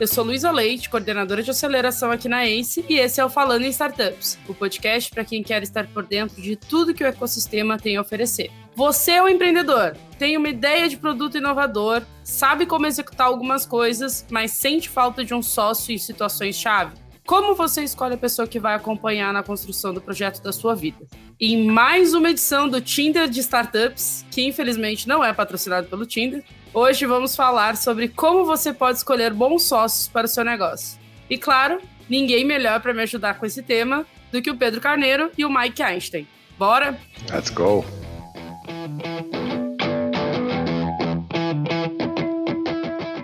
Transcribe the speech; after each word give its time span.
Eu 0.00 0.06
sou 0.06 0.22
Luísa 0.22 0.52
Leite, 0.52 0.88
coordenadora 0.88 1.42
de 1.42 1.50
aceleração 1.50 2.12
aqui 2.12 2.28
na 2.28 2.46
ACE, 2.46 2.84
e 2.88 2.98
esse 3.00 3.20
é 3.20 3.24
o 3.24 3.28
Falando 3.28 3.64
em 3.64 3.68
Startups, 3.70 4.38
o 4.46 4.54
podcast 4.54 5.10
para 5.10 5.24
quem 5.24 5.42
quer 5.42 5.60
estar 5.64 5.88
por 5.88 6.06
dentro 6.06 6.40
de 6.40 6.54
tudo 6.54 6.94
que 6.94 7.02
o 7.02 7.06
ecossistema 7.08 7.76
tem 7.76 7.96
a 7.96 8.00
oferecer. 8.00 8.48
Você 8.76 9.10
é 9.10 9.22
um 9.22 9.28
empreendedor, 9.28 9.96
tem 10.16 10.36
uma 10.36 10.48
ideia 10.48 10.88
de 10.88 10.96
produto 10.96 11.38
inovador, 11.38 12.02
sabe 12.22 12.64
como 12.64 12.86
executar 12.86 13.26
algumas 13.26 13.66
coisas, 13.66 14.24
mas 14.30 14.52
sente 14.52 14.88
falta 14.88 15.24
de 15.24 15.34
um 15.34 15.42
sócio 15.42 15.92
em 15.92 15.98
situações-chave? 15.98 16.92
Como 17.26 17.56
você 17.56 17.82
escolhe 17.82 18.14
a 18.14 18.18
pessoa 18.18 18.46
que 18.46 18.60
vai 18.60 18.74
acompanhar 18.74 19.32
na 19.32 19.42
construção 19.42 19.92
do 19.92 20.00
projeto 20.00 20.40
da 20.40 20.52
sua 20.52 20.76
vida? 20.76 21.06
Em 21.40 21.66
mais 21.66 22.14
uma 22.14 22.30
edição 22.30 22.68
do 22.68 22.80
Tinder 22.80 23.28
de 23.28 23.40
Startups, 23.40 24.24
que 24.30 24.46
infelizmente 24.46 25.08
não 25.08 25.24
é 25.24 25.32
patrocinado 25.32 25.88
pelo 25.88 26.06
Tinder, 26.06 26.42
Hoje 26.72 27.06
vamos 27.06 27.34
falar 27.34 27.76
sobre 27.76 28.08
como 28.08 28.44
você 28.44 28.74
pode 28.74 28.98
escolher 28.98 29.32
bons 29.32 29.62
sócios 29.62 30.06
para 30.06 30.26
o 30.26 30.28
seu 30.28 30.44
negócio. 30.44 30.98
E 31.28 31.38
claro, 31.38 31.80
ninguém 32.08 32.44
melhor 32.44 32.80
para 32.80 32.92
me 32.92 33.02
ajudar 33.02 33.38
com 33.38 33.46
esse 33.46 33.62
tema 33.62 34.06
do 34.30 34.42
que 34.42 34.50
o 34.50 34.56
Pedro 34.56 34.80
Carneiro 34.80 35.30
e 35.36 35.44
o 35.46 35.50
Mike 35.50 35.82
Einstein. 35.82 36.28
Bora? 36.58 36.98
Let's 37.32 37.48
go! 37.50 37.84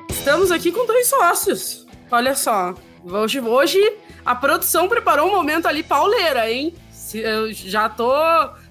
Estamos 0.08 0.50
aqui 0.50 0.72
com 0.72 0.86
dois 0.86 1.06
sócios. 1.08 1.86
Olha 2.10 2.34
só, 2.34 2.74
hoje, 3.04 3.40
hoje 3.40 3.96
a 4.24 4.34
produção 4.34 4.88
preparou 4.88 5.28
um 5.28 5.32
momento 5.32 5.66
ali 5.66 5.82
pauleira, 5.82 6.50
hein? 6.50 6.74
Eu 7.12 7.52
já 7.52 7.90
tô 7.90 8.10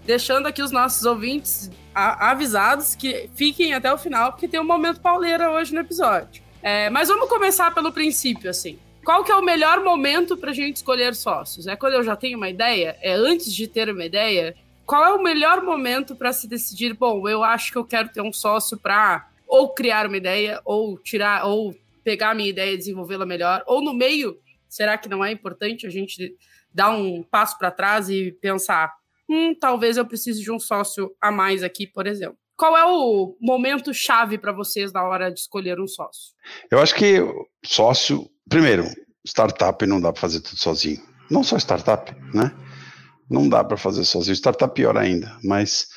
deixando 0.03 0.47
aqui 0.47 0.63
os 0.63 0.71
nossos 0.71 1.05
ouvintes 1.05 1.69
avisados 1.93 2.95
que 2.95 3.29
fiquem 3.35 3.73
até 3.73 3.91
o 3.93 3.97
final, 3.97 4.31
porque 4.31 4.47
tem 4.47 4.59
um 4.59 4.65
momento 4.65 4.99
pauleira 4.99 5.51
hoje 5.51 5.73
no 5.73 5.81
episódio. 5.81 6.41
É, 6.61 6.89
mas 6.89 7.09
vamos 7.09 7.29
começar 7.29 7.73
pelo 7.73 7.91
princípio, 7.91 8.49
assim. 8.49 8.79
Qual 9.03 9.23
que 9.23 9.31
é 9.31 9.35
o 9.35 9.41
melhor 9.41 9.83
momento 9.83 10.37
para 10.37 10.51
a 10.51 10.53
gente 10.53 10.77
escolher 10.77 11.13
sócios? 11.13 11.67
É 11.67 11.75
quando 11.75 11.93
eu 11.93 12.03
já 12.03 12.15
tenho 12.15 12.37
uma 12.37 12.49
ideia? 12.49 12.97
É 13.01 13.13
antes 13.13 13.53
de 13.53 13.67
ter 13.67 13.89
uma 13.89 14.05
ideia? 14.05 14.55
Qual 14.85 15.03
é 15.03 15.13
o 15.13 15.21
melhor 15.21 15.61
momento 15.61 16.15
para 16.15 16.31
se 16.31 16.47
decidir? 16.47 16.93
Bom, 16.93 17.27
eu 17.27 17.43
acho 17.43 17.71
que 17.71 17.77
eu 17.77 17.83
quero 17.83 18.09
ter 18.09 18.21
um 18.21 18.31
sócio 18.31 18.77
para 18.77 19.27
ou 19.45 19.69
criar 19.69 20.07
uma 20.07 20.17
ideia, 20.17 20.61
ou 20.65 20.97
tirar, 20.97 21.45
ou 21.45 21.75
pegar 22.03 22.31
a 22.31 22.33
minha 22.33 22.49
ideia 22.49 22.73
e 22.73 22.77
desenvolvê-la 22.77 23.25
melhor, 23.25 23.63
ou 23.67 23.83
no 23.83 23.93
meio, 23.93 24.37
será 24.67 24.97
que 24.97 25.07
não 25.07 25.23
é 25.23 25.31
importante 25.31 25.85
a 25.85 25.89
gente 25.89 26.35
dar 26.73 26.89
um 26.89 27.21
passo 27.21 27.57
para 27.59 27.69
trás 27.69 28.09
e 28.09 28.31
pensar, 28.41 28.91
hum, 29.29 29.55
talvez 29.59 29.97
eu 29.97 30.05
precise 30.05 30.41
de 30.41 30.51
um 30.51 30.59
sócio 30.59 31.11
a 31.21 31.31
mais 31.31 31.63
aqui, 31.63 31.87
por 31.87 32.07
exemplo. 32.07 32.37
Qual 32.55 32.77
é 32.77 32.85
o 32.85 33.35
momento 33.41 33.93
chave 33.93 34.37
para 34.37 34.51
vocês 34.51 34.91
na 34.93 35.03
hora 35.03 35.31
de 35.31 35.39
escolher 35.39 35.79
um 35.79 35.87
sócio? 35.87 36.33
Eu 36.69 36.79
acho 36.79 36.93
que 36.93 37.19
sócio, 37.65 38.29
primeiro, 38.47 38.85
startup 39.25 39.85
não 39.85 39.99
dá 39.99 40.11
para 40.11 40.21
fazer 40.21 40.39
tudo 40.41 40.57
sozinho. 40.57 41.01
Não 41.31 41.43
só 41.43 41.57
startup, 41.57 42.13
né? 42.33 42.55
Não 43.29 43.49
dá 43.49 43.63
para 43.63 43.77
fazer 43.77 44.05
sozinho. 44.05 44.35
Startup 44.35 44.73
pior 44.73 44.97
ainda, 44.97 45.35
mas 45.43 45.87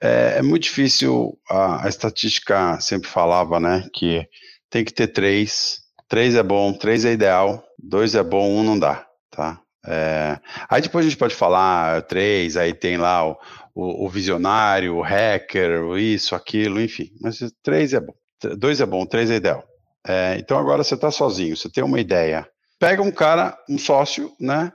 é, 0.00 0.38
é 0.38 0.42
muito 0.42 0.64
difícil. 0.64 1.38
A, 1.48 1.86
a, 1.86 1.88
estatística 1.88 2.80
sempre 2.80 3.08
falava, 3.08 3.60
né, 3.60 3.88
que 3.94 4.26
tem 4.68 4.84
que 4.84 4.92
ter 4.92 5.08
três. 5.08 5.80
Três 6.08 6.34
é 6.34 6.42
bom, 6.42 6.72
três 6.74 7.04
é 7.04 7.12
ideal, 7.12 7.64
dois 7.78 8.14
é 8.14 8.22
bom, 8.22 8.50
um 8.50 8.62
não 8.62 8.78
dá, 8.78 9.06
tá? 9.30 9.61
É, 9.86 10.38
aí 10.68 10.80
depois 10.80 11.04
a 11.04 11.08
gente 11.08 11.18
pode 11.18 11.34
falar 11.34 12.02
três, 12.02 12.56
aí 12.56 12.72
tem 12.72 12.96
lá 12.96 13.28
o, 13.28 13.36
o, 13.74 14.06
o, 14.06 14.08
visionário, 14.08 14.96
o 14.96 15.02
hacker, 15.02 15.96
isso, 15.96 16.34
aquilo, 16.34 16.80
enfim. 16.80 17.10
Mas 17.20 17.40
três 17.62 17.92
é 17.92 18.00
bom, 18.00 18.14
dois 18.56 18.80
é 18.80 18.86
bom, 18.86 19.04
três 19.04 19.30
é 19.30 19.36
ideal. 19.36 19.64
É, 20.06 20.36
então 20.38 20.58
agora 20.58 20.84
você 20.84 20.94
está 20.94 21.10
sozinho, 21.10 21.56
você 21.56 21.68
tem 21.68 21.82
uma 21.82 22.00
ideia. 22.00 22.46
Pega 22.78 23.02
um 23.02 23.10
cara, 23.10 23.56
um 23.68 23.78
sócio, 23.78 24.32
né? 24.40 24.72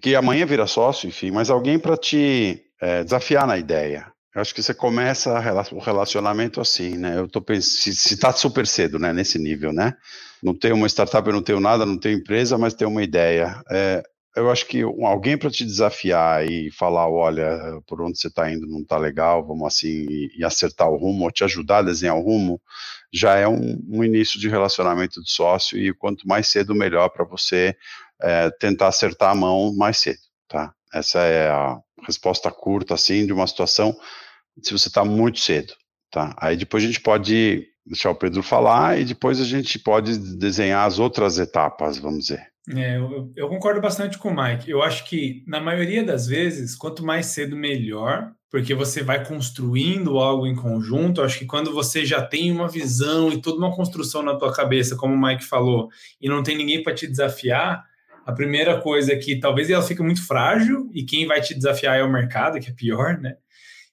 Que 0.00 0.16
amanhã 0.16 0.44
vira 0.44 0.66
sócio, 0.66 1.08
enfim, 1.08 1.30
mas 1.30 1.50
alguém 1.50 1.78
para 1.78 1.96
te 1.96 2.60
é, 2.80 3.04
desafiar 3.04 3.46
na 3.46 3.56
ideia. 3.56 4.12
Eu 4.34 4.40
acho 4.42 4.52
que 4.52 4.62
você 4.62 4.74
começa 4.74 5.32
o 5.72 5.78
relacionamento 5.78 6.60
assim, 6.60 6.96
né? 6.96 7.16
Eu 7.16 7.28
tô 7.28 7.40
pensando, 7.40 7.94
se, 7.94 8.14
está 8.14 8.32
super 8.32 8.66
cedo, 8.66 8.98
né? 8.98 9.12
Nesse 9.12 9.38
nível, 9.38 9.72
né? 9.72 9.94
Não 10.42 10.52
tenho 10.52 10.74
uma 10.74 10.88
startup, 10.88 11.26
eu 11.26 11.32
não 11.32 11.42
tenho 11.42 11.60
nada, 11.60 11.86
não 11.86 11.96
tenho 11.96 12.18
empresa, 12.18 12.58
mas 12.58 12.74
tenho 12.74 12.90
uma 12.90 13.02
ideia. 13.02 13.62
É, 13.70 14.02
eu 14.36 14.50
acho 14.50 14.66
que 14.66 14.82
alguém 14.82 15.38
para 15.38 15.50
te 15.50 15.64
desafiar 15.64 16.44
e 16.44 16.70
falar, 16.72 17.08
olha, 17.08 17.80
por 17.86 18.00
onde 18.00 18.18
você 18.18 18.26
está 18.26 18.50
indo 18.50 18.66
não 18.66 18.80
está 18.80 18.98
legal, 18.98 19.46
vamos 19.46 19.66
assim, 19.66 20.06
e, 20.36 20.44
acertar 20.44 20.90
o 20.90 20.96
rumo, 20.96 21.24
ou 21.24 21.30
te 21.30 21.44
ajudar 21.44 21.78
a 21.78 21.82
desenhar 21.82 22.16
o 22.16 22.22
rumo, 22.22 22.60
já 23.12 23.36
é 23.36 23.46
um, 23.46 23.80
um 23.88 24.02
início 24.02 24.40
de 24.40 24.48
relacionamento 24.48 25.22
de 25.22 25.30
sócio, 25.30 25.78
e 25.78 25.94
quanto 25.94 26.26
mais 26.26 26.48
cedo, 26.48 26.74
melhor 26.74 27.08
para 27.10 27.24
você 27.24 27.76
é, 28.20 28.50
tentar 28.50 28.88
acertar 28.88 29.30
a 29.30 29.34
mão 29.34 29.74
mais 29.76 29.98
cedo, 29.98 30.18
tá? 30.48 30.74
Essa 30.92 31.20
é 31.20 31.48
a 31.48 31.78
resposta 32.04 32.50
curta, 32.50 32.94
assim, 32.94 33.26
de 33.26 33.32
uma 33.32 33.46
situação, 33.46 33.96
se 34.62 34.72
você 34.72 34.88
está 34.88 35.04
muito 35.04 35.38
cedo, 35.38 35.74
tá? 36.10 36.34
Aí 36.38 36.56
depois 36.56 36.82
a 36.82 36.86
gente 36.86 37.00
pode 37.00 37.68
deixar 37.86 38.10
o 38.10 38.16
Pedro 38.16 38.42
falar, 38.42 38.98
e 38.98 39.04
depois 39.04 39.40
a 39.40 39.44
gente 39.44 39.78
pode 39.78 40.18
desenhar 40.36 40.86
as 40.86 40.98
outras 40.98 41.38
etapas, 41.38 41.98
vamos 41.98 42.26
dizer. 42.26 42.53
É, 42.70 42.96
eu, 42.96 43.30
eu, 43.36 43.48
concordo 43.48 43.80
bastante 43.80 44.16
com 44.16 44.30
o 44.30 44.42
Mike. 44.42 44.70
Eu 44.70 44.82
acho 44.82 45.04
que, 45.04 45.44
na 45.46 45.60
maioria 45.60 46.02
das 46.02 46.26
vezes, 46.26 46.74
quanto 46.74 47.04
mais 47.04 47.26
cedo, 47.26 47.54
melhor, 47.54 48.32
porque 48.50 48.74
você 48.74 49.02
vai 49.02 49.26
construindo 49.26 50.18
algo 50.18 50.46
em 50.46 50.54
conjunto. 50.54 51.20
Eu 51.20 51.24
acho 51.26 51.38
que 51.38 51.44
quando 51.44 51.72
você 51.72 52.06
já 52.06 52.22
tem 52.22 52.50
uma 52.50 52.68
visão 52.68 53.30
e 53.30 53.42
toda 53.42 53.58
uma 53.58 53.74
construção 53.74 54.22
na 54.22 54.36
tua 54.36 54.52
cabeça, 54.52 54.96
como 54.96 55.14
o 55.14 55.20
Mike 55.20 55.44
falou, 55.44 55.88
e 56.20 56.28
não 56.28 56.42
tem 56.42 56.56
ninguém 56.56 56.82
para 56.82 56.94
te 56.94 57.06
desafiar, 57.06 57.84
a 58.24 58.32
primeira 58.32 58.80
coisa 58.80 59.12
é 59.12 59.16
que 59.16 59.38
talvez 59.38 59.68
ela 59.68 59.82
fique 59.82 60.02
muito 60.02 60.26
frágil 60.26 60.90
e 60.94 61.04
quem 61.04 61.26
vai 61.26 61.42
te 61.42 61.54
desafiar 61.54 61.98
é 61.98 62.02
o 62.02 62.10
mercado, 62.10 62.58
que 62.58 62.70
é 62.70 62.72
pior, 62.72 63.18
né? 63.18 63.36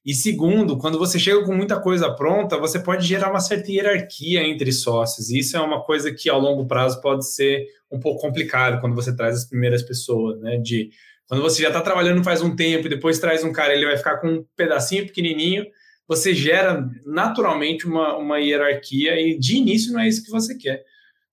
E 0.04 0.16
segundo, 0.16 0.78
quando 0.78 0.98
você 0.98 1.20
chega 1.20 1.44
com 1.44 1.54
muita 1.54 1.80
coisa 1.80 2.12
pronta, 2.12 2.58
você 2.58 2.80
pode 2.80 3.06
gerar 3.06 3.30
uma 3.30 3.40
certa 3.40 3.72
hierarquia 3.72 4.44
entre 4.44 4.72
sócios. 4.72 5.30
E 5.30 5.40
isso 5.40 5.56
é 5.56 5.62
uma 5.62 5.84
coisa 5.84 6.12
que, 6.12 6.28
ao 6.28 6.40
longo 6.40 6.66
prazo, 6.66 7.00
pode 7.02 7.28
ser 7.32 7.68
um 7.92 8.00
pouco 8.00 8.20
complicado 8.20 8.82
quando 8.82 8.96
você 8.96 9.16
traz 9.16 9.36
as 9.36 9.46
primeiras 9.46 9.84
pessoas, 9.84 10.40
né? 10.40 10.58
De 10.58 10.90
quando 11.28 11.44
você 11.44 11.62
já 11.62 11.68
está 11.68 11.82
trabalhando 11.82 12.24
faz 12.24 12.42
um 12.42 12.56
tempo 12.56 12.88
e 12.88 12.90
depois 12.90 13.20
traz 13.20 13.44
um 13.44 13.54
cara, 13.54 13.74
ele 13.74 13.86
vai 13.86 13.96
ficar 13.96 14.18
com 14.18 14.28
um 14.28 14.46
pedacinho 14.56 15.06
pequenininho, 15.06 15.66
você 16.08 16.34
gera 16.34 16.86
naturalmente 17.06 17.88
uma, 17.88 18.18
uma 18.18 18.40
hierarquia 18.40 19.20
e 19.20 19.38
de 19.38 19.56
início 19.58 19.94
não 19.94 20.02
é 20.02 20.08
isso 20.08 20.26
que 20.26 20.32
você 20.32 20.58
quer. 20.58 20.84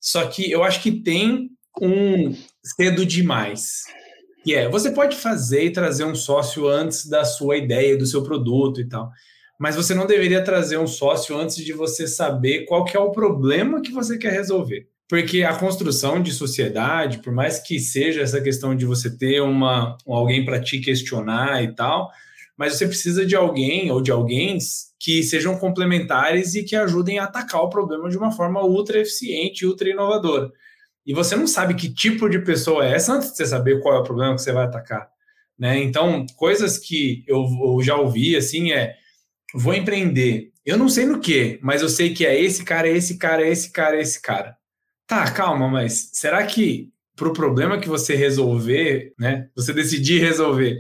Só 0.00 0.26
que 0.26 0.48
eu 0.50 0.62
acho 0.62 0.82
que 0.82 0.92
tem 0.92 1.50
um 1.80 2.34
cedo 2.62 3.04
demais 3.04 3.84
que 4.48 4.54
é, 4.54 4.66
você 4.66 4.90
pode 4.90 5.14
fazer 5.14 5.64
e 5.64 5.70
trazer 5.70 6.04
um 6.04 6.14
sócio 6.14 6.66
antes 6.66 7.04
da 7.04 7.22
sua 7.22 7.58
ideia, 7.58 7.98
do 7.98 8.06
seu 8.06 8.22
produto 8.22 8.80
e 8.80 8.88
tal, 8.88 9.10
mas 9.58 9.76
você 9.76 9.94
não 9.94 10.06
deveria 10.06 10.42
trazer 10.42 10.78
um 10.78 10.86
sócio 10.86 11.36
antes 11.36 11.56
de 11.56 11.70
você 11.74 12.06
saber 12.06 12.64
qual 12.64 12.82
que 12.82 12.96
é 12.96 13.00
o 13.00 13.10
problema 13.10 13.82
que 13.82 13.92
você 13.92 14.16
quer 14.16 14.32
resolver. 14.32 14.88
Porque 15.06 15.42
a 15.42 15.54
construção 15.54 16.22
de 16.22 16.32
sociedade, 16.32 17.18
por 17.18 17.30
mais 17.30 17.58
que 17.58 17.78
seja 17.78 18.22
essa 18.22 18.40
questão 18.40 18.74
de 18.74 18.86
você 18.86 19.14
ter 19.14 19.42
uma, 19.42 19.98
alguém 20.06 20.46
para 20.46 20.58
te 20.58 20.80
questionar 20.80 21.62
e 21.62 21.74
tal, 21.74 22.10
mas 22.56 22.72
você 22.72 22.86
precisa 22.86 23.26
de 23.26 23.36
alguém 23.36 23.92
ou 23.92 24.00
de 24.00 24.10
alguém 24.10 24.56
que 24.98 25.22
sejam 25.22 25.58
complementares 25.58 26.54
e 26.54 26.64
que 26.64 26.74
ajudem 26.74 27.18
a 27.18 27.24
atacar 27.24 27.60
o 27.60 27.68
problema 27.68 28.08
de 28.08 28.16
uma 28.16 28.32
forma 28.32 28.64
ultra 28.64 28.98
eficiente, 28.98 29.66
ultra 29.66 29.90
inovadora 29.90 30.50
e 31.08 31.14
você 31.14 31.34
não 31.34 31.46
sabe 31.46 31.74
que 31.74 31.88
tipo 31.88 32.28
de 32.28 32.38
pessoa 32.38 32.86
é 32.86 32.92
essa 32.94 33.14
antes 33.14 33.30
de 33.30 33.38
você 33.38 33.46
saber 33.46 33.80
qual 33.80 33.96
é 33.96 33.98
o 33.98 34.04
problema 34.04 34.34
que 34.34 34.42
você 34.42 34.52
vai 34.52 34.66
atacar. 34.66 35.08
Né? 35.58 35.82
Então, 35.82 36.26
coisas 36.36 36.76
que 36.76 37.24
eu, 37.26 37.48
eu 37.62 37.82
já 37.82 37.96
ouvi 37.96 38.36
assim 38.36 38.72
é: 38.72 38.94
vou 39.54 39.72
empreender. 39.72 40.52
Eu 40.66 40.76
não 40.76 40.86
sei 40.86 41.06
no 41.06 41.18
que, 41.18 41.58
mas 41.62 41.80
eu 41.80 41.88
sei 41.88 42.12
que 42.12 42.26
é 42.26 42.38
esse 42.38 42.62
cara, 42.62 42.86
esse 42.86 43.16
cara, 43.16 43.48
esse 43.48 43.72
cara, 43.72 43.98
esse 43.98 44.20
cara. 44.20 44.54
Tá, 45.06 45.30
calma, 45.30 45.66
mas 45.66 46.10
será 46.12 46.44
que 46.44 46.90
para 47.16 47.28
o 47.28 47.32
problema 47.32 47.80
que 47.80 47.88
você 47.88 48.14
resolver, 48.14 49.14
né? 49.18 49.48
Você 49.56 49.72
decidir 49.72 50.20
resolver, 50.20 50.78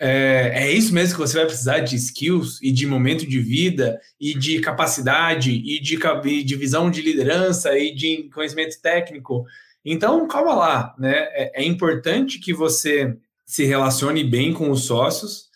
é, 0.00 0.52
é, 0.54 0.72
isso 0.72 0.94
mesmo 0.94 1.14
que 1.14 1.20
você 1.20 1.38
vai 1.38 1.46
precisar 1.46 1.80
de 1.80 1.96
skills 1.96 2.60
e 2.62 2.70
de 2.70 2.86
momento 2.86 3.26
de 3.26 3.40
vida 3.40 4.00
e 4.20 4.32
de 4.32 4.60
capacidade 4.60 5.50
e 5.50 5.80
de, 5.80 5.98
de 6.44 6.56
visão 6.56 6.88
de 6.88 7.02
liderança 7.02 7.76
e 7.76 7.92
de 7.92 8.30
conhecimento 8.32 8.80
técnico. 8.80 9.44
Então, 9.84 10.28
calma 10.28 10.54
lá, 10.54 10.94
né? 10.98 11.14
É, 11.32 11.62
é 11.62 11.64
importante 11.64 12.38
que 12.38 12.52
você 12.52 13.16
se 13.44 13.64
relacione 13.64 14.22
bem 14.22 14.52
com 14.52 14.70
os 14.70 14.84
sócios, 14.84 15.48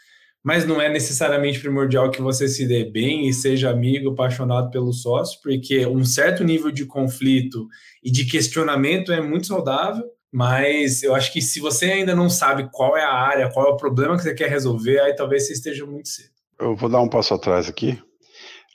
mas 0.43 0.67
não 0.67 0.81
é 0.81 0.89
necessariamente 0.89 1.61
primordial 1.61 2.11
que 2.11 2.21
você 2.21 2.49
se 2.49 2.67
dê 2.67 2.85
bem 2.85 3.29
e 3.29 3.33
seja 3.33 3.71
amigo, 3.71 4.11
apaixonado 4.11 4.71
pelo 4.71 4.93
sócio, 4.93 5.39
porque 5.41 5.87
um 5.87 6.05
certo 6.05 6.43
nível 6.43 6.73
de 6.73 6.85
conflito 6.85 7.69
e 8.03 8.11
de 8.11 8.25
questionamento 8.25 9.13
é 9.13 9.21
muito 9.21 9.47
saudável 9.47 10.05
mas 10.33 11.03
eu 11.03 11.15
acho 11.15 11.33
que 11.33 11.43
se 11.43 11.61
você 11.61 11.87
ainda 11.87 12.15
não 12.15 12.31
sabe 12.31 12.69
qual 12.73 12.97
é 12.97 13.05
a 13.05 13.13
área, 13.13 13.51
qual 13.51 13.67
é 13.67 13.71
o 13.71 13.77
problema 13.77 14.17
que 14.17 14.23
você 14.23 14.35
quer 14.35 14.49
resolver, 14.49 14.99
aí 15.01 15.15
talvez 15.15 15.47
você 15.47 15.53
esteja 15.53 15.85
muito 15.85 16.09
cedo. 16.09 16.31
Eu 16.59 16.75
vou 16.75 16.89
dar 16.89 17.01
um 17.01 17.09
passo 17.09 17.35
atrás 17.35 17.69
aqui. 17.69 18.03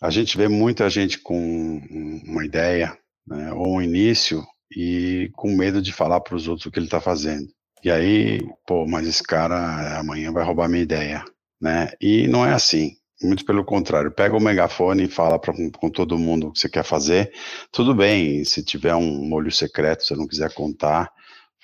A 0.02 0.12
gente 0.12 0.38
vê 0.38 0.48
muita 0.48 0.90
gente 0.90 1.20
com 1.20 1.82
uma 2.26 2.46
ideia, 2.46 2.96
né, 3.26 3.52
ou 3.54 3.78
um 3.78 3.82
início, 3.82 4.44
e 4.76 5.32
com 5.34 5.56
medo 5.56 5.82
de 5.82 5.92
falar 5.92 6.20
para 6.22 6.36
os 6.36 6.48
outros 6.48 6.68
o 6.68 6.72
que 6.72 6.78
ele 6.78 6.86
está 6.86 7.02
fazendo. 7.02 7.48
E 7.84 7.90
aí, 7.90 8.40
pô, 8.66 8.86
mas 8.88 9.08
esse 9.08 9.24
cara 9.24 10.00
amanhã 10.00 10.32
vai 10.32 10.44
roubar 10.44 10.68
minha 10.70 10.84
ideia, 10.84 11.24
né? 11.62 11.90
E 12.02 12.28
não 12.28 12.46
é 12.46 12.54
assim. 12.54 12.92
Muito 13.22 13.46
pelo 13.46 13.66
contrário, 13.66 14.12
pega 14.12 14.38
o 14.38 14.40
megafone 14.40 15.06
e 15.06 15.10
fala 15.10 15.40
pra, 15.40 15.52
com 15.52 15.90
todo 15.90 16.20
mundo 16.20 16.48
o 16.48 16.52
que 16.52 16.60
você 16.60 16.70
quer 16.70 16.84
fazer. 16.84 17.32
Tudo 17.72 17.96
bem, 17.96 18.44
se 18.46 18.64
tiver 18.64 18.94
um 18.94 19.26
molho 19.26 19.52
secreto, 19.52 20.04
se 20.04 20.10
você 20.10 20.16
não 20.16 20.28
quiser 20.28 20.54
contar, 20.54 21.12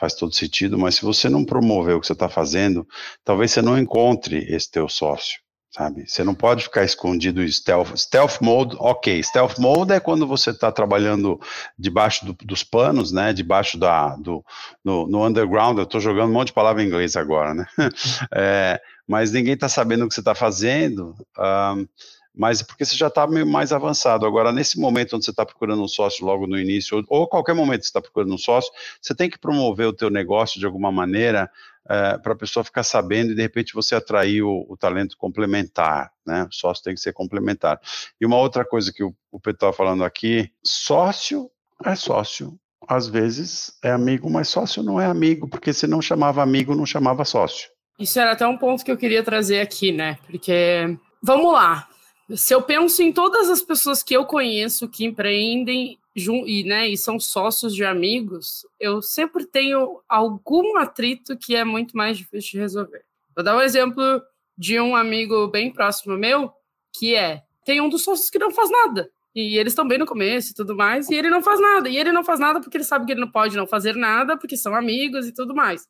faz 0.04 0.14
todo 0.16 0.36
sentido, 0.36 0.78
mas 0.78 0.96
se 0.96 1.02
você 1.02 1.30
não 1.30 1.46
promover 1.46 1.96
o 1.96 2.02
que 2.02 2.08
você 2.08 2.12
está 2.12 2.28
fazendo, 2.28 2.86
talvez 3.24 3.52
você 3.52 3.62
não 3.62 3.78
encontre 3.78 4.38
esse 4.54 4.70
teu 4.70 4.90
sócio 4.90 5.40
sabe? 5.76 6.08
Você 6.08 6.24
não 6.24 6.36
pode 6.36 6.66
ficar 6.66 6.84
escondido 6.84 7.42
em 7.42 7.48
stealth. 7.48 7.98
Stealth 7.98 8.40
mode, 8.42 8.76
ok. 8.80 9.24
Stealth 9.24 9.58
mode 9.58 9.92
é 9.92 10.00
quando 10.00 10.28
você 10.28 10.52
está 10.52 10.72
trabalhando 10.72 11.40
debaixo 11.78 12.24
do, 12.28 12.34
dos 12.46 12.64
panos, 12.64 13.12
né? 13.12 13.34
Debaixo 13.34 13.80
da, 13.80 14.16
do, 14.18 14.46
no, 14.84 15.08
no 15.08 15.26
underground. 15.26 15.80
Eu 15.80 15.86
estou 15.86 16.00
jogando 16.00 16.30
um 16.30 16.34
monte 16.34 16.48
de 16.48 16.54
palavra 16.54 16.84
em 16.84 16.86
inglês 16.86 17.16
agora, 17.16 17.56
né? 17.56 17.66
é, 18.32 18.80
mas 19.08 19.32
ninguém 19.32 19.56
está 19.56 19.68
sabendo 19.68 20.06
o 20.06 20.08
que 20.08 20.14
você 20.14 20.22
está 20.22 20.36
fazendo. 20.36 21.16
Um, 21.40 21.88
mas 22.36 22.62
porque 22.62 22.84
você 22.84 22.96
já 22.96 23.08
está 23.08 23.28
mais 23.28 23.72
avançado. 23.72 24.26
Agora, 24.26 24.52
nesse 24.52 24.80
momento 24.80 25.16
onde 25.16 25.26
você 25.26 25.32
está 25.32 25.46
procurando 25.46 25.84
um 25.84 25.88
sócio 25.88 26.26
logo 26.26 26.48
no 26.48 26.60
início, 26.60 26.98
ou, 26.98 27.22
ou 27.22 27.28
qualquer 27.28 27.54
momento 27.54 27.82
que 27.82 27.86
você 27.86 27.90
está 27.90 28.02
procurando 28.02 28.34
um 28.34 28.38
sócio, 28.38 28.72
você 29.00 29.14
tem 29.14 29.30
que 29.30 29.38
promover 29.38 29.88
o 29.88 29.94
teu 29.94 30.10
negócio 30.10 30.60
de 30.60 30.66
alguma 30.66 30.92
maneira 30.92 31.50
é, 31.88 32.18
para 32.18 32.34
a 32.34 32.36
pessoa 32.36 32.64
ficar 32.64 32.84
sabendo 32.84 33.32
e 33.32 33.36
de 33.36 33.42
repente 33.42 33.74
você 33.74 33.94
atrair 33.94 34.42
o, 34.42 34.66
o, 34.68 34.76
talento 34.78 35.18
complementar, 35.18 36.12
né? 36.26 36.48
O 36.50 36.54
sócio 36.54 36.84
tem 36.84 36.96
que 36.96 37.02
ser 37.02 37.14
complementar. 37.14 37.80
E 38.20 38.26
uma 38.26 38.38
outra 38.38 38.66
coisa 38.66 38.92
que 38.92 39.04
o, 39.04 39.14
o 39.32 39.40
Pedro 39.40 39.58
estava 39.58 39.74
falando 39.74 40.04
aqui, 40.04 40.50
sócio 40.64 41.52
é 41.86 41.96
sócio. 41.96 42.58
Às 42.88 43.08
vezes 43.08 43.78
é 43.84 43.92
amigo, 43.92 44.30
mas 44.30 44.50
sócio 44.50 44.82
não 44.82 45.00
é 45.00 45.06
amigo, 45.06 45.48
porque 45.48 45.72
se 45.72 45.88
não 45.88 46.02
chamava 46.02 46.42
amigo, 46.42 46.76
não 46.76 46.86
chamava 46.86 47.24
sócio. 47.24 47.70
Isso 48.00 48.20
era 48.20 48.32
até 48.32 48.46
um 48.48 48.58
ponto 48.58 48.84
que 48.84 48.92
eu 48.92 48.98
queria 48.98 49.24
trazer 49.24 49.62
aqui, 49.62 49.92
né? 49.92 50.18
Porque, 50.26 50.98
vamos 51.22 51.54
lá, 51.54 51.88
se 52.36 52.54
eu 52.54 52.62
penso 52.62 53.02
em 53.02 53.12
todas 53.12 53.50
as 53.50 53.62
pessoas 53.62 54.02
que 54.02 54.16
eu 54.16 54.25
conheço 54.25 54.88
que 54.88 55.06
empreendem 55.06 56.00
e, 56.16 56.64
né, 56.64 56.88
e 56.88 56.98
são 56.98 57.20
sócios 57.20 57.75
de 57.75 57.84
amigos, 57.84 58.66
eu 58.80 59.02
sempre 59.02 59.46
tenho 59.46 60.00
algum 60.08 60.78
atrito 60.78 61.38
que 61.38 61.56
é 61.56 61.64
muito 61.64 61.98
mais 61.98 62.18
difícil 62.18 62.52
de 62.52 62.60
resolver. 62.60 63.04
Vou 63.36 63.44
dar 63.44 63.58
um 63.58 63.62
exemplo 63.62 64.22
de 64.58 64.80
um 64.80 64.96
amigo 64.96 65.48
bem 65.48 65.72
próximo 65.72 66.16
meu, 66.16 66.52
que 66.92 67.16
é, 67.16 67.42
tem 67.66 67.81
um 67.81 67.90
dos 67.90 68.04
sócios 68.04 68.30
que 68.30 68.38
não 68.38 68.52
faz 68.52 68.70
nada. 68.70 69.10
E 69.36 69.58
eles 69.58 69.74
estão 69.74 69.88
bem 69.88 69.98
no 69.98 70.06
começo 70.06 70.52
e 70.52 70.54
tudo 70.54 70.75
mais, 70.75 71.10
e 71.10 71.16
ele 71.16 71.30
não 71.30 71.42
faz 71.42 71.60
nada. 71.60 71.90
E 71.90 71.98
ele 71.98 72.12
não 72.12 72.24
faz 72.24 72.40
nada 72.40 72.62
porque 72.62 72.78
ele 72.78 72.84
sabe 72.84 73.06
que 73.06 73.14
ele 73.14 73.22
não 73.22 73.31
pode 73.31 73.58
não 73.58 73.66
fazer 73.66 73.96
nada, 73.96 74.38
porque 74.38 74.56
são 74.56 74.75
amigos 74.75 75.28
e 75.28 75.34
tudo 75.34 75.56
mais. 75.56 75.88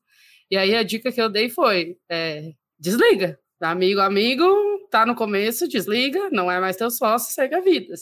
E 0.50 0.56
aí 0.56 0.74
a 0.74 0.84
dica 0.84 1.12
que 1.12 1.22
eu 1.22 1.28
dei 1.28 1.50
foi: 1.50 1.98
é, 2.08 2.54
desliga. 2.80 3.38
Amigo, 3.60 4.00
amigo, 4.00 4.73
tá 5.00 5.06
no 5.06 5.16
começo, 5.16 5.68
desliga, 5.68 6.30
não 6.32 6.52
é 6.52 6.60
mais 6.60 6.78
teu 6.78 6.92
sócio, 6.92 7.34
segue 7.34 7.56
a 7.56 7.62
vida. 7.62 7.96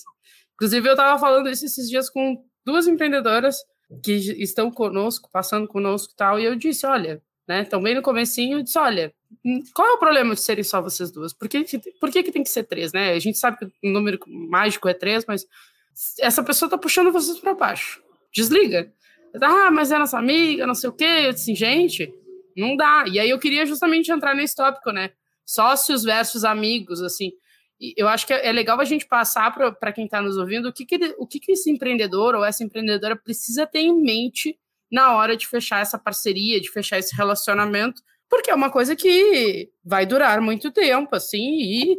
Inclusive, 0.55 0.89
eu 0.89 0.93
estava 0.93 1.17
falando 1.17 1.49
isso 1.49 1.65
esses 1.65 1.89
dias 1.89 2.09
com 2.09 2.43
duas 2.65 2.87
empreendedoras 2.87 3.57
que 4.03 4.11
estão 4.11 4.69
conosco, 4.69 5.29
passando 5.31 5.67
conosco 5.67 6.13
e 6.13 6.15
tal, 6.15 6.39
e 6.39 6.45
eu 6.45 6.55
disse, 6.55 6.85
olha, 6.85 7.21
né, 7.47 7.63
também 7.63 7.95
no 7.95 8.01
comecinho, 8.01 8.59
eu 8.59 8.63
disse, 8.63 8.77
olha, 8.77 9.13
hum, 9.43 9.61
qual 9.73 9.87
é 9.87 9.91
o 9.93 9.99
problema 9.99 10.35
de 10.35 10.41
serem 10.41 10.63
só 10.63 10.81
vocês 10.81 11.11
duas? 11.11 11.33
Por 11.33 11.47
que, 11.47 11.65
por 11.99 12.11
que, 12.11 12.23
que 12.23 12.31
tem 12.31 12.43
que 12.43 12.49
ser 12.49 12.63
três, 12.63 12.91
né? 12.91 13.13
A 13.13 13.19
gente 13.19 13.37
sabe 13.37 13.57
que 13.57 13.65
o 13.65 13.89
número 13.89 14.19
mágico 14.27 14.87
é 14.87 14.93
três, 14.93 15.25
mas 15.25 15.45
essa 16.19 16.43
pessoa 16.43 16.69
tá 16.69 16.77
puxando 16.77 17.11
vocês 17.11 17.39
para 17.39 17.53
baixo. 17.53 18.01
Desliga. 18.33 18.91
Ah, 19.41 19.71
mas 19.71 19.91
é 19.91 19.97
nossa 19.97 20.17
amiga, 20.17 20.67
não 20.67 20.75
sei 20.75 20.89
o 20.89 20.93
quê. 20.93 21.23
Eu 21.25 21.33
disse, 21.33 21.55
gente, 21.55 22.13
não 22.55 22.75
dá. 22.75 23.05
E 23.07 23.19
aí 23.19 23.29
eu 23.29 23.39
queria 23.39 23.65
justamente 23.65 24.11
entrar 24.11 24.35
nesse 24.35 24.55
tópico, 24.55 24.91
né? 24.91 25.11
Sócios 25.53 26.03
versus 26.03 26.43
amigos, 26.43 27.01
assim. 27.01 27.31
E 27.79 27.93
eu 27.97 28.07
acho 28.07 28.27
que 28.27 28.33
é 28.33 28.51
legal 28.51 28.79
a 28.79 28.85
gente 28.85 29.07
passar 29.07 29.51
para 29.51 29.91
quem 29.91 30.05
está 30.05 30.21
nos 30.21 30.37
ouvindo 30.37 30.69
o 30.69 30.73
que, 30.73 30.85
que, 30.85 30.95
ele, 30.95 31.15
o 31.17 31.25
que, 31.25 31.39
que 31.39 31.53
esse 31.53 31.69
empreendedor 31.71 32.35
ou 32.35 32.45
essa 32.45 32.63
empreendedora 32.63 33.15
precisa 33.15 33.65
ter 33.65 33.79
em 33.79 34.01
mente 34.01 34.57
na 34.91 35.15
hora 35.15 35.35
de 35.35 35.47
fechar 35.47 35.81
essa 35.81 35.97
parceria, 35.97 36.59
de 36.59 36.69
fechar 36.69 36.99
esse 36.99 37.15
relacionamento, 37.15 38.01
porque 38.29 38.51
é 38.51 38.55
uma 38.55 38.69
coisa 38.69 38.95
que 38.95 39.69
vai 39.83 40.05
durar 40.05 40.41
muito 40.41 40.71
tempo, 40.71 41.15
assim, 41.15 41.59
e 41.59 41.97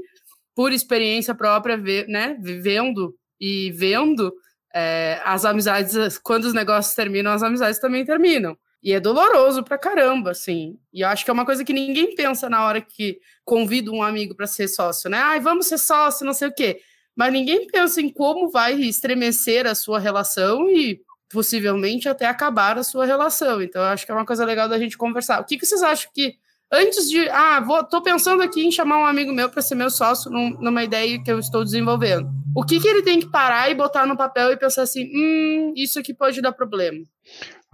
por 0.55 0.73
experiência 0.73 1.35
própria, 1.35 1.77
né, 2.07 2.37
vivendo 2.41 3.15
e 3.41 3.73
vendo 3.73 4.33
é, 4.75 5.21
as 5.25 5.45
amizades, 5.45 6.19
quando 6.19 6.45
os 6.45 6.55
negócios 6.55 6.95
terminam, 6.95 7.33
as 7.33 7.43
amizades 7.43 7.81
também 7.81 8.05
terminam. 8.05 8.57
E 8.83 8.93
é 8.93 8.99
doloroso 8.99 9.63
pra 9.63 9.79
caramba, 9.79 10.33
assim. 10.33 10.77
E 10.93 11.03
eu 11.03 11.09
acho 11.09 11.25
que 11.25 11.31
é 11.31 11.35
uma 11.35 11.45
coisa 11.45 11.65
que 11.65 11.73
ninguém 11.73 12.15
pensa 12.17 12.51
na 12.51 12.65
hora 12.65 12.81
que 12.81 13.21
convida 13.45 13.91
um 13.93 14.03
amigo 14.03 14.35
para 14.35 14.47
ser 14.47 14.67
sócio, 14.67 15.09
né? 15.09 15.19
Ai, 15.19 15.39
vamos 15.39 15.67
ser 15.67 15.79
sócio, 15.79 16.27
não 16.27 16.35
sei 16.35 16.49
o 16.49 16.55
quê. 16.55 16.81
Mas 17.15 17.33
ninguém 17.33 17.67
pensa 17.69 18.01
em 18.01 18.09
como 18.09 18.51
vai 18.51 18.75
estremecer 18.75 19.67
a 19.67 19.75
sua 19.75 20.01
relação 20.01 20.69
e 20.69 21.01
possivelmente 21.31 22.09
até 22.09 22.27
acabar 22.27 22.77
a 22.77 22.83
sua 22.83 23.07
relação. 23.07 23.63
Então, 23.63 23.81
eu 23.81 23.89
acho 23.89 24.05
que 24.05 24.11
é 24.11 24.15
uma 24.15 24.27
coisa 24.27 24.45
legal 24.45 24.69
da 24.69 24.79
gente 24.79 24.99
conversar. 24.99 25.41
O 25.41 25.45
que, 25.45 25.57
que 25.57 25.65
vocês 25.65 25.83
acham 25.83 26.11
que 26.13 26.35
antes 26.73 27.09
de, 27.09 27.29
ah, 27.29 27.61
vou, 27.61 27.85
tô 27.85 28.03
pensando 28.03 28.43
aqui 28.43 28.65
em 28.65 28.73
chamar 28.73 28.99
um 28.99 29.07
amigo 29.07 29.33
meu 29.33 29.49
para 29.49 29.63
ser 29.63 29.75
meu 29.75 29.91
sócio 29.91 30.31
num, 30.31 30.51
numa 30.59 30.83
ideia 30.83 31.23
que 31.23 31.31
eu 31.31 31.39
estou 31.39 31.63
desenvolvendo. 31.63 32.29
O 32.57 32.65
que, 32.65 32.81
que 32.81 32.89
ele 32.89 33.03
tem 33.03 33.21
que 33.21 33.31
parar 33.31 33.71
e 33.71 33.75
botar 33.75 34.07
no 34.07 34.17
papel 34.17 34.53
e 34.53 34.57
pensar 34.57 34.83
assim, 34.83 35.11
hum, 35.15 35.73
isso 35.77 35.99
aqui 35.99 36.13
pode 36.13 36.41
dar 36.41 36.53
problema? 36.53 36.99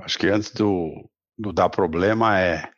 Acho 0.00 0.18
que 0.18 0.28
antes 0.28 0.50
do, 0.52 1.08
do 1.36 1.52
dar 1.52 1.68
problema 1.68 2.38
é 2.38 2.70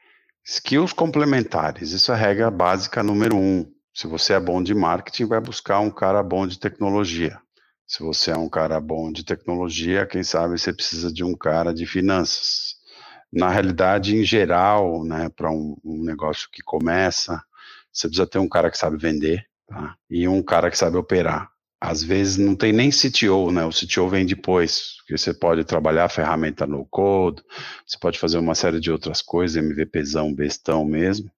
skills 0.44 0.92
complementares. 0.92 1.92
Isso 1.92 2.10
é 2.10 2.14
a 2.14 2.18
regra 2.18 2.50
básica 2.50 3.02
número 3.02 3.36
um. 3.36 3.70
Se 3.94 4.06
você 4.06 4.32
é 4.32 4.40
bom 4.40 4.62
de 4.62 4.74
marketing, 4.74 5.26
vai 5.26 5.40
buscar 5.40 5.80
um 5.80 5.90
cara 5.90 6.22
bom 6.22 6.46
de 6.46 6.58
tecnologia. 6.58 7.38
Se 7.86 8.02
você 8.02 8.30
é 8.30 8.36
um 8.36 8.48
cara 8.48 8.80
bom 8.80 9.12
de 9.12 9.24
tecnologia, 9.24 10.06
quem 10.06 10.22
sabe 10.22 10.58
você 10.58 10.72
precisa 10.72 11.12
de 11.12 11.24
um 11.24 11.36
cara 11.36 11.74
de 11.74 11.86
finanças. 11.86 12.76
Na 13.32 13.50
realidade, 13.50 14.16
em 14.16 14.24
geral, 14.24 15.04
né, 15.04 15.28
para 15.28 15.50
um, 15.50 15.76
um, 15.84 16.02
negócio 16.02 16.48
que 16.50 16.62
começa, 16.62 17.42
você 17.92 18.08
precisa 18.08 18.26
ter 18.26 18.38
um 18.38 18.48
cara 18.48 18.70
que 18.70 18.78
sabe 18.78 18.96
vender 18.96 19.44
tá? 19.66 19.94
e 20.08 20.26
um 20.26 20.42
cara 20.42 20.70
que 20.70 20.78
sabe 20.78 20.96
operar 20.96 21.50
às 21.80 22.02
vezes 22.02 22.36
não 22.36 22.54
tem 22.54 22.72
nem 22.72 22.90
CTO, 22.90 23.50
né? 23.50 23.64
O 23.64 23.70
CTO 23.70 24.06
vem 24.06 24.26
depois, 24.26 24.96
porque 24.98 25.16
você 25.16 25.32
pode 25.32 25.64
trabalhar 25.64 26.04
a 26.04 26.10
ferramenta 26.10 26.66
no 26.66 26.84
code, 26.84 27.42
você 27.86 27.96
pode 27.98 28.18
fazer 28.18 28.36
uma 28.36 28.54
série 28.54 28.78
de 28.78 28.92
outras 28.92 29.22
coisas, 29.22 29.56
MVPzão, 29.56 30.34
bestão 30.34 30.84
mesmo, 30.84 31.30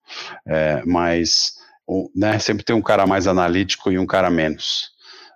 é, 0.45 0.83
mas 0.85 1.55
né, 2.15 2.39
sempre 2.41 2.65
tem 2.65 2.75
um 2.75 2.83
cara 2.83 3.07
mais 3.07 3.29
analítico 3.29 3.93
e 3.93 3.99
um 3.99 4.07
cara 4.07 4.31
menos. 4.31 4.91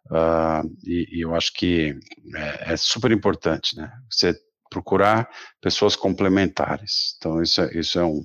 Uh, 0.06 0.68
e, 0.84 1.18
e, 1.18 1.20
eu 1.20 1.34
acho 1.34 1.52
que 1.52 1.96
é, 2.34 2.72
é, 2.72 2.76
super 2.76 3.10
importante, 3.12 3.76
né? 3.76 3.92
Você 4.10 4.34
procurar 4.70 5.28
pessoas 5.60 5.96
complementares. 5.96 7.16
Então, 7.18 7.42
isso 7.42 7.60
é, 7.60 7.76
isso 7.76 7.98
é 7.98 8.04
um. 8.04 8.24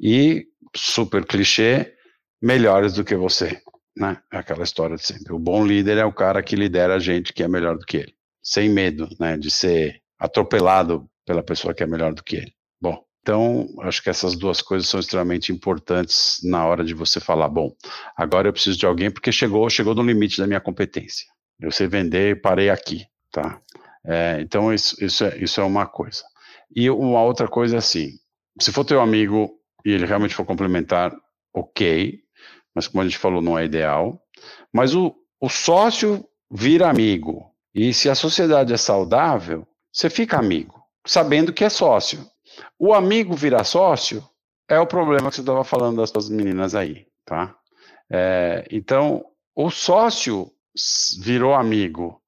E, 0.00 0.46
super 0.74 1.24
clichê, 1.26 1.94
melhores 2.40 2.94
do 2.94 3.04
que 3.04 3.14
você 3.14 3.60
né? 3.96 4.18
É 4.32 4.38
aquela 4.38 4.62
história 4.62 4.96
de 4.96 5.02
sempre. 5.02 5.32
O 5.32 5.38
bom 5.38 5.64
líder 5.66 5.98
é 5.98 6.04
o 6.04 6.12
cara 6.12 6.42
que 6.42 6.56
lidera 6.56 6.96
a 6.96 6.98
gente 6.98 7.32
que 7.32 7.42
é 7.42 7.48
melhor 7.48 7.76
do 7.76 7.84
que 7.84 7.98
ele, 7.98 8.14
sem 8.42 8.68
medo, 8.68 9.08
né, 9.18 9.36
de 9.36 9.50
ser 9.50 10.00
atropelado 10.18 11.08
pela 11.26 11.42
pessoa 11.42 11.74
que 11.74 11.82
é 11.82 11.86
melhor 11.86 12.14
do 12.14 12.22
que 12.22 12.36
ele. 12.36 12.54
Bom, 12.80 13.04
então 13.20 13.66
acho 13.82 14.02
que 14.02 14.10
essas 14.10 14.36
duas 14.36 14.60
coisas 14.60 14.88
são 14.88 14.98
extremamente 14.98 15.52
importantes 15.52 16.38
na 16.42 16.66
hora 16.66 16.84
de 16.84 16.94
você 16.94 17.20
falar, 17.20 17.48
bom, 17.48 17.72
agora 18.16 18.48
eu 18.48 18.52
preciso 18.52 18.78
de 18.78 18.86
alguém 18.86 19.10
porque 19.10 19.30
chegou, 19.30 19.68
chegou 19.70 19.94
no 19.94 20.02
limite 20.02 20.38
da 20.38 20.46
minha 20.46 20.60
competência. 20.60 21.26
Eu 21.60 21.70
sei 21.70 21.86
vender, 21.86 22.40
parei 22.40 22.70
aqui, 22.70 23.06
tá? 23.30 23.60
É, 24.04 24.40
então 24.40 24.72
isso, 24.72 24.96
isso, 25.04 25.24
é, 25.24 25.38
isso 25.38 25.60
é 25.60 25.64
uma 25.64 25.86
coisa. 25.86 26.22
E 26.74 26.90
uma 26.90 27.22
outra 27.22 27.46
coisa 27.46 27.76
é 27.76 27.78
assim, 27.78 28.10
se 28.60 28.72
for 28.72 28.84
teu 28.84 29.00
amigo 29.00 29.50
e 29.84 29.92
ele 29.92 30.06
realmente 30.06 30.34
for 30.34 30.44
complementar, 30.44 31.14
ok, 31.54 32.21
mas 32.74 32.88
como 32.88 33.02
a 33.02 33.04
gente 33.04 33.18
falou, 33.18 33.42
não 33.42 33.58
é 33.58 33.64
ideal. 33.64 34.22
Mas 34.72 34.94
o, 34.94 35.14
o 35.40 35.48
sócio 35.48 36.24
vira 36.50 36.88
amigo. 36.88 37.50
E 37.74 37.92
se 37.94 38.08
a 38.08 38.14
sociedade 38.14 38.72
é 38.72 38.76
saudável, 38.76 39.66
você 39.92 40.10
fica 40.10 40.38
amigo, 40.38 40.82
sabendo 41.06 41.52
que 41.52 41.64
é 41.64 41.68
sócio. 41.68 42.26
O 42.78 42.92
amigo 42.92 43.34
virar 43.34 43.64
sócio 43.64 44.22
é 44.68 44.78
o 44.78 44.86
problema 44.86 45.30
que 45.30 45.36
você 45.36 45.42
estava 45.42 45.64
falando 45.64 45.98
das 45.98 46.10
suas 46.10 46.28
meninas 46.28 46.74
aí, 46.74 47.06
tá? 47.24 47.56
É, 48.10 48.66
então, 48.70 49.24
o 49.54 49.70
sócio 49.70 50.50
virou 51.20 51.54
amigo, 51.54 52.20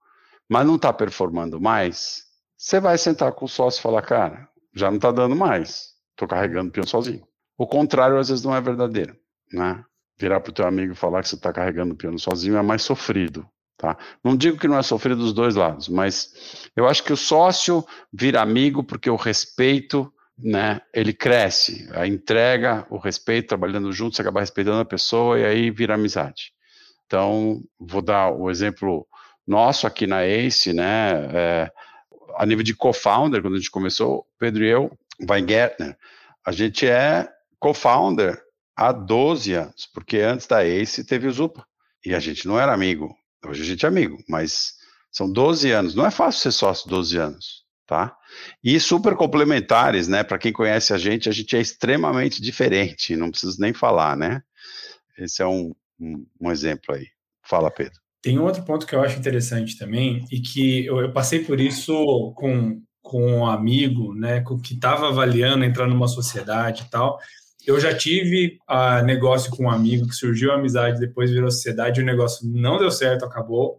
mas 0.49 0.67
não 0.67 0.77
está 0.77 0.93
performando 0.93 1.61
mais, 1.61 2.25
você 2.57 2.81
vai 2.81 2.97
sentar 2.97 3.33
com 3.33 3.45
o 3.45 3.49
sócio 3.49 3.81
e 3.81 3.83
falar, 3.83 4.03
cara, 4.03 4.49
já 4.75 4.91
não 4.91 4.97
está 4.97 5.11
dando 5.11 5.37
mais, 5.37 5.95
estou 6.11 6.29
carregando 6.29 6.69
o 6.69 6.73
peão 6.73 6.87
sozinho. 6.87 7.27
O 7.57 7.67
contrário, 7.67 8.19
às 8.19 8.29
vezes, 8.29 8.45
não 8.45 8.55
é 8.55 8.61
verdadeiro, 8.61 9.17
né? 9.53 9.85
Virar 10.19 10.41
para 10.41 10.51
o 10.51 10.55
teu 10.55 10.67
amigo 10.67 10.93
e 10.93 10.97
falar 10.97 11.23
que 11.23 11.29
você 11.29 11.35
está 11.35 11.53
carregando 11.53 11.95
o 11.95 11.97
piano 11.97 12.19
sozinho 12.19 12.57
é 12.57 12.63
mais 12.63 12.83
sofrido, 12.83 13.47
Tá? 13.77 13.99
Não 14.23 14.37
digo 14.37 14.57
que 14.59 14.69
não 14.69 14.79
é 14.79 14.83
sofrido 14.83 15.21
dos 15.21 15.33
dois 15.33 15.57
lados, 15.57 15.89
mas 15.89 16.71
eu 16.77 16.87
acho 16.87 17.03
que 17.03 17.13
o 17.13 17.17
sócio 17.17 17.85
vira 18.13 18.41
amigo 18.41 18.85
porque 18.85 19.11
o 19.11 19.17
respeito, 19.17 20.13
né, 20.39 20.81
ele 20.93 21.13
cresce, 21.13 21.89
a 21.93 22.07
entrega, 22.07 22.87
o 22.89 22.99
respeito, 22.99 23.49
trabalhando 23.49 23.93
junto, 23.93 24.15
você 24.15 24.23
acaba 24.23 24.41
respeitando 24.41 24.79
a 24.79 24.85
pessoa 24.85 25.39
e 25.41 25.45
aí 25.45 25.71
vira 25.71 25.95
amizade. 25.95 26.53
Então, 27.05 27.61
vou 27.79 28.01
dar 28.01 28.31
o 28.31 28.49
exemplo 28.49 29.07
nosso 29.47 29.87
aqui 29.87 30.07
na 30.07 30.25
ACE, 30.25 30.73
né, 30.73 31.29
é, 31.35 31.73
a 32.37 32.47
nível 32.47 32.63
de 32.63 32.75
co-founder, 32.75 33.43
quando 33.43 33.55
a 33.55 33.59
gente 33.59 33.71
começou, 33.71 34.25
Pedro 34.39 34.65
e 34.65 34.69
eu, 34.69 34.91
Weingärtner, 35.29 35.97
a 36.47 36.53
gente 36.53 36.87
é 36.87 37.29
co-founder 37.59 38.41
há 38.77 38.93
12 38.93 39.55
anos, 39.55 39.89
porque 39.93 40.19
antes 40.19 40.47
da 40.47 40.65
ACE 40.65 41.05
teve 41.05 41.27
o 41.27 41.33
Zupa, 41.33 41.67
e 42.05 42.15
a 42.15 42.21
gente 42.21 42.47
não 42.47 42.59
era 42.59 42.73
amigo, 42.73 43.17
Hoje 43.47 43.63
a 43.63 43.67
gente 43.67 43.85
é 43.85 43.89
amigo, 43.89 44.17
mas 44.29 44.75
são 45.13 45.31
12 45.31 45.71
anos. 45.71 45.95
Não 45.95 46.07
é 46.07 46.11
fácil 46.11 46.41
ser 46.41 46.53
sócio 46.53 46.89
12 46.89 47.19
anos, 47.19 47.65
tá? 47.87 48.17
E 48.63 48.81
super 48.81 49.15
complementares, 49.15 50.09
né? 50.09 50.25
Para 50.25 50.39
quem 50.39 50.53
conhece 50.53 50.93
a 50.93 50.99
gente, 50.99 51.29
a 51.29 51.33
gente 51.33 51.55
é 51.57 51.61
extremamente 51.61 52.41
diferente, 52.41 53.17
não 53.17 53.31
preciso 53.31 53.61
nem 53.61 53.73
falar, 53.73 54.17
né? 54.17 54.43
Esse 55.19 55.43
é 55.43 55.47
um, 55.47 55.75
um, 56.01 56.27
um 56.41 56.51
exemplo 56.51 56.95
aí. 56.95 57.07
Fala, 57.43 57.71
Pedro. 57.71 58.01
Tem 58.23 58.39
outro 58.39 58.65
ponto 58.65 58.87
que 58.87 58.95
eu 58.95 59.03
acho 59.03 59.19
interessante 59.19 59.77
também, 59.77 60.25
e 60.33 60.41
que 60.41 60.87
eu, 60.87 60.99
eu 61.01 61.13
passei 61.13 61.45
por 61.45 61.61
isso 61.61 62.33
com, 62.37 62.81
com 63.03 63.23
um 63.23 63.47
amigo, 63.47 64.15
né, 64.15 64.41
com, 64.41 64.59
que 64.59 64.73
estava 64.73 65.09
avaliando 65.09 65.63
entrar 65.63 65.87
numa 65.87 66.09
sociedade 66.09 66.85
e 66.87 66.91
tal, 66.91 67.19
eu 67.67 67.81
já 67.81 67.95
tive 67.97 68.59
uh, 68.69 69.05
negócio 69.05 69.51
com 69.51 69.65
um 69.65 69.71
amigo 69.71 70.07
que 70.07 70.15
surgiu 70.15 70.53
a 70.53 70.57
amizade, 70.57 71.01
depois 71.01 71.31
virou 71.31 71.51
sociedade, 71.51 72.01
o 72.01 72.05
negócio 72.05 72.47
não 72.47 72.79
deu 72.79 72.91
certo, 72.91 73.25
acabou. 73.25 73.79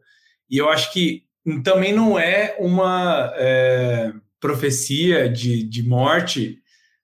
E 0.50 0.58
eu 0.58 0.70
acho 0.70 0.92
que 0.92 1.24
também 1.64 1.94
não 1.94 2.18
é 2.18 2.56
uma 2.60 3.32
é, 3.36 4.12
profecia 4.40 5.30
de, 5.30 5.64
de 5.64 5.84
morte, 5.84 6.60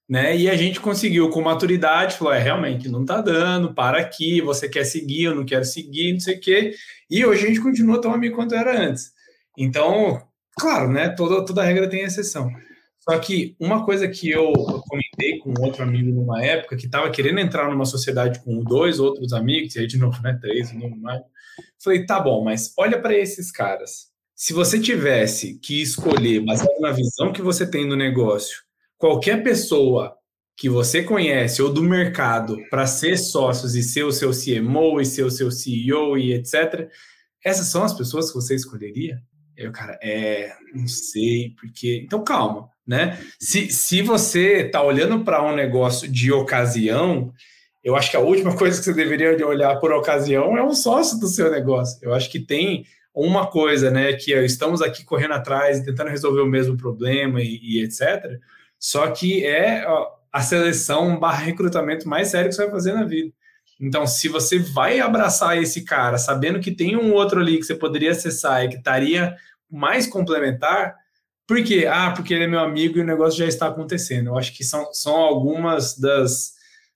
né? 0.09 0.35
E 0.35 0.49
a 0.49 0.55
gente 0.55 0.79
conseguiu 0.79 1.29
com 1.29 1.41
maturidade, 1.41 2.17
falou, 2.17 2.33
é, 2.33 2.39
realmente, 2.39 2.89
não 2.89 3.05
tá 3.05 3.21
dando, 3.21 3.73
para 3.73 3.99
aqui, 3.99 4.41
você 4.41 4.67
quer 4.67 4.83
seguir, 4.83 5.23
eu 5.23 5.35
não 5.35 5.45
quero 5.45 5.63
seguir, 5.63 6.13
não 6.13 6.19
sei 6.19 6.35
o 6.35 6.39
quê. 6.39 6.75
E 7.09 7.25
hoje 7.25 7.45
a 7.45 7.47
gente 7.47 7.61
continua 7.61 8.01
tão 8.01 8.13
amigo 8.13 8.35
quanto 8.35 8.55
era 8.55 8.79
antes. 8.79 9.11
Então, 9.57 10.21
claro, 10.59 10.91
né? 10.91 11.09
Toda, 11.09 11.45
toda 11.45 11.63
regra 11.63 11.89
tem 11.89 12.01
exceção. 12.01 12.51
Só 12.99 13.17
que 13.19 13.55
uma 13.59 13.85
coisa 13.85 14.07
que 14.07 14.29
eu 14.29 14.51
comentei 15.21 15.39
com 15.39 15.53
outro 15.61 15.83
amigo 15.83 16.11
numa 16.11 16.43
época, 16.43 16.75
que 16.75 16.85
estava 16.85 17.09
querendo 17.11 17.39
entrar 17.39 17.69
numa 17.69 17.85
sociedade 17.85 18.39
com 18.43 18.63
dois 18.63 18.99
outros 18.99 19.31
amigos, 19.33 19.75
e 19.75 19.79
aí 19.79 19.87
de 19.87 19.97
novo, 19.97 20.21
né, 20.21 20.37
três, 20.41 20.73
não 20.73 20.89
mais. 20.89 21.21
Falei, 21.81 22.05
tá 22.05 22.19
bom, 22.19 22.43
mas 22.43 22.73
olha 22.77 22.99
para 22.99 23.15
esses 23.15 23.51
caras. 23.51 24.09
Se 24.35 24.53
você 24.53 24.79
tivesse 24.79 25.59
que 25.59 25.81
escolher, 25.81 26.43
baseado 26.43 26.79
na 26.79 26.91
visão 26.91 27.31
que 27.31 27.41
você 27.41 27.69
tem 27.69 27.87
no 27.87 27.95
negócio, 27.95 28.63
qualquer 28.97 29.43
pessoa 29.43 30.15
que 30.57 30.67
você 30.67 31.03
conhece 31.03 31.61
ou 31.61 31.71
do 31.71 31.83
mercado 31.83 32.57
para 32.69 32.87
ser 32.87 33.17
sócios 33.17 33.75
e 33.75 33.83
ser 33.83 34.03
o 34.03 34.11
seu 34.11 34.31
CMO 34.31 34.99
e 34.99 35.05
ser 35.05 35.23
o 35.23 35.31
seu 35.31 35.51
CEO 35.51 36.17
e 36.17 36.33
etc., 36.33 36.89
essas 37.43 37.67
são 37.67 37.83
as 37.83 37.93
pessoas 37.93 38.27
que 38.27 38.35
você 38.35 38.55
escolheria? 38.55 39.19
O 39.67 39.71
cara, 39.71 39.97
é, 40.01 40.55
não 40.73 40.87
sei, 40.87 41.53
porque. 41.59 42.01
Então 42.03 42.23
calma 42.23 42.71
né? 42.91 43.17
Se, 43.39 43.71
se 43.71 44.01
você 44.01 44.63
está 44.63 44.83
olhando 44.83 45.23
para 45.23 45.41
um 45.41 45.55
negócio 45.55 46.09
de 46.09 46.29
ocasião, 46.29 47.33
eu 47.81 47.95
acho 47.95 48.11
que 48.11 48.17
a 48.17 48.19
última 48.19 48.53
coisa 48.57 48.77
que 48.77 48.83
você 48.83 48.93
deveria 48.93 49.47
olhar 49.47 49.79
por 49.79 49.93
ocasião 49.93 50.57
é 50.57 50.61
um 50.61 50.73
sócio 50.73 51.17
do 51.17 51.27
seu 51.27 51.49
negócio. 51.49 51.97
Eu 52.01 52.13
acho 52.13 52.29
que 52.29 52.37
tem 52.37 52.85
uma 53.15 53.47
coisa, 53.47 53.89
né, 53.89 54.11
que 54.11 54.33
estamos 54.33 54.81
aqui 54.81 55.05
correndo 55.05 55.35
atrás 55.35 55.79
e 55.79 55.85
tentando 55.85 56.09
resolver 56.09 56.41
o 56.41 56.45
mesmo 56.45 56.75
problema 56.75 57.41
e, 57.41 57.59
e 57.61 57.81
etc. 57.81 58.37
Só 58.77 59.07
que 59.07 59.45
é 59.45 59.85
a 60.29 60.41
seleção 60.41 61.17
barra 61.17 61.45
recrutamento 61.45 62.09
mais 62.09 62.27
sério 62.27 62.49
que 62.49 62.55
você 62.55 62.63
vai 62.63 62.71
fazer 62.71 62.91
na 62.91 63.05
vida. 63.05 63.31
Então, 63.79 64.05
se 64.05 64.27
você 64.27 64.59
vai 64.59 64.99
abraçar 64.99 65.57
esse 65.57 65.85
cara 65.85 66.17
sabendo 66.17 66.59
que 66.59 66.71
tem 66.71 66.97
um 66.97 67.13
outro 67.13 67.39
ali 67.39 67.57
que 67.57 67.63
você 67.63 67.73
poderia 67.73 68.11
acessar 68.11 68.65
e 68.65 68.69
que 68.69 68.75
estaria 68.75 69.33
mais 69.69 70.05
complementar, 70.07 71.00
por 71.51 71.61
quê? 71.65 71.85
Ah, 71.85 72.11
porque 72.11 72.33
ele 72.33 72.45
é 72.45 72.47
meu 72.47 72.61
amigo 72.61 72.97
e 72.97 73.01
o 73.01 73.05
negócio 73.05 73.37
já 73.37 73.45
está 73.45 73.67
acontecendo. 73.67 74.27
Eu 74.27 74.37
acho 74.37 74.55
que 74.55 74.63
são, 74.63 74.93
são 74.93 75.17
algumas 75.17 75.97
das 75.97 76.53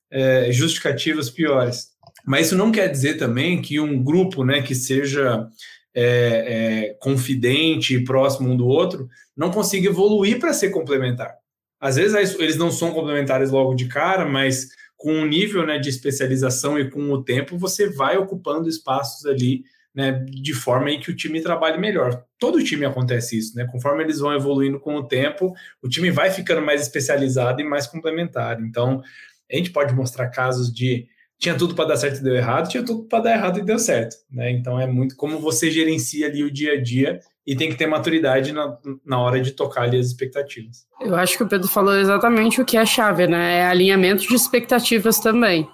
é, 0.10 0.50
justificativas 0.50 1.30
piores. 1.30 1.90
Mas 2.26 2.46
isso 2.46 2.56
não 2.56 2.72
quer 2.72 2.88
dizer 2.88 3.16
também 3.16 3.62
que 3.62 3.82
um 3.82 4.02
grupo 4.02 4.46
né, 4.46 4.62
que 4.62 4.74
seja 4.74 5.46
é, 5.94 6.06
é, 6.06 6.98
confidente 7.02 7.96
e 7.96 8.04
próximo 8.06 8.50
um 8.50 8.56
do 8.56 8.66
outro 8.66 9.10
não 9.36 9.52
consiga 9.52 9.90
evoluir 9.90 10.40
para 10.40 10.54
ser 10.54 10.70
complementar. 10.70 11.36
Às 11.78 11.98
vezes 11.98 12.40
eles 12.40 12.56
não 12.56 12.72
são 12.72 12.94
complementares 12.94 13.52
logo 13.52 13.76
de 13.76 13.90
cara, 13.90 14.26
mas 14.26 14.70
com 14.96 15.20
o 15.20 15.26
nível 15.26 15.68
né, 15.68 15.78
de 15.80 15.90
especialização 15.90 16.80
e 16.80 16.90
com 16.90 17.12
o 17.12 17.22
tempo, 17.22 17.58
você 17.58 17.90
vai 17.90 18.16
ocupando 18.18 18.70
espaços 18.70 19.26
ali 19.26 19.66
né, 19.96 20.12
de 20.12 20.54
forma 20.54 20.92
em 20.92 21.00
que 21.00 21.10
o 21.10 21.16
time 21.16 21.42
trabalhe 21.42 21.78
melhor. 21.78 22.24
Todo 22.38 22.64
time 22.64 22.86
acontece 22.86 23.38
isso, 23.38 23.56
né? 23.56 23.66
Conforme 23.72 24.04
eles 24.04 24.20
vão 24.20 24.34
evoluindo 24.34 24.80
com 24.80 24.96
o 24.96 25.08
tempo, 25.08 25.54
o 25.82 25.88
time 25.88 26.12
vai 26.12 26.30
ficando 26.30 26.62
mais 26.62 26.82
especializado 26.82 27.62
e 27.62 27.64
mais 27.64 27.88
complementar. 27.88 28.62
Então, 28.62 29.02
a 29.50 29.56
gente 29.56 29.72
pode 29.72 29.94
mostrar 29.96 30.28
casos 30.28 30.74
de 30.74 31.08
tinha 31.38 31.56
tudo 31.56 31.76
para 31.76 31.90
dar 31.90 31.98
certo 31.98 32.20
e 32.20 32.24
deu 32.24 32.36
errado, 32.36 32.70
tinha 32.70 32.84
tudo 32.84 33.04
para 33.04 33.24
dar 33.24 33.32
errado 33.34 33.60
e 33.60 33.64
deu 33.64 33.78
certo, 33.78 34.16
né? 34.32 34.52
Então 34.52 34.80
é 34.80 34.88
muito 34.88 35.16
como 35.16 35.40
você 35.40 35.70
gerencia 35.70 36.28
ali 36.28 36.44
o 36.44 36.52
dia 36.52 36.74
a 36.74 36.82
dia 36.82 37.20
e 37.46 37.56
tem 37.56 37.70
que 37.70 37.76
ter 37.76 37.88
maturidade 37.88 38.52
na, 38.52 38.78
na 39.06 39.20
hora 39.20 39.40
de 39.40 39.52
tocar 39.52 39.84
ali 39.84 40.00
as 40.00 40.08
expectativas. 40.08 40.86
Eu 41.02 41.16
acho 41.16 41.38
que 41.38 41.44
o 41.44 41.48
Pedro 41.48 41.68
falou 41.68 41.96
exatamente 41.96 42.62
o 42.62 42.66
que 42.66 42.78
é 42.78 42.86
chave, 42.86 43.28
né? 43.28 43.60
É 43.60 43.66
alinhamento 43.66 44.28
de 44.28 44.34
expectativas 44.34 45.20
também. 45.20 45.68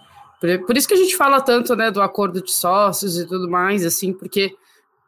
Por, 0.66 0.76
isso 0.76 0.88
que 0.88 0.96
a 0.96 0.98
gente 0.98 1.16
fala 1.16 1.40
tanto, 1.40 1.76
né, 1.76 1.92
do 1.92 2.02
acordo 2.02 2.42
de 2.42 2.52
sócios 2.52 3.16
e 3.16 3.28
tudo 3.28 3.48
mais, 3.48 3.86
assim, 3.86 4.12
porque 4.12 4.56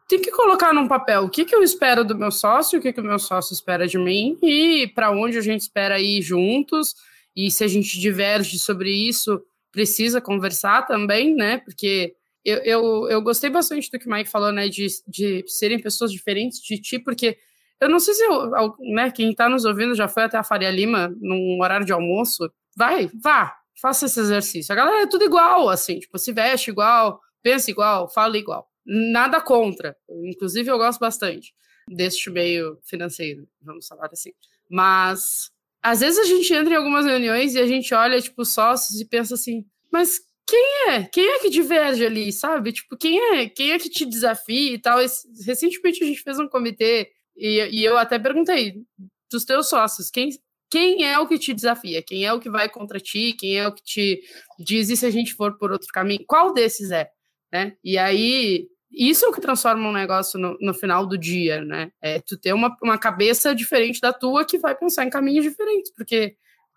tem 0.08 0.20
que 0.20 0.30
colocar 0.30 0.72
num 0.72 0.86
papel 0.86 1.24
o 1.24 1.28
que, 1.28 1.44
que 1.44 1.54
eu 1.54 1.60
espero 1.60 2.04
do 2.04 2.16
meu 2.16 2.30
sócio, 2.30 2.78
o 2.78 2.82
que, 2.82 2.92
que 2.92 3.00
o 3.00 3.04
meu 3.04 3.18
sócio 3.18 3.52
espera 3.52 3.88
de 3.88 3.98
mim 3.98 4.38
e 4.40 4.86
para 4.94 5.10
onde 5.10 5.36
a 5.36 5.40
gente 5.40 5.62
espera 5.62 5.98
ir 5.98 6.22
juntos. 6.22 6.94
E 7.34 7.50
se 7.50 7.64
a 7.64 7.66
gente 7.66 7.98
diverge 7.98 8.60
sobre 8.60 8.92
isso, 8.92 9.42
precisa 9.72 10.20
conversar 10.20 10.86
também, 10.86 11.34
né? 11.34 11.58
Porque 11.58 12.14
eu, 12.44 12.58
eu, 12.58 13.08
eu 13.10 13.20
gostei 13.20 13.50
bastante 13.50 13.90
do 13.90 13.98
que 13.98 14.06
o 14.06 14.10
Mike 14.10 14.30
falou, 14.30 14.52
né? 14.52 14.68
De, 14.68 14.86
de 15.08 15.44
serem 15.48 15.80
pessoas 15.80 16.12
diferentes 16.12 16.60
de 16.60 16.80
ti, 16.80 16.96
porque 17.00 17.36
eu 17.80 17.88
não 17.88 17.98
sei 17.98 18.14
se 18.14 18.22
eu, 18.22 18.76
né, 18.94 19.10
quem 19.10 19.32
está 19.32 19.48
nos 19.48 19.64
ouvindo 19.64 19.96
já 19.96 20.06
foi 20.06 20.22
até 20.22 20.36
a 20.36 20.44
Faria 20.44 20.70
Lima 20.70 21.12
num 21.20 21.58
horário 21.60 21.84
de 21.84 21.92
almoço. 21.92 22.48
Vai, 22.76 23.10
vá, 23.20 23.52
faça 23.84 24.06
esse 24.06 24.18
exercício. 24.18 24.72
A 24.72 24.76
galera 24.76 25.02
é 25.02 25.06
tudo 25.06 25.26
igual, 25.26 25.68
assim, 25.68 25.98
tipo, 25.98 26.18
se 26.18 26.32
veste 26.32 26.70
igual, 26.70 27.20
pensa 27.42 27.70
igual, 27.70 28.08
fala 28.08 28.38
igual. 28.38 28.66
Nada 28.82 29.42
contra. 29.42 29.94
Inclusive, 30.08 30.70
eu 30.70 30.78
gosto 30.78 30.98
bastante 30.98 31.54
deste 31.86 32.30
meio 32.30 32.78
financeiro, 32.82 33.46
vamos 33.60 33.86
falar 33.86 34.08
assim. 34.10 34.30
Mas, 34.70 35.50
às 35.82 36.00
vezes 36.00 36.18
a 36.18 36.24
gente 36.24 36.50
entra 36.54 36.72
em 36.72 36.76
algumas 36.78 37.04
reuniões 37.04 37.54
e 37.54 37.60
a 37.60 37.66
gente 37.66 37.92
olha, 37.92 38.18
tipo, 38.22 38.42
sócios 38.46 38.98
e 38.98 39.04
pensa 39.04 39.34
assim, 39.34 39.66
mas 39.92 40.18
quem 40.48 40.88
é? 40.88 41.02
Quem 41.02 41.26
é 41.26 41.40
que 41.40 41.50
diverge 41.50 42.06
ali, 42.06 42.32
sabe? 42.32 42.72
Tipo, 42.72 42.96
quem 42.96 43.18
é? 43.34 43.50
Quem 43.50 43.72
é 43.72 43.78
que 43.78 43.90
te 43.90 44.06
desafia 44.06 44.72
e 44.72 44.78
tal? 44.78 44.98
Recentemente 45.44 46.02
a 46.02 46.06
gente 46.06 46.22
fez 46.22 46.38
um 46.38 46.48
comitê 46.48 47.10
e, 47.36 47.80
e 47.80 47.84
eu 47.84 47.98
até 47.98 48.18
perguntei 48.18 48.82
dos 49.30 49.44
teus 49.44 49.68
sócios, 49.68 50.10
quem, 50.10 50.30
quem 50.74 51.04
é 51.04 51.16
o 51.20 51.28
que 51.28 51.38
te 51.38 51.54
desafia, 51.54 52.02
quem 52.02 52.26
é 52.26 52.32
o 52.32 52.40
que 52.40 52.50
vai 52.50 52.68
contra 52.68 52.98
ti, 52.98 53.32
quem 53.38 53.56
é 53.56 53.68
o 53.68 53.72
que 53.72 53.80
te 53.80 54.20
diz 54.58 54.90
e 54.90 54.96
se 54.96 55.06
a 55.06 55.10
gente 55.10 55.32
for 55.32 55.56
por 55.56 55.70
outro 55.70 55.86
caminho, 55.92 56.24
qual 56.26 56.52
desses 56.52 56.90
é, 56.90 57.08
né? 57.52 57.76
E 57.84 57.96
aí, 57.96 58.66
isso 58.90 59.24
é 59.24 59.28
o 59.28 59.32
que 59.32 59.40
transforma 59.40 59.88
um 59.88 59.92
negócio 59.92 60.36
no, 60.36 60.58
no 60.60 60.74
final 60.74 61.06
do 61.06 61.16
dia, 61.16 61.64
né? 61.64 61.92
É 62.02 62.18
tu 62.18 62.36
ter 62.36 62.52
uma, 62.52 62.76
uma 62.82 62.98
cabeça 62.98 63.54
diferente 63.54 64.00
da 64.00 64.12
tua 64.12 64.44
que 64.44 64.58
vai 64.58 64.74
pensar 64.74 65.04
em 65.04 65.10
caminhos 65.10 65.44
diferentes, 65.44 65.92
porque 65.94 66.34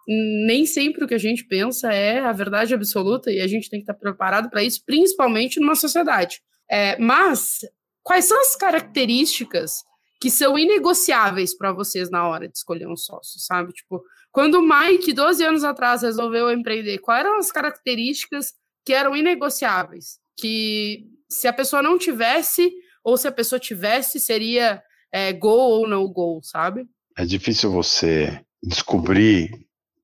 nem 0.07 0.67
sempre 0.67 1.03
o 1.03 1.07
que 1.07 1.15
a 1.15 1.19
gente 1.19 1.43
pensa 1.47 1.91
é 1.91 2.19
a 2.19 2.31
verdade 2.31 2.75
absoluta 2.75 3.31
e 3.31 3.41
a 3.41 3.47
gente 3.47 3.67
tem 3.67 3.79
que 3.79 3.91
estar 3.91 3.95
preparado 3.95 4.47
para 4.47 4.61
isso, 4.61 4.83
principalmente 4.85 5.59
numa 5.59 5.73
sociedade. 5.73 6.39
É, 6.69 6.99
mas 6.99 7.61
quais 8.03 8.25
são 8.25 8.39
as 8.39 8.55
características 8.55 9.81
que 10.19 10.31
são 10.31 10.57
inegociáveis 10.57 11.55
para 11.55 11.71
vocês 11.71 12.09
na 12.09 12.27
hora 12.27 12.47
de 12.47 12.57
escolher 12.57 12.87
um 12.87 12.95
sócio, 12.95 13.39
sabe? 13.39 13.71
Tipo, 13.71 14.03
quando 14.31 14.55
o 14.55 14.61
Mike, 14.61 15.13
12 15.13 15.43
anos 15.43 15.63
atrás, 15.63 16.01
resolveu 16.01 16.51
empreender, 16.51 16.99
quais 16.99 17.25
eram 17.25 17.37
as 17.37 17.51
características 17.51 18.53
que 18.85 18.93
eram 18.93 19.15
inegociáveis? 19.15 20.19
Que 20.35 21.05
se 21.29 21.47
a 21.47 21.53
pessoa 21.53 21.81
não 21.81 21.97
tivesse, 21.97 22.71
ou 23.03 23.17
se 23.17 23.27
a 23.27 23.31
pessoa 23.31 23.59
tivesse, 23.59 24.19
seria 24.19 24.81
é, 25.11 25.33
go 25.33 25.49
ou 25.49 25.87
não 25.87 26.07
go, 26.07 26.39
sabe? 26.43 26.87
É 27.17 27.25
difícil 27.25 27.71
você 27.71 28.43
descobrir, 28.61 29.51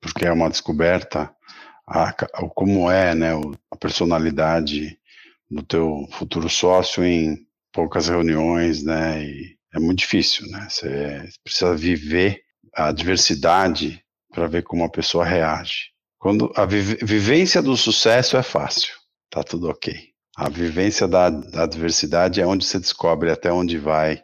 porque 0.01 0.25
é 0.25 0.31
uma 0.31 0.49
descoberta, 0.49 1.33
a, 1.87 2.13
como 2.55 2.89
é 2.89 3.13
né, 3.13 3.31
a 3.71 3.75
personalidade 3.75 4.97
do 5.49 5.63
teu 5.63 6.07
futuro 6.11 6.49
sócio 6.49 7.03
em 7.03 7.45
poucas 7.71 8.07
reuniões, 8.07 8.83
né? 8.83 9.23
E 9.23 9.57
é 9.73 9.79
muito 9.79 9.99
difícil, 9.99 10.47
né? 10.49 10.67
Você 10.69 11.27
precisa 11.43 11.75
viver 11.75 12.41
a 12.73 12.91
diversidade 12.91 14.03
para 14.33 14.47
ver 14.47 14.63
como 14.63 14.83
a 14.83 14.89
pessoa 14.89 15.25
reage. 15.25 15.91
Quando 16.19 16.51
a 16.55 16.65
vivência 16.65 17.61
do 17.61 17.75
sucesso 17.75 18.37
é 18.37 18.43
fácil, 18.43 18.93
tá 19.29 19.43
tudo 19.43 19.69
ok. 19.69 19.93
A 20.37 20.49
vivência 20.49 21.07
da, 21.07 21.29
da 21.29 21.63
adversidade 21.63 22.41
é 22.41 22.45
onde 22.45 22.65
você 22.65 22.79
descobre 22.79 23.29
até 23.29 23.51
onde 23.51 23.77
vai 23.77 24.23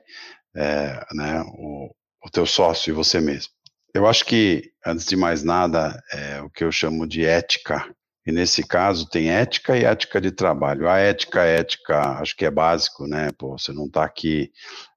é, 0.55 1.05
né, 1.13 1.43
o, 1.57 1.89
o 2.23 2.29
teu 2.31 2.45
sócio 2.45 2.89
e 2.89 2.93
você 2.93 3.19
mesmo. 3.19 3.51
Eu 3.93 4.07
acho 4.07 4.25
que, 4.25 4.71
antes 4.85 5.05
de 5.05 5.15
mais 5.15 5.43
nada, 5.43 6.01
é 6.11 6.41
o 6.41 6.49
que 6.49 6.63
eu 6.63 6.71
chamo 6.71 7.07
de 7.07 7.25
ética. 7.25 7.83
E 8.29 8.31
nesse 8.31 8.62
caso 8.62 9.09
tem 9.09 9.31
ética 9.31 9.75
e 9.75 9.83
ética 9.83 10.21
de 10.21 10.29
trabalho. 10.29 10.88
A 10.88 11.00
ética, 11.00 11.41
ética, 11.41 12.19
acho 12.19 12.36
que 12.36 12.45
é 12.45 12.51
básico, 12.51 13.07
né? 13.07 13.31
Pô, 13.36 13.57
você 13.57 13.74
não 13.74 13.88
está 13.88 14.03
aqui, 14.03 14.51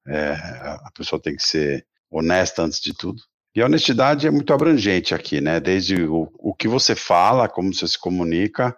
é, 0.07 0.33
a 0.35 0.91
pessoa 0.95 1.21
tem 1.21 1.35
que 1.35 1.43
ser 1.43 1.87
honesta 2.11 2.62
antes 2.62 2.79
de 2.79 2.93
tudo. 2.93 3.23
E 3.57 3.62
a 3.62 3.65
honestidade 3.65 4.27
é 4.27 4.31
muito 4.31 4.53
abrangente 4.53 5.15
aqui, 5.15 5.41
né? 5.41 5.59
Desde 5.61 6.05
o, 6.05 6.31
o 6.39 6.55
que 6.55 6.69
você 6.69 6.95
fala, 6.95 7.49
como 7.49 7.73
você 7.73 7.89
se 7.89 7.99
comunica, 7.99 8.77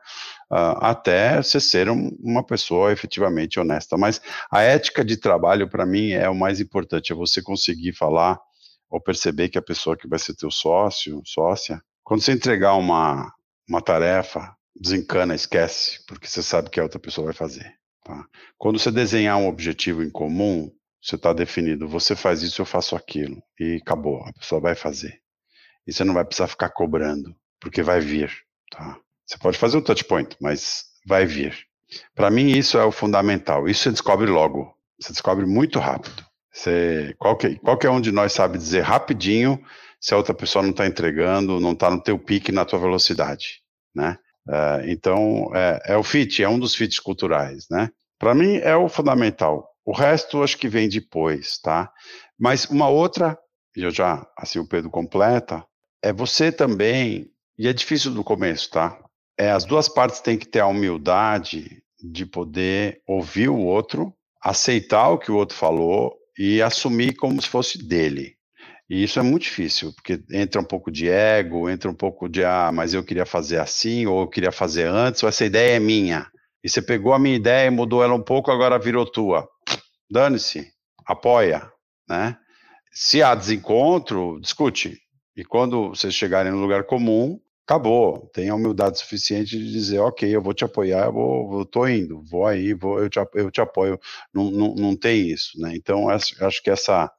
uh, 0.52 0.78
até 0.80 1.42
você 1.42 1.58
ser 1.58 1.90
um, 1.90 2.16
uma 2.20 2.46
pessoa 2.46 2.92
efetivamente 2.92 3.58
honesta. 3.58 3.96
Mas 3.96 4.20
a 4.52 4.62
ética 4.62 5.04
de 5.04 5.16
trabalho, 5.16 5.68
para 5.68 5.84
mim, 5.84 6.12
é 6.12 6.28
o 6.28 6.34
mais 6.34 6.60
importante, 6.60 7.12
é 7.12 7.16
você 7.16 7.42
conseguir 7.42 7.92
falar 7.92 8.38
ou 8.88 9.00
perceber 9.00 9.48
que 9.48 9.58
a 9.58 9.62
pessoa 9.62 9.96
que 9.96 10.06
vai 10.06 10.20
ser 10.20 10.36
teu 10.36 10.50
sócio, 10.52 11.20
sócia, 11.24 11.82
quando 12.04 12.22
você 12.22 12.30
entregar 12.30 12.74
uma, 12.74 13.32
uma 13.68 13.80
tarefa, 13.80 14.54
desencana, 14.74 15.34
esquece, 15.34 16.04
porque 16.06 16.26
você 16.26 16.42
sabe 16.42 16.70
que 16.70 16.80
a 16.80 16.82
outra 16.82 16.98
pessoa 16.98 17.26
vai 17.26 17.34
fazer. 17.34 17.74
Tá? 18.04 18.26
Quando 18.58 18.78
você 18.78 18.90
desenhar 18.90 19.38
um 19.38 19.48
objetivo 19.48 20.02
em 20.02 20.10
comum, 20.10 20.70
você 21.02 21.16
está 21.16 21.32
definido, 21.32 21.88
você 21.88 22.16
faz 22.16 22.42
isso, 22.42 22.60
eu 22.62 22.66
faço 22.66 22.96
aquilo, 22.96 23.42
e 23.58 23.78
acabou, 23.82 24.22
a 24.24 24.32
pessoa 24.32 24.60
vai 24.60 24.74
fazer. 24.74 25.20
E 25.86 25.92
você 25.92 26.02
não 26.02 26.14
vai 26.14 26.24
precisar 26.24 26.48
ficar 26.48 26.70
cobrando, 26.70 27.34
porque 27.60 27.82
vai 27.82 28.00
vir. 28.00 28.32
Tá? 28.70 28.98
Você 29.26 29.38
pode 29.38 29.58
fazer 29.58 29.76
o 29.76 29.82
touch 29.82 30.04
point, 30.04 30.36
mas 30.40 30.84
vai 31.06 31.26
vir. 31.26 31.66
Para 32.14 32.30
mim, 32.30 32.48
isso 32.50 32.78
é 32.78 32.84
o 32.84 32.92
fundamental. 32.92 33.68
Isso 33.68 33.84
você 33.84 33.90
descobre 33.90 34.30
logo. 34.30 34.74
Você 34.98 35.12
descobre 35.12 35.46
muito 35.46 35.78
rápido. 35.78 36.24
Você, 36.52 37.14
qualquer, 37.18 37.58
qualquer 37.58 37.90
um 37.90 38.00
de 38.00 38.12
nós 38.12 38.32
sabe 38.32 38.58
dizer 38.58 38.80
rapidinho 38.80 39.62
se 40.04 40.12
a 40.12 40.18
outra 40.18 40.34
pessoa 40.34 40.62
não 40.62 40.72
está 40.72 40.86
entregando, 40.86 41.58
não 41.58 41.72
está 41.72 41.88
no 41.88 41.98
teu 41.98 42.18
pique, 42.18 42.52
na 42.52 42.66
tua 42.66 42.78
velocidade, 42.78 43.62
né? 43.94 44.18
Uh, 44.46 44.84
então, 44.86 45.50
é, 45.54 45.94
é, 45.94 45.96
o 45.96 46.02
fit, 46.02 46.42
é 46.42 46.48
um 46.48 46.58
dos 46.58 46.74
fits 46.74 47.00
culturais, 47.00 47.64
né? 47.70 47.90
Para 48.18 48.34
mim, 48.34 48.56
é 48.56 48.76
o 48.76 48.86
fundamental. 48.86 49.66
O 49.82 49.92
resto, 49.92 50.42
acho 50.42 50.58
que 50.58 50.68
vem 50.68 50.90
depois, 50.90 51.56
tá? 51.56 51.90
Mas 52.38 52.66
uma 52.66 52.86
outra, 52.86 53.38
e 53.74 53.82
eu 53.82 53.90
já, 53.90 54.26
assim, 54.36 54.58
o 54.58 54.68
Pedro 54.68 54.90
completa, 54.90 55.64
é 56.02 56.12
você 56.12 56.52
também, 56.52 57.30
e 57.58 57.66
é 57.66 57.72
difícil 57.72 58.10
no 58.10 58.22
começo, 58.22 58.72
tá? 58.72 58.98
É, 59.38 59.52
as 59.52 59.64
duas 59.64 59.88
partes 59.88 60.20
têm 60.20 60.36
que 60.36 60.46
ter 60.46 60.60
a 60.60 60.66
humildade 60.66 61.82
de 61.98 62.26
poder 62.26 63.00
ouvir 63.06 63.48
o 63.48 63.56
outro, 63.56 64.14
aceitar 64.42 65.08
o 65.08 65.18
que 65.18 65.32
o 65.32 65.36
outro 65.36 65.56
falou 65.56 66.14
e 66.38 66.60
assumir 66.60 67.14
como 67.16 67.40
se 67.40 67.48
fosse 67.48 67.78
dele. 67.78 68.36
E 68.88 69.02
isso 69.02 69.18
é 69.18 69.22
muito 69.22 69.44
difícil, 69.44 69.92
porque 69.94 70.22
entra 70.30 70.60
um 70.60 70.64
pouco 70.64 70.90
de 70.90 71.08
ego, 71.08 71.70
entra 71.70 71.90
um 71.90 71.94
pouco 71.94 72.28
de, 72.28 72.44
ah, 72.44 72.70
mas 72.72 72.92
eu 72.92 73.02
queria 73.02 73.24
fazer 73.24 73.58
assim, 73.58 74.06
ou 74.06 74.22
eu 74.22 74.28
queria 74.28 74.52
fazer 74.52 74.86
antes, 74.88 75.22
ou 75.22 75.28
essa 75.28 75.44
ideia 75.44 75.76
é 75.76 75.80
minha. 75.80 76.26
E 76.62 76.68
você 76.68 76.82
pegou 76.82 77.12
a 77.12 77.18
minha 77.18 77.36
ideia 77.36 77.66
e 77.66 77.70
mudou 77.70 78.02
ela 78.02 78.14
um 78.14 78.22
pouco, 78.22 78.50
agora 78.50 78.78
virou 78.78 79.06
tua. 79.06 79.48
Dane-se, 80.10 80.70
apoia, 81.06 81.70
né? 82.08 82.36
Se 82.92 83.22
há 83.22 83.34
desencontro, 83.34 84.38
discute. 84.40 84.98
E 85.36 85.44
quando 85.44 85.88
vocês 85.88 86.14
chegarem 86.14 86.52
no 86.52 86.60
lugar 86.60 86.84
comum, 86.84 87.40
acabou. 87.66 88.30
Tenha 88.32 88.54
humildade 88.54 88.98
suficiente 88.98 89.58
de 89.58 89.72
dizer, 89.72 89.98
ok, 89.98 90.34
eu 90.34 90.40
vou 90.40 90.54
te 90.54 90.64
apoiar, 90.64 91.06
eu, 91.06 91.12
vou, 91.12 91.58
eu 91.60 91.64
tô 91.64 91.86
indo, 91.88 92.22
vou 92.22 92.46
aí, 92.46 92.74
vou, 92.74 93.00
eu, 93.00 93.08
te, 93.08 93.18
eu 93.34 93.50
te 93.50 93.60
apoio. 93.60 93.98
Não, 94.32 94.50
não, 94.50 94.74
não 94.74 94.96
tem 94.96 95.28
isso, 95.28 95.58
né? 95.60 95.74
Então, 95.74 96.08
acho, 96.08 96.62
que 96.62 96.70
essa, 96.70 97.10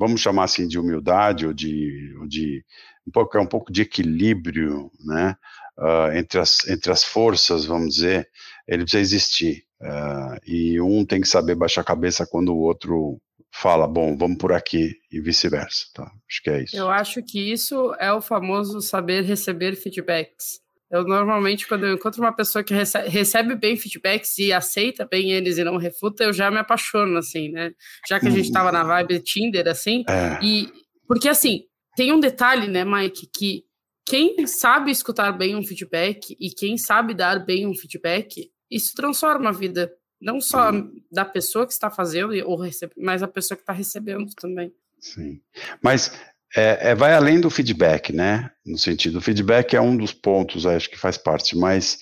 vamos 0.00 0.22
chamar 0.22 0.44
assim 0.44 0.66
de 0.66 0.78
humildade 0.78 1.46
ou 1.46 1.52
de, 1.52 2.16
ou 2.18 2.26
de 2.26 2.64
um 3.06 3.10
pouco, 3.10 3.36
é 3.36 3.40
um 3.40 3.46
pouco 3.46 3.70
de 3.70 3.82
equilíbrio, 3.82 4.90
né? 5.04 5.36
Uh, 5.78 6.16
entre, 6.16 6.40
as, 6.40 6.66
entre 6.68 6.90
as 6.90 7.04
forças, 7.04 7.66
vamos 7.66 7.96
dizer, 7.96 8.28
ele 8.66 8.82
precisa 8.82 9.02
existir. 9.02 9.64
Uh, 9.80 10.40
e 10.46 10.80
um 10.80 11.04
tem 11.04 11.20
que 11.20 11.28
saber 11.28 11.54
baixar 11.54 11.82
a 11.82 11.84
cabeça 11.84 12.26
quando 12.26 12.54
o 12.54 12.60
outro 12.60 13.20
fala, 13.52 13.86
bom, 13.86 14.16
vamos 14.16 14.38
por 14.38 14.52
aqui 14.52 14.94
e 15.12 15.20
vice-versa, 15.20 15.86
tá? 15.92 16.10
Acho 16.28 16.42
que 16.42 16.50
é 16.50 16.62
isso. 16.62 16.76
Eu 16.76 16.88
acho 16.88 17.22
que 17.22 17.52
isso 17.52 17.94
é 17.98 18.12
o 18.12 18.22
famoso 18.22 18.80
saber 18.80 19.22
receber 19.22 19.76
feedbacks. 19.76 20.60
Eu 20.90 21.04
normalmente, 21.04 21.68
quando 21.68 21.86
eu 21.86 21.94
encontro 21.94 22.20
uma 22.20 22.34
pessoa 22.34 22.64
que 22.64 22.74
recebe, 22.74 23.08
recebe 23.08 23.54
bem 23.54 23.76
feedbacks 23.76 24.36
e 24.38 24.52
aceita 24.52 25.06
bem 25.06 25.30
eles 25.30 25.56
e 25.56 25.64
não 25.64 25.76
refuta, 25.76 26.24
eu 26.24 26.32
já 26.32 26.50
me 26.50 26.58
apaixono, 26.58 27.16
assim, 27.18 27.48
né? 27.50 27.72
Já 28.08 28.18
que 28.18 28.26
a 28.26 28.30
gente 28.30 28.46
estava 28.46 28.72
na 28.72 28.82
vibe 28.82 29.20
Tinder, 29.20 29.68
assim, 29.68 30.04
é. 30.08 30.44
e... 30.44 30.68
Porque, 31.06 31.28
assim, 31.28 31.64
tem 31.96 32.12
um 32.12 32.18
detalhe, 32.18 32.66
né, 32.66 32.84
Mike, 32.84 33.28
que 33.32 33.64
quem 34.04 34.46
sabe 34.46 34.90
escutar 34.90 35.30
bem 35.32 35.54
um 35.54 35.62
feedback 35.62 36.36
e 36.40 36.50
quem 36.50 36.76
sabe 36.76 37.14
dar 37.14 37.44
bem 37.44 37.66
um 37.66 37.74
feedback, 37.74 38.50
isso 38.68 38.94
transforma 38.94 39.50
a 39.50 39.52
vida 39.52 39.92
não 40.20 40.40
só 40.40 40.72
Sim. 40.72 41.02
da 41.10 41.24
pessoa 41.24 41.66
que 41.66 41.72
está 41.72 41.90
fazendo, 41.90 42.32
ou 42.46 42.56
recebe, 42.56 42.92
mas 42.96 43.22
a 43.22 43.28
pessoa 43.28 43.56
que 43.56 43.62
está 43.62 43.72
recebendo 43.72 44.26
também. 44.34 44.72
Sim. 44.98 45.40
Mas 45.82 46.12
é, 46.56 46.90
é, 46.90 46.94
vai 46.94 47.14
além 47.14 47.40
do 47.40 47.50
feedback, 47.50 48.12
né? 48.12 48.50
No 48.66 48.76
sentido, 48.76 49.18
o 49.18 49.20
feedback 49.20 49.74
é 49.74 49.80
um 49.80 49.96
dos 49.96 50.12
pontos, 50.12 50.66
acho 50.66 50.90
que 50.90 50.98
faz 50.98 51.16
parte, 51.16 51.56
mas 51.56 51.98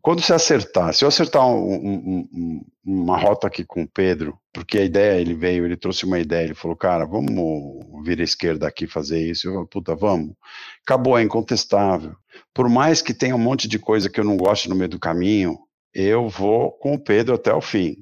quando 0.00 0.22
você 0.22 0.32
acertar, 0.32 0.94
se 0.94 1.04
eu 1.04 1.08
acertar 1.08 1.44
um, 1.46 1.74
um, 1.74 2.28
um, 2.32 2.64
uma 2.84 3.18
rota 3.18 3.46
aqui 3.48 3.64
com 3.64 3.82
o 3.82 3.88
Pedro, 3.88 4.38
porque 4.52 4.78
a 4.78 4.84
ideia, 4.84 5.20
ele 5.20 5.34
veio, 5.34 5.64
ele 5.64 5.76
trouxe 5.76 6.04
uma 6.04 6.18
ideia, 6.18 6.44
ele 6.44 6.54
falou, 6.54 6.76
cara, 6.76 7.04
vamos 7.04 7.84
vir 8.04 8.20
à 8.20 8.24
esquerda 8.24 8.66
aqui 8.66 8.86
fazer 8.86 9.20
isso, 9.20 9.48
eu 9.48 9.52
falei, 9.52 9.68
puta, 9.68 9.94
vamos. 9.94 10.34
Acabou, 10.82 11.18
é 11.18 11.22
incontestável. 11.22 12.14
Por 12.54 12.68
mais 12.68 13.02
que 13.02 13.12
tenha 13.12 13.34
um 13.34 13.38
monte 13.38 13.66
de 13.68 13.78
coisa 13.78 14.08
que 14.08 14.20
eu 14.20 14.24
não 14.24 14.36
goste 14.36 14.68
no 14.68 14.76
meio 14.76 14.88
do 14.88 14.98
caminho, 14.98 15.58
eu 15.92 16.28
vou 16.28 16.72
com 16.72 16.94
o 16.94 16.98
Pedro 16.98 17.34
até 17.34 17.52
o 17.52 17.60
fim. 17.60 17.96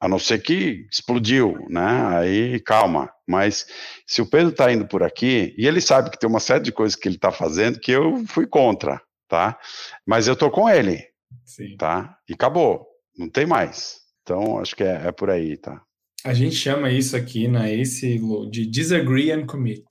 A 0.00 0.08
não 0.08 0.18
ser 0.18 0.42
que 0.42 0.86
explodiu, 0.90 1.64
né? 1.68 2.16
Aí 2.16 2.60
calma. 2.60 3.08
Mas 3.26 3.66
se 4.06 4.20
o 4.20 4.26
Pedro 4.26 4.50
está 4.50 4.72
indo 4.72 4.86
por 4.86 5.02
aqui, 5.02 5.54
e 5.56 5.66
ele 5.66 5.80
sabe 5.80 6.10
que 6.10 6.18
tem 6.18 6.28
uma 6.28 6.40
série 6.40 6.62
de 6.62 6.72
coisas 6.72 6.96
que 6.96 7.08
ele 7.08 7.16
está 7.16 7.30
fazendo 7.30 7.78
que 7.78 7.92
eu 7.92 8.24
fui 8.26 8.46
contra, 8.46 9.00
tá? 9.28 9.58
Mas 10.06 10.26
eu 10.26 10.36
tô 10.36 10.50
com 10.50 10.68
ele, 10.68 11.04
Sim. 11.44 11.76
tá? 11.76 12.16
E 12.28 12.34
acabou, 12.34 12.86
não 13.16 13.28
tem 13.28 13.46
mais. 13.46 14.00
Então 14.22 14.58
acho 14.58 14.74
que 14.74 14.82
é, 14.82 15.06
é 15.06 15.12
por 15.12 15.30
aí, 15.30 15.56
tá? 15.56 15.80
A 16.24 16.34
gente 16.34 16.54
chama 16.54 16.90
isso 16.90 17.16
aqui 17.16 17.48
na 17.48 17.68
Ace 17.68 18.20
de 18.50 18.66
disagree 18.66 19.32
and 19.32 19.46
commit. 19.46 19.84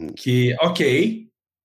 Hum. 0.00 0.08
Que, 0.16 0.54
ok, 0.60 1.23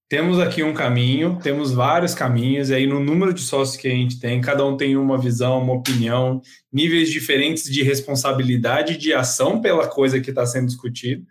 temos 0.10 0.40
aqui 0.40 0.64
um 0.64 0.74
caminho, 0.74 1.38
temos 1.42 1.72
vários 1.72 2.16
caminhos, 2.16 2.72
e 2.72 2.74
aí 2.74 2.88
no 2.88 3.00
número 3.00 3.32
de 3.32 3.42
sócios 3.42 3.78
que 3.78 3.88
a 3.88 3.92
gente 3.92 4.20
tem, 4.20 4.42
cada 4.42 4.66
um 4.66 4.76
tem 4.76 4.98
uma 4.98 5.20
visão, 5.20 5.62
uma 5.62 5.74
opinião, 5.74 6.42
níveis 6.74 7.12
diferentes 7.12 7.66
de 7.66 7.84
responsabilidade 7.84 8.98
de 8.98 9.14
ação 9.14 9.62
pela 9.62 9.88
coisa 9.88 10.20
que 10.20 10.32
está 10.32 10.48
sendo 10.48 10.66
discutida. 10.66 11.24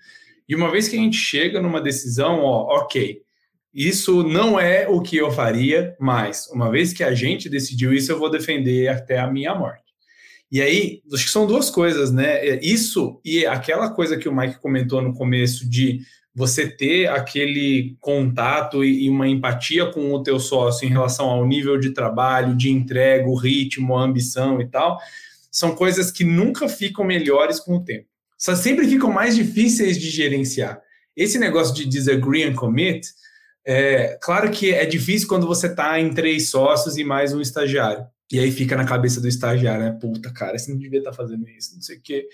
E 0.49 0.55
uma 0.55 0.71
vez 0.71 0.87
que 0.87 0.95
a 0.95 0.99
gente 1.01 1.17
chega 1.17 1.61
numa 1.61 1.81
decisão, 1.81 2.39
ó, 2.39 2.79
ok, 2.79 3.21
isso 3.75 4.23
não 4.23 4.59
é 4.59 4.89
o 4.89 5.03
que 5.03 5.17
eu 5.17 5.31
faria, 5.33 5.97
mas 5.99 6.49
uma 6.53 6.71
vez 6.71 6.93
que 6.93 7.03
a 7.03 7.13
gente 7.13 7.49
decidiu 7.49 7.93
isso, 7.93 8.13
eu 8.13 8.19
vou 8.19 8.31
defender 8.31 8.87
até 8.89 9.19
a 9.19 9.27
minha 9.27 9.55
morte. 9.57 9.83
E 10.51 10.63
aí, 10.63 11.03
acho 11.13 11.25
que 11.25 11.31
são 11.31 11.47
duas 11.47 11.69
coisas, 11.69 12.11
né? 12.11 12.59
Isso 12.61 13.21
e 13.23 13.45
aquela 13.45 13.91
coisa 13.91 14.17
que 14.17 14.29
o 14.29 14.35
Mike 14.35 14.61
comentou 14.61 15.03
no 15.03 15.13
começo 15.13 15.69
de 15.69 16.01
você 16.39 16.69
ter 16.69 17.09
aquele 17.09 17.97
contato 17.99 18.85
e, 18.85 19.11
uma 19.11 19.27
empatia 19.27 19.87
com 19.87 20.13
o 20.13 20.23
teu 20.23 20.39
sócio 20.39 20.87
em 20.87 20.89
relação 20.89 21.29
ao 21.29 21.45
nível 21.45 21.77
de 21.77 21.91
trabalho, 21.91 22.57
de 22.57 22.71
entrega, 22.71 23.29
o 23.29 23.35
ritmo, 23.35 23.97
a 23.97 24.05
ambição 24.05 24.61
e 24.61 24.69
tal, 24.69 25.01
são 25.51 25.75
coisas 25.75 26.13
que 26.13 26.23
nunca 26.23 26.69
ficam 26.69 27.05
melhores 27.05 27.59
com 27.59 27.77
o 27.77 27.85
tempo. 27.85 28.07
Só 28.39 28.55
sempre 28.55 28.87
ficam 28.87 29.11
mais 29.11 29.35
difíceis 29.35 29.99
de 29.99 30.09
gerenciar. 30.09 30.81
Esse 31.17 31.41
negócio 31.41 31.75
de 31.75 31.85
disagree 31.85 32.45
and 32.45 32.55
commit, 32.55 33.09
é, 33.67 34.17
claro 34.23 34.49
que 34.49 34.73
é 34.73 34.87
difícil 34.87 35.27
quando 35.27 35.45
você 35.45 35.67
está 35.67 35.99
em 35.99 36.15
três 36.15 36.51
sócios 36.51 36.97
e 36.97 37.03
mais 37.03 37.35
um 37.35 37.41
estagiário. 37.41 38.07
E 38.31 38.39
aí 38.39 38.53
fica 38.53 38.77
na 38.77 38.85
cabeça 38.85 39.21
do 39.21 39.27
estagiário, 39.27 39.87
né? 39.87 39.99
Puta, 40.01 40.33
cara, 40.33 40.57
você 40.57 40.71
não 40.71 40.79
devia 40.79 41.01
estar 41.01 41.11
tá 41.11 41.17
fazendo 41.17 41.49
isso, 41.49 41.75
não 41.75 41.83
sei 41.83 41.97
o 41.97 42.01
quê. 42.01 42.29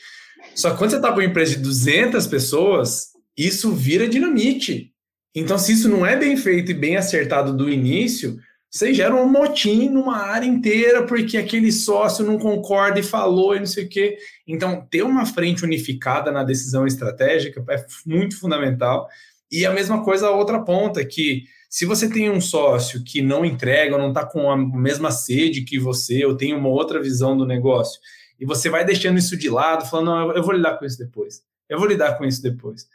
Só 0.55 0.73
que 0.73 0.77
quando 0.77 0.91
você 0.91 0.97
está 0.97 1.09
com 1.09 1.21
uma 1.21 1.25
empresa 1.25 1.53
de 1.53 1.63
200 1.63 2.27
pessoas, 2.27 3.14
isso 3.37 3.73
vira 3.73 4.09
dinamite. 4.09 4.93
Então, 5.35 5.59
se 5.59 5.73
isso 5.73 5.89
não 5.89 6.07
é 6.07 6.17
bem 6.17 6.37
feito 6.37 6.71
e 6.71 6.75
bem 6.75 6.97
acertado 6.97 7.57
do 7.57 7.69
início, 7.69 8.39
você 8.71 8.93
gera 8.93 9.15
um 9.15 9.29
motim 9.29 9.89
numa 9.89 10.17
área 10.17 10.47
inteira 10.47 11.07
porque 11.07 11.37
aquele 11.37 11.71
sócio 11.71 12.25
não 12.25 12.39
concorda 12.39 12.99
e 12.99 13.05
falou 13.05 13.55
e 13.55 13.61
não 13.61 13.67
sei 13.67 13.85
o 13.85 13.89
quê. 13.89 14.17
Então, 14.47 14.87
ter 14.91 15.03
uma 15.03 15.27
frente 15.27 15.65
unificada 15.65 16.33
na 16.33 16.43
decisão 16.43 16.87
estratégica 16.87 17.65
é 17.71 17.85
muito 18.07 18.39
fundamental. 18.39 19.09
E 19.51 19.65
a 19.65 19.73
mesma 19.73 20.03
coisa 20.05 20.27
a 20.27 20.31
outra 20.33 20.61
ponta, 20.61 21.05
que 21.05 21.45
se 21.71 21.85
você 21.85 22.09
tem 22.09 22.31
um 22.31 22.41
sócio 22.41 23.03
que 23.05 23.21
não 23.21 23.45
entrega, 23.45 23.95
ou 23.95 24.01
não 24.01 24.09
está 24.09 24.25
com 24.25 24.51
a 24.51 24.57
mesma 24.57 25.11
sede 25.11 25.63
que 25.63 25.79
você, 25.79 26.25
ou 26.25 26.37
tem 26.37 26.55
uma 26.55 26.69
outra 26.69 27.03
visão 27.03 27.37
do 27.37 27.47
negócio, 27.47 28.01
e 28.39 28.45
você 28.45 28.69
vai 28.69 28.85
deixando 28.85 29.19
isso 29.19 29.37
de 29.37 29.49
lado, 29.49 29.89
falando, 29.89 30.07
não, 30.07 30.33
eu 30.37 30.43
vou 30.43 30.55
lidar 30.55 30.79
com 30.79 30.85
isso 30.85 30.99
depois. 30.99 31.43
Eu 31.69 31.79
vou 31.79 31.89
lidar 31.89 32.19
com 32.19 32.25
isso 32.25 32.43
depois. 32.43 32.87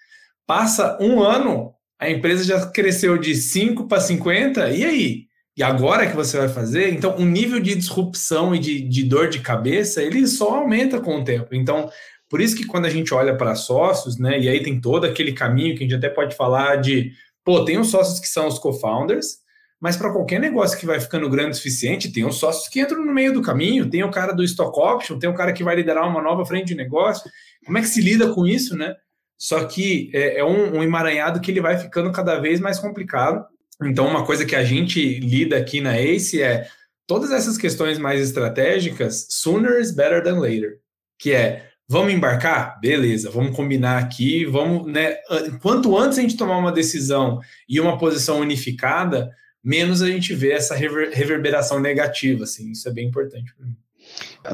Passa 0.50 0.98
um 1.00 1.22
ano, 1.22 1.76
a 2.00 2.10
empresa 2.10 2.44
já 2.44 2.66
cresceu 2.72 3.20
de 3.20 3.36
5 3.36 3.88
para 3.88 4.02
50, 4.02 4.72
e 4.72 4.84
aí? 4.84 5.26
E 5.56 5.62
agora 5.62 6.08
que 6.10 6.16
você 6.16 6.40
vai 6.40 6.50
fazer, 6.50 6.92
então 6.92 7.16
o 7.18 7.24
nível 7.24 7.60
de 7.60 7.76
disrupção 7.76 8.56
e 8.56 8.58
de, 8.58 8.82
de 8.82 9.04
dor 9.04 9.30
de 9.30 9.42
cabeça, 9.42 10.02
ele 10.02 10.26
só 10.26 10.56
aumenta 10.56 11.00
com 11.00 11.18
o 11.18 11.24
tempo. 11.24 11.54
Então, 11.54 11.88
por 12.28 12.42
isso 12.42 12.56
que 12.56 12.66
quando 12.66 12.86
a 12.86 12.90
gente 12.90 13.14
olha 13.14 13.38
para 13.38 13.54
sócios, 13.54 14.18
né, 14.18 14.40
e 14.40 14.50
aí 14.50 14.64
tem 14.64 14.82
todo 14.82 15.06
aquele 15.06 15.34
caminho 15.34 15.78
que 15.78 15.84
a 15.84 15.88
gente 15.88 15.98
até 15.98 16.10
pode 16.10 16.36
falar 16.36 16.78
de, 16.78 17.12
pô, 17.46 17.64
tem 17.64 17.78
os 17.78 17.92
sócios 17.92 18.20
que 18.20 18.28
são 18.28 18.48
os 18.48 18.58
co-founders, 18.58 19.36
mas 19.80 19.98
para 19.98 20.12
qualquer 20.12 20.40
negócio 20.40 20.80
que 20.80 20.86
vai 20.88 21.00
ficando 21.00 21.30
grande 21.30 21.52
o 21.52 21.54
suficiente, 21.54 22.12
tem 22.12 22.26
os 22.26 22.40
sócios 22.40 22.68
que 22.70 22.82
entram 22.82 23.06
no 23.06 23.14
meio 23.14 23.34
do 23.34 23.44
caminho, 23.44 23.88
tem 23.88 24.04
o 24.04 24.10
cara 24.10 24.34
do 24.34 24.44
stock 24.44 24.80
option, 24.80 25.20
tem 25.20 25.30
o 25.30 25.36
cara 25.36 25.54
que 25.54 25.64
vai 25.64 25.76
liderar 25.76 26.10
uma 26.10 26.24
nova 26.24 26.44
frente 26.44 26.70
de 26.70 26.76
negócio. 26.76 27.30
Como 27.64 27.78
é 27.78 27.82
que 27.82 27.88
se 27.88 28.02
lida 28.02 28.34
com 28.34 28.48
isso, 28.48 28.76
né? 28.76 28.96
Só 29.40 29.64
que 29.64 30.12
é, 30.14 30.40
é 30.40 30.46
um, 30.46 30.78
um 30.78 30.84
emaranhado 30.84 31.40
que 31.40 31.50
ele 31.50 31.62
vai 31.62 31.78
ficando 31.78 32.12
cada 32.12 32.38
vez 32.40 32.60
mais 32.60 32.78
complicado. 32.78 33.46
Então, 33.82 34.06
uma 34.06 34.26
coisa 34.26 34.46
que 34.46 34.56
a 34.56 34.64
gente 34.64 35.20
lida 35.20 35.58
aqui 35.58 35.80
na 35.80 35.98
ACE 35.98 36.42
é 36.42 36.68
todas 37.08 37.32
essas 37.32 37.58
questões 37.58 37.98
mais 37.98 38.22
estratégicas, 38.22 39.28
sooner 39.30 39.80
is 39.80 39.92
better 39.92 40.22
than 40.22 40.40
later, 40.40 40.80
que 41.18 41.32
é 41.32 41.70
vamos 41.88 42.14
embarcar? 42.14 42.80
Beleza, 42.80 43.32
vamos 43.32 43.56
combinar 43.56 43.98
aqui, 43.98 44.46
vamos, 44.46 44.86
né? 44.92 45.16
Quanto 45.62 45.98
antes 45.98 46.20
a 46.20 46.22
gente 46.22 46.38
tomar 46.38 46.58
uma 46.58 46.72
decisão 46.72 47.40
e 47.68 47.80
uma 47.80 47.98
posição 47.98 48.42
unificada, 48.42 49.32
menos 49.64 50.02
a 50.02 50.08
gente 50.08 50.36
vê 50.36 50.52
essa 50.52 50.76
rever, 50.76 51.12
reverberação 51.12 51.80
negativa, 51.80 52.44
assim, 52.44 52.72
isso 52.72 52.88
é 52.88 52.92
bem 52.92 53.08
importante 53.08 53.56
para 53.56 53.66
mim. 53.66 53.76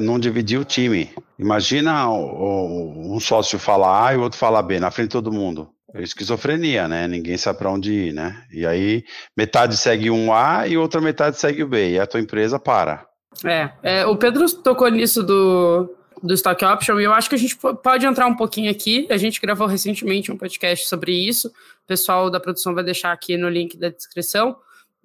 Não 0.00 0.18
dividir 0.18 0.58
o 0.58 0.64
time. 0.64 1.10
Imagina 1.38 2.10
um 2.10 3.18
sócio 3.20 3.58
falar 3.58 4.08
A 4.08 4.14
e 4.14 4.16
o 4.16 4.22
outro 4.22 4.38
falar 4.38 4.62
B 4.62 4.80
na 4.80 4.90
frente 4.90 5.08
de 5.08 5.12
todo 5.12 5.32
mundo. 5.32 5.68
É 5.94 6.02
esquizofrenia, 6.02 6.86
né? 6.88 7.08
Ninguém 7.08 7.36
sabe 7.36 7.58
para 7.58 7.70
onde 7.70 7.92
ir, 7.92 8.12
né? 8.12 8.42
E 8.52 8.66
aí 8.66 9.04
metade 9.36 9.76
segue 9.76 10.10
um 10.10 10.32
A 10.32 10.66
e 10.66 10.76
outra 10.76 11.00
metade 11.00 11.38
segue 11.38 11.62
o 11.62 11.68
B. 11.68 11.92
E 11.92 11.98
a 11.98 12.06
tua 12.06 12.20
empresa 12.20 12.58
para. 12.58 13.06
É, 13.44 13.70
é 13.82 14.06
o 14.06 14.16
Pedro 14.16 14.46
tocou 14.62 14.88
nisso 14.88 15.22
do, 15.22 15.94
do 16.22 16.34
Stock 16.34 16.62
Option 16.64 17.00
e 17.00 17.04
eu 17.04 17.12
acho 17.12 17.28
que 17.28 17.34
a 17.34 17.38
gente 17.38 17.56
pode 17.56 18.04
entrar 18.04 18.26
um 18.26 18.36
pouquinho 18.36 18.70
aqui. 18.70 19.06
A 19.10 19.16
gente 19.16 19.40
gravou 19.40 19.66
recentemente 19.66 20.30
um 20.30 20.36
podcast 20.36 20.86
sobre 20.88 21.12
isso. 21.12 21.48
O 21.48 21.86
pessoal 21.86 22.28
da 22.30 22.40
produção 22.40 22.74
vai 22.74 22.84
deixar 22.84 23.12
aqui 23.12 23.36
no 23.36 23.48
link 23.48 23.76
da 23.78 23.88
descrição. 23.88 24.56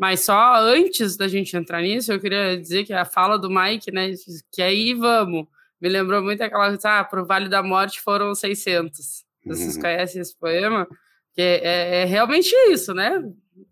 Mas 0.01 0.21
só 0.21 0.55
antes 0.55 1.15
da 1.15 1.27
gente 1.27 1.55
entrar 1.55 1.79
nisso, 1.79 2.11
eu 2.11 2.19
queria 2.19 2.59
dizer 2.59 2.83
que 2.85 2.91
a 2.91 3.05
fala 3.05 3.37
do 3.37 3.51
Mike, 3.51 3.91
né, 3.91 4.11
que 4.51 4.59
aí 4.59 4.95
vamos, 4.95 5.45
me 5.79 5.87
lembrou 5.87 6.23
muito 6.23 6.41
aquela, 6.41 6.75
ah, 6.83 7.03
pro 7.03 7.23
Vale 7.23 7.47
da 7.47 7.61
Morte 7.61 8.01
foram 8.01 8.33
600. 8.33 9.23
Vocês 9.45 9.75
uhum. 9.75 9.81
conhecem 9.81 10.19
esse 10.19 10.35
poema? 10.35 10.87
Que 11.35 11.41
é, 11.43 11.61
é, 11.63 12.01
é, 12.01 12.05
realmente 12.05 12.51
isso, 12.71 12.95
né? 12.95 13.23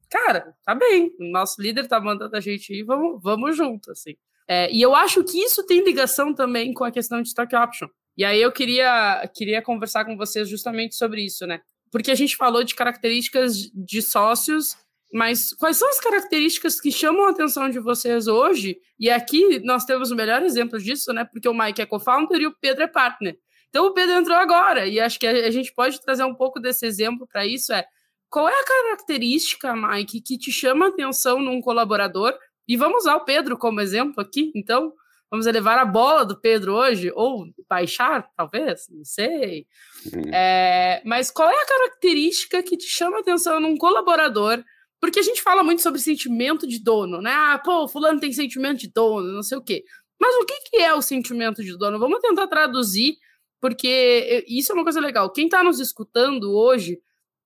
Cara, 0.08 0.54
tá 0.64 0.76
bem. 0.76 1.12
O 1.20 1.32
nosso 1.32 1.60
líder 1.60 1.88
tá 1.88 2.00
mandando 2.00 2.38
a 2.38 2.40
gente 2.40 2.76
ir, 2.76 2.84
vamos, 2.84 3.20
vamos 3.24 3.58
junto, 3.58 3.90
assim. 3.90 4.16
É, 4.48 4.72
e 4.72 4.80
eu 4.84 4.94
acho 4.96 5.24
que 5.24 5.40
isso 5.40 5.66
tem 5.66 5.84
ligação 5.84 6.32
também 6.32 6.76
com 6.76 6.84
a 6.84 6.92
questão 6.92 7.24
de 7.24 7.30
stock 7.30 7.56
option. 7.56 7.88
E 8.16 8.24
aí 8.24 8.40
eu 8.40 8.52
queria, 8.52 9.28
queria 9.34 9.64
conversar 9.64 10.06
com 10.06 10.16
vocês 10.16 10.48
justamente 10.48 10.94
sobre 10.96 11.26
isso, 11.26 11.48
né? 11.48 11.60
Porque 11.92 12.12
a 12.12 12.16
gente 12.16 12.38
falou 12.38 12.64
de 12.64 12.76
características 12.76 13.72
de 13.74 14.00
sócios, 14.04 14.78
mas 15.12 15.54
quais 15.54 15.78
são 15.78 15.90
as 15.90 16.00
características 16.00 16.80
que 16.80 16.92
chamam 16.92 17.26
a 17.26 17.32
atenção 17.32 17.70
de 17.70 17.80
vocês 17.80 18.28
hoje? 18.28 18.78
E 19.00 19.10
aqui 19.10 19.60
nós 19.60 19.86
temos 19.86 20.12
o 20.12 20.16
melhor 20.16 20.44
exemplo 20.44 20.78
disso, 20.80 21.12
né? 21.14 21.26
Porque 21.26 21.50
o 21.50 21.54
Mike 21.54 21.82
é 21.82 21.86
co-founder 21.86 22.42
e 22.42 22.48
o 22.48 22.56
Pedro 22.60 22.84
é 22.84 22.88
partner. 22.88 23.38
Então 23.70 23.86
o 23.86 23.94
Pedro 23.94 24.16
entrou 24.16 24.38
agora, 24.38 24.88
e 24.88 25.00
acho 25.00 25.20
que 25.20 25.28
a, 25.28 25.52
gente 25.52 25.74
pode 25.74 26.02
trazer 26.02 26.24
um 26.24 26.34
pouco 26.34 26.60
desse 26.60 26.86
exemplo 26.86 27.28
para 27.28 27.46
isso. 27.46 27.72
É 27.74 27.86
qual 28.30 28.48
é 28.48 28.60
a 28.60 28.64
característica, 28.64 29.76
Mike, 29.76 30.22
que 30.22 30.38
te 30.38 30.52
chama 30.52 30.86
a 30.86 30.90
atenção 30.90 31.40
num 31.40 31.62
colaborador? 31.62 32.38
E 32.68 32.78
vamos 32.78 33.04
usar 33.04 33.16
o 33.16 33.26
Pedro 33.26 33.58
como 33.58 33.82
exemplo 33.82 34.22
aqui, 34.22 34.52
então. 34.56 34.94
Vamos 35.32 35.46
levar 35.46 35.78
a 35.78 35.86
bola 35.86 36.26
do 36.26 36.40
Pedro 36.40 36.74
hoje, 36.74 37.12
ou 37.14 37.46
baixar, 37.68 38.28
talvez, 38.36 38.88
não 38.90 39.06
sei. 39.06 39.68
Uhum. 40.12 40.34
É, 40.34 41.04
mas 41.06 41.30
qual 41.30 41.50
é 41.50 41.56
a 41.56 41.68
característica 41.68 42.64
que 42.64 42.76
te 42.76 42.88
chama 42.88 43.18
a 43.18 43.20
atenção 43.20 43.60
num 43.60 43.78
colaborador? 43.78 44.64
Porque 45.00 45.20
a 45.20 45.24
gente 45.24 45.42
fala 45.42 45.64
muito 45.64 45.82
sobre 45.82 46.00
sentimento 46.00 46.68
de 46.68 46.80
dono, 46.80 47.22
né? 47.22 47.32
Ah, 47.32 47.62
pô, 47.64 47.88
fulano 47.88 48.20
tem 48.20 48.34
sentimento 48.34 48.80
de 48.80 48.92
dono, 48.92 49.32
não 49.32 49.44
sei 49.44 49.58
o 49.58 49.64
quê. 49.64 49.84
Mas 50.20 50.36
o 50.36 50.46
que, 50.46 50.60
que 50.70 50.78
é 50.78 50.94
o 50.94 51.02
sentimento 51.02 51.64
de 51.64 51.78
dono? 51.78 51.98
Vamos 51.98 52.20
tentar 52.20 52.48
traduzir 52.48 53.18
porque 53.62 54.46
isso 54.48 54.72
é 54.72 54.76
uma 54.76 54.84
coisa 54.84 55.00
legal. 55.00 55.32
Quem 55.32 55.46
está 55.46 55.64
nos 55.64 55.80
escutando 55.80 56.54
hoje, 56.54 57.00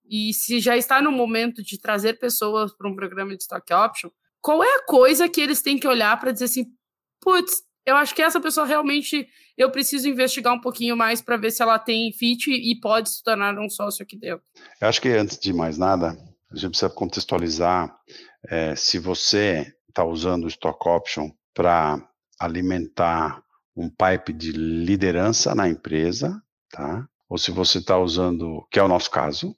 e 0.06 0.34
se 0.34 0.60
já 0.60 0.78
está 0.78 1.02
no 1.02 1.12
momento 1.12 1.64
de 1.64 1.80
trazer 1.80 2.20
pessoas 2.20 2.76
para 2.76 2.90
um 2.90 2.96
programa 2.96 3.36
de 3.36 3.42
stock 3.42 3.74
option, 3.74 4.10
qual 4.42 4.64
é 4.64 4.76
a 4.76 4.86
coisa 4.86 5.30
que 5.30 5.42
eles 5.42 5.62
têm 5.62 5.80
que 5.80 5.88
olhar 5.88 6.20
para 6.20 6.32
dizer 6.32 6.46
assim, 6.46 6.66
putz, 7.20 7.64
eu 7.86 7.96
acho 7.96 8.14
que 8.14 8.22
essa 8.22 8.40
pessoa 8.40 8.66
realmente 8.66 9.28
eu 9.58 9.72
preciso 9.72 10.08
investigar 10.08 10.54
um 10.54 10.62
pouquinho 10.62 10.96
mais 10.96 11.22
para 11.22 11.38
ver 11.38 11.52
se 11.52 11.62
ela 11.62 11.80
tem 11.80 12.12
fit 12.14 12.52
e 12.52 12.80
pode 12.80 13.10
se 13.10 13.24
tornar 13.24 13.58
um 13.58 13.70
sócio 13.70 14.04
aqui 14.04 14.18
dentro. 14.18 14.44
Eu 14.80 14.88
acho 14.88 15.02
que 15.02 15.10
antes 15.10 15.38
de 15.38 15.52
mais 15.52 15.78
nada, 15.78 16.18
a 16.54 16.58
gente 16.58 16.72
precisa 16.72 16.90
contextualizar 16.90 17.96
é, 18.48 18.76
se 18.76 19.00
você 19.00 19.74
está 19.90 20.06
usando 20.06 20.46
o 20.46 20.48
stock 20.48 20.88
option 20.88 21.30
para 21.54 22.00
alimentar 22.40 23.44
um 23.76 23.90
pipe 23.90 24.32
de 24.34 24.52
liderança 24.52 25.56
na 25.56 25.68
empresa, 25.68 26.42
tá? 26.72 27.08
Ou 27.28 27.38
se 27.38 27.50
você 27.50 27.80
está 27.80 27.98
usando, 27.98 28.66
que 28.72 28.80
é 28.80 28.84
o 28.84 28.88
nosso 28.88 29.10
caso, 29.10 29.56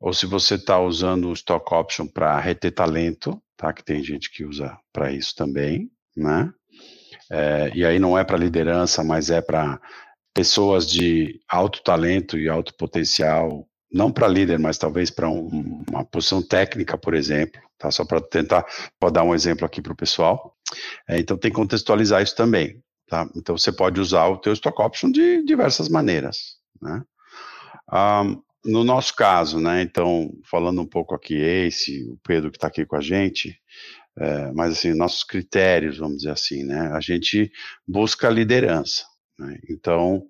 ou 0.00 0.12
se 0.12 0.26
você 0.26 0.54
está 0.54 0.78
usando 0.80 1.28
o 1.28 1.32
stock 1.32 1.74
option 1.74 2.06
para 2.06 2.38
reter 2.38 2.72
talento, 2.72 3.42
tá? 3.56 3.72
Que 3.72 3.82
tem 3.82 4.02
gente 4.02 4.30
que 4.30 4.44
usa 4.44 4.78
para 4.92 5.10
isso 5.10 5.34
também, 5.34 5.90
né? 6.16 6.52
É, 7.30 7.70
e 7.74 7.84
aí 7.84 7.98
não 7.98 8.16
é 8.16 8.22
para 8.22 8.38
liderança, 8.38 9.02
mas 9.02 9.28
é 9.28 9.40
para 9.40 9.80
pessoas 10.32 10.88
de 10.88 11.40
alto 11.48 11.82
talento 11.82 12.38
e 12.38 12.48
alto 12.48 12.72
potencial, 12.74 13.67
não 13.92 14.12
para 14.12 14.28
líder, 14.28 14.58
mas 14.58 14.78
talvez 14.78 15.10
para 15.10 15.28
um, 15.28 15.82
uma 15.88 16.04
posição 16.04 16.42
técnica, 16.42 16.98
por 16.98 17.14
exemplo, 17.14 17.60
tá? 17.78 17.90
Só 17.90 18.04
para 18.04 18.20
tentar, 18.20 18.66
pode 19.00 19.14
dar 19.14 19.24
um 19.24 19.34
exemplo 19.34 19.64
aqui 19.64 19.80
para 19.80 19.92
o 19.92 19.96
pessoal. 19.96 20.54
É, 21.08 21.18
então 21.18 21.38
tem 21.38 21.50
que 21.50 21.56
contextualizar 21.56 22.22
isso 22.22 22.36
também. 22.36 22.82
Tá? 23.08 23.26
Então 23.34 23.56
você 23.56 23.72
pode 23.72 23.98
usar 24.00 24.26
o 24.26 24.36
teu 24.36 24.52
stock 24.52 24.80
option 24.82 25.10
de 25.10 25.42
diversas 25.42 25.88
maneiras, 25.88 26.58
né? 26.80 27.02
Um, 27.90 28.42
no 28.66 28.84
nosso 28.84 29.16
caso, 29.16 29.58
né? 29.58 29.80
Então 29.80 30.30
falando 30.50 30.82
um 30.82 30.86
pouco 30.86 31.14
aqui 31.14 31.34
esse, 31.34 32.04
o 32.04 32.18
Pedro 32.22 32.50
que 32.50 32.58
está 32.58 32.66
aqui 32.66 32.84
com 32.84 32.96
a 32.96 33.00
gente, 33.00 33.58
é, 34.18 34.52
mas 34.52 34.72
assim 34.72 34.92
nossos 34.92 35.24
critérios, 35.24 35.96
vamos 35.96 36.18
dizer 36.18 36.32
assim, 36.32 36.64
né? 36.64 36.90
A 36.92 37.00
gente 37.00 37.50
busca 37.86 38.28
liderança. 38.28 39.04
Né? 39.38 39.58
Então 39.70 40.22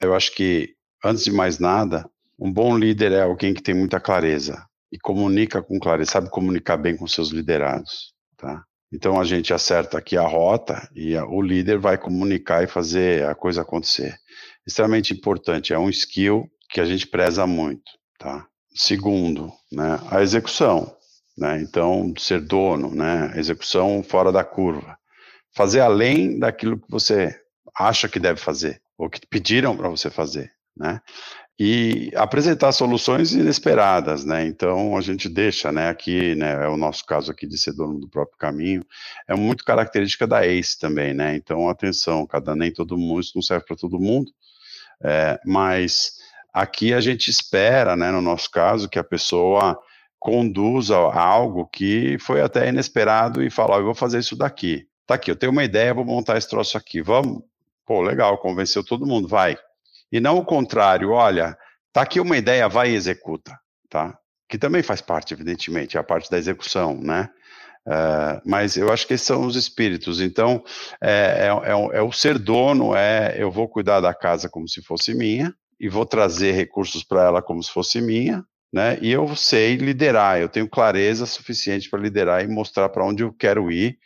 eu 0.00 0.12
acho 0.12 0.34
que 0.34 0.74
antes 1.04 1.22
de 1.22 1.30
mais 1.30 1.60
nada, 1.60 2.10
um 2.38 2.52
bom 2.52 2.76
líder 2.76 3.12
é 3.12 3.22
alguém 3.22 3.54
que 3.54 3.62
tem 3.62 3.74
muita 3.74 4.00
clareza 4.00 4.66
e 4.92 4.98
comunica 4.98 5.62
com 5.62 5.78
clareza, 5.78 6.12
sabe 6.12 6.30
comunicar 6.30 6.76
bem 6.76 6.96
com 6.96 7.06
seus 7.06 7.30
liderados, 7.30 8.12
tá? 8.36 8.64
Então 8.92 9.20
a 9.20 9.24
gente 9.24 9.52
acerta 9.52 9.98
aqui 9.98 10.16
a 10.16 10.26
rota 10.26 10.88
e 10.94 11.16
a, 11.16 11.26
o 11.26 11.42
líder 11.42 11.78
vai 11.78 11.98
comunicar 11.98 12.62
e 12.62 12.68
fazer 12.68 13.26
a 13.26 13.34
coisa 13.34 13.62
acontecer. 13.62 14.16
Extremamente 14.66 15.12
importante, 15.12 15.72
é 15.72 15.78
um 15.78 15.90
skill 15.90 16.48
que 16.70 16.80
a 16.80 16.84
gente 16.84 17.06
preza 17.06 17.46
muito, 17.46 17.90
tá? 18.18 18.46
Segundo, 18.74 19.52
né, 19.72 19.98
a 20.10 20.22
execução, 20.22 20.94
né? 21.36 21.60
Então 21.60 22.12
ser 22.18 22.40
dono, 22.40 22.94
né, 22.94 23.32
execução 23.36 24.02
fora 24.02 24.30
da 24.30 24.44
curva, 24.44 24.96
fazer 25.54 25.80
além 25.80 26.38
daquilo 26.38 26.78
que 26.78 26.90
você 26.90 27.34
acha 27.74 28.08
que 28.08 28.20
deve 28.20 28.38
fazer 28.40 28.80
ou 28.96 29.10
que 29.10 29.26
pediram 29.26 29.76
para 29.76 29.88
você 29.88 30.10
fazer, 30.10 30.50
né? 30.76 31.00
E 31.58 32.12
apresentar 32.14 32.70
soluções 32.72 33.32
inesperadas, 33.32 34.24
né? 34.24 34.46
Então 34.46 34.96
a 34.96 35.00
gente 35.00 35.28
deixa, 35.28 35.72
né? 35.72 35.88
Aqui, 35.88 36.34
né? 36.34 36.64
É 36.64 36.68
o 36.68 36.76
nosso 36.76 37.04
caso 37.06 37.30
aqui 37.30 37.46
de 37.46 37.56
ser 37.56 37.72
dono 37.72 37.98
do 37.98 38.08
próprio 38.08 38.38
caminho, 38.38 38.84
é 39.26 39.34
muito 39.34 39.64
característica 39.64 40.26
da 40.26 40.46
ACE 40.46 40.78
também, 40.78 41.14
né? 41.14 41.34
Então 41.34 41.68
atenção, 41.68 42.26
cada 42.26 42.54
nem 42.54 42.70
todo 42.72 42.98
mundo, 42.98 43.20
isso 43.20 43.32
não 43.34 43.42
serve 43.42 43.64
para 43.64 43.76
todo 43.76 43.98
mundo, 43.98 44.30
é, 45.02 45.40
mas 45.46 46.12
aqui 46.52 46.92
a 46.92 47.00
gente 47.00 47.30
espera, 47.30 47.96
né? 47.96 48.10
No 48.10 48.20
nosso 48.20 48.50
caso, 48.50 48.88
que 48.88 48.98
a 48.98 49.04
pessoa 49.04 49.78
conduz 50.18 50.90
a, 50.90 50.98
a 50.98 51.22
algo 51.22 51.66
que 51.66 52.18
foi 52.18 52.40
até 52.42 52.68
inesperado 52.68 53.42
e 53.42 53.50
fala, 53.50 53.76
oh, 53.76 53.80
eu 53.80 53.84
vou 53.84 53.94
fazer 53.94 54.18
isso 54.18 54.36
daqui. 54.36 54.86
Tá 55.06 55.14
aqui, 55.14 55.30
eu 55.30 55.36
tenho 55.36 55.52
uma 55.52 55.64
ideia, 55.64 55.94
vou 55.94 56.04
montar 56.04 56.36
esse 56.36 56.48
troço 56.48 56.76
aqui. 56.76 57.00
Vamos? 57.00 57.42
Pô, 57.86 58.02
legal, 58.02 58.36
convenceu 58.38 58.82
todo 58.84 59.06
mundo, 59.06 59.28
vai. 59.28 59.56
E 60.10 60.20
não 60.20 60.38
o 60.38 60.44
contrário, 60.44 61.10
olha, 61.10 61.56
tá 61.92 62.02
aqui 62.02 62.20
uma 62.20 62.36
ideia, 62.36 62.68
vai 62.68 62.90
e 62.90 62.94
executa, 62.94 63.58
tá? 63.88 64.16
Que 64.48 64.58
também 64.58 64.82
faz 64.82 65.00
parte, 65.00 65.34
evidentemente, 65.34 65.96
é 65.96 66.00
a 66.00 66.04
parte 66.04 66.30
da 66.30 66.38
execução, 66.38 67.00
né? 67.00 67.28
Uh, 67.86 68.42
mas 68.44 68.76
eu 68.76 68.92
acho 68.92 69.06
que 69.06 69.14
esses 69.14 69.26
são 69.26 69.46
os 69.46 69.54
espíritos. 69.54 70.20
Então, 70.20 70.64
é, 71.00 71.46
é, 71.46 71.70
é, 71.70 71.98
é, 71.98 72.02
o 72.02 72.10
ser 72.10 72.36
dono, 72.36 72.96
é 72.96 73.36
eu 73.38 73.50
vou 73.50 73.68
cuidar 73.68 74.00
da 74.00 74.12
casa 74.12 74.48
como 74.48 74.68
se 74.68 74.82
fosse 74.82 75.14
minha 75.14 75.54
e 75.78 75.88
vou 75.88 76.04
trazer 76.04 76.52
recursos 76.52 77.04
para 77.04 77.22
ela 77.22 77.40
como 77.40 77.62
se 77.62 77.70
fosse 77.70 78.00
minha, 78.00 78.44
né? 78.72 78.98
E 79.00 79.12
eu 79.12 79.36
sei 79.36 79.76
liderar, 79.76 80.40
eu 80.40 80.48
tenho 80.48 80.68
clareza 80.68 81.26
suficiente 81.26 81.88
para 81.88 82.00
liderar 82.00 82.42
e 82.44 82.48
mostrar 82.48 82.88
para 82.88 83.04
onde 83.04 83.22
eu 83.22 83.32
quero 83.32 83.70
ir 83.70 83.96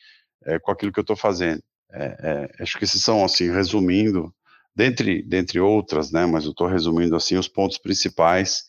é, 0.45 0.59
com 0.59 0.71
aquilo 0.71 0.93
que 0.93 0.99
eu 0.99 1.03
estou 1.03 1.17
fazendo. 1.17 1.63
É, 1.93 2.49
acho 2.61 2.79
que 2.79 2.85
esses 2.85 3.03
são, 3.03 3.25
assim, 3.25 3.51
resumindo, 3.51 4.33
dentre, 4.81 5.23
dentre 5.23 5.61
outras, 5.61 6.11
né? 6.11 6.25
Mas 6.25 6.45
eu 6.45 6.53
estou 6.53 6.67
resumindo 6.67 7.15
assim 7.15 7.37
os 7.37 7.47
pontos 7.47 7.77
principais 7.77 8.65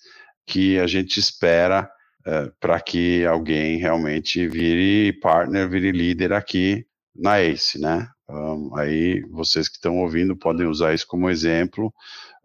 que 0.45 0.78
a 0.78 0.86
gente 0.86 1.17
espera 1.17 1.89
é, 2.26 2.52
para 2.60 2.82
que 2.82 3.26
alguém 3.26 3.78
realmente 3.78 4.45
vire 4.45 5.13
partner, 5.21 5.69
vire 5.69 5.93
líder 5.93 6.34
aqui 6.34 6.86
na 7.15 7.39
ACE, 7.39 7.80
né? 7.80 8.10
Um, 8.30 8.76
aí 8.76 9.21
vocês 9.30 9.69
que 9.69 9.76
estão 9.76 10.00
ouvindo 10.00 10.36
podem 10.36 10.67
usar 10.67 10.93
isso 10.93 11.08
como 11.08 11.30
exemplo 11.30 11.93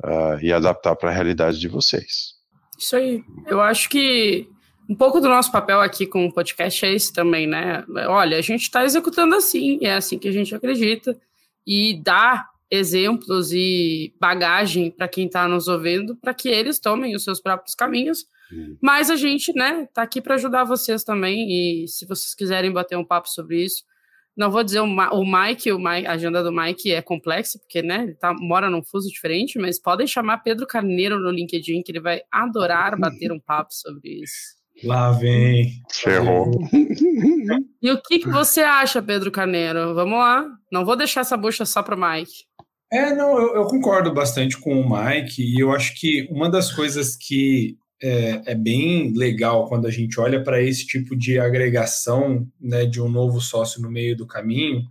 uh, 0.04 0.40
e 0.40 0.52
adaptar 0.52 0.94
para 0.94 1.10
a 1.10 1.12
realidade 1.12 1.58
de 1.58 1.68
vocês. 1.68 2.34
Isso 2.78 2.94
aí. 2.94 3.24
Eu 3.46 3.60
acho 3.60 3.88
que 3.88 4.48
um 4.88 4.94
pouco 4.94 5.20
do 5.20 5.28
nosso 5.28 5.50
papel 5.50 5.80
aqui 5.80 6.06
com 6.06 6.26
o 6.26 6.32
podcast 6.32 6.84
é 6.84 6.92
esse 6.92 7.12
também, 7.12 7.48
né? 7.48 7.84
Olha, 8.06 8.38
a 8.38 8.42
gente 8.42 8.62
está 8.62 8.84
executando 8.84 9.34
assim, 9.34 9.78
é 9.82 9.94
assim 9.94 10.18
que 10.18 10.28
a 10.28 10.32
gente 10.32 10.54
acredita, 10.54 11.16
e 11.66 12.00
dá 12.02 12.46
exemplos 12.70 13.52
e 13.52 14.14
bagagem 14.20 14.90
para 14.90 15.08
quem 15.08 15.26
está 15.26 15.46
nos 15.46 15.68
ouvindo, 15.68 16.16
para 16.16 16.34
que 16.34 16.48
eles 16.48 16.80
tomem 16.80 17.14
os 17.14 17.24
seus 17.24 17.40
próprios 17.40 17.74
caminhos 17.74 18.26
mas 18.80 19.10
a 19.10 19.16
gente, 19.16 19.52
né, 19.52 19.88
tá 19.92 20.02
aqui 20.02 20.20
para 20.20 20.34
ajudar 20.34 20.64
vocês 20.64 21.02
também. 21.04 21.82
E 21.82 21.88
se 21.88 22.06
vocês 22.06 22.34
quiserem 22.34 22.72
bater 22.72 22.96
um 22.96 23.04
papo 23.04 23.28
sobre 23.28 23.64
isso, 23.64 23.82
não 24.36 24.50
vou 24.50 24.62
dizer 24.62 24.80
o, 24.80 24.86
Ma 24.86 25.10
o 25.10 25.24
Mike, 25.24 25.72
o 25.72 25.78
Mike, 25.78 26.06
a 26.06 26.12
agenda 26.12 26.42
do 26.42 26.52
Mike 26.52 26.92
é 26.92 27.00
complexa, 27.00 27.58
porque, 27.58 27.82
né, 27.82 28.02
ele 28.02 28.14
tá, 28.14 28.34
mora 28.34 28.70
num 28.70 28.84
fuso 28.84 29.08
diferente, 29.08 29.58
mas 29.58 29.80
podem 29.80 30.06
chamar 30.06 30.38
Pedro 30.38 30.66
Carneiro 30.66 31.18
no 31.18 31.30
LinkedIn, 31.30 31.82
que 31.82 31.90
ele 31.90 32.00
vai 32.00 32.20
adorar 32.30 32.98
bater 32.98 33.32
um 33.32 33.40
papo 33.40 33.72
sobre 33.72 34.22
isso. 34.22 34.56
Lá 34.84 35.10
vem. 35.12 35.72
Ferrou. 35.90 36.50
E 37.80 37.90
o 37.90 38.02
que, 38.02 38.18
que 38.18 38.28
você 38.28 38.60
acha, 38.60 39.00
Pedro 39.00 39.30
Carneiro? 39.30 39.94
Vamos 39.94 40.18
lá. 40.18 40.46
Não 40.70 40.84
vou 40.84 40.96
deixar 40.96 41.22
essa 41.22 41.36
bucha 41.36 41.64
só 41.64 41.82
para 41.82 41.96
o 41.96 41.98
Mike. 41.98 42.44
É, 42.90 43.12
não, 43.12 43.36
eu, 43.38 43.56
eu, 43.56 43.64
concordo 43.66 44.12
bastante 44.14 44.56
com 44.58 44.80
o 44.80 44.88
Mike, 44.88 45.42
e 45.42 45.60
eu 45.60 45.72
acho 45.72 45.98
que 45.98 46.28
uma 46.30 46.48
das 46.48 46.72
coisas 46.72 47.16
que 47.16 47.76
é, 48.00 48.52
é 48.52 48.54
bem 48.54 49.12
legal 49.12 49.68
quando 49.68 49.86
a 49.86 49.90
gente 49.90 50.20
olha 50.20 50.42
para 50.42 50.62
esse 50.62 50.86
tipo 50.86 51.16
de 51.16 51.38
agregação 51.38 52.46
né, 52.60 52.86
de 52.86 53.00
um 53.00 53.08
novo 53.08 53.40
sócio 53.40 53.82
no 53.82 53.90
meio 53.90 54.16
do 54.16 54.26
caminho, 54.26 54.84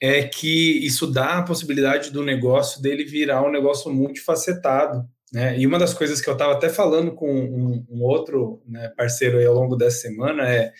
é 0.00 0.22
que 0.22 0.84
isso 0.84 1.06
dá 1.06 1.38
a 1.38 1.42
possibilidade 1.42 2.10
do 2.10 2.24
negócio 2.24 2.80
dele 2.82 3.04
virar 3.04 3.42
um 3.42 3.50
negócio 3.52 3.92
multifacetado. 3.92 5.04
Né? 5.32 5.58
E 5.58 5.66
uma 5.66 5.78
das 5.78 5.94
coisas 5.94 6.20
que 6.20 6.28
eu 6.28 6.34
estava 6.34 6.52
até 6.52 6.68
falando 6.68 7.12
com 7.12 7.32
um, 7.32 7.86
um 7.88 8.02
outro 8.02 8.62
né, 8.66 8.88
parceiro 8.96 9.44
ao 9.46 9.54
longo 9.54 9.76
dessa 9.76 10.00
semana 10.00 10.48
é 10.48 10.72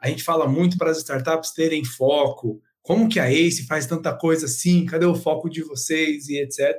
a 0.00 0.08
gente 0.08 0.24
fala 0.24 0.48
muito 0.48 0.78
para 0.78 0.90
as 0.90 0.96
startups 0.96 1.52
terem 1.52 1.84
foco, 1.84 2.60
como 2.82 3.08
que 3.08 3.20
a 3.20 3.30
Ace 3.30 3.66
faz 3.66 3.86
tanta 3.86 4.12
coisa 4.12 4.46
assim, 4.46 4.86
cadê 4.86 5.06
o 5.06 5.14
foco 5.14 5.48
de 5.48 5.62
vocês 5.62 6.28
e 6.28 6.38
etc. 6.40 6.76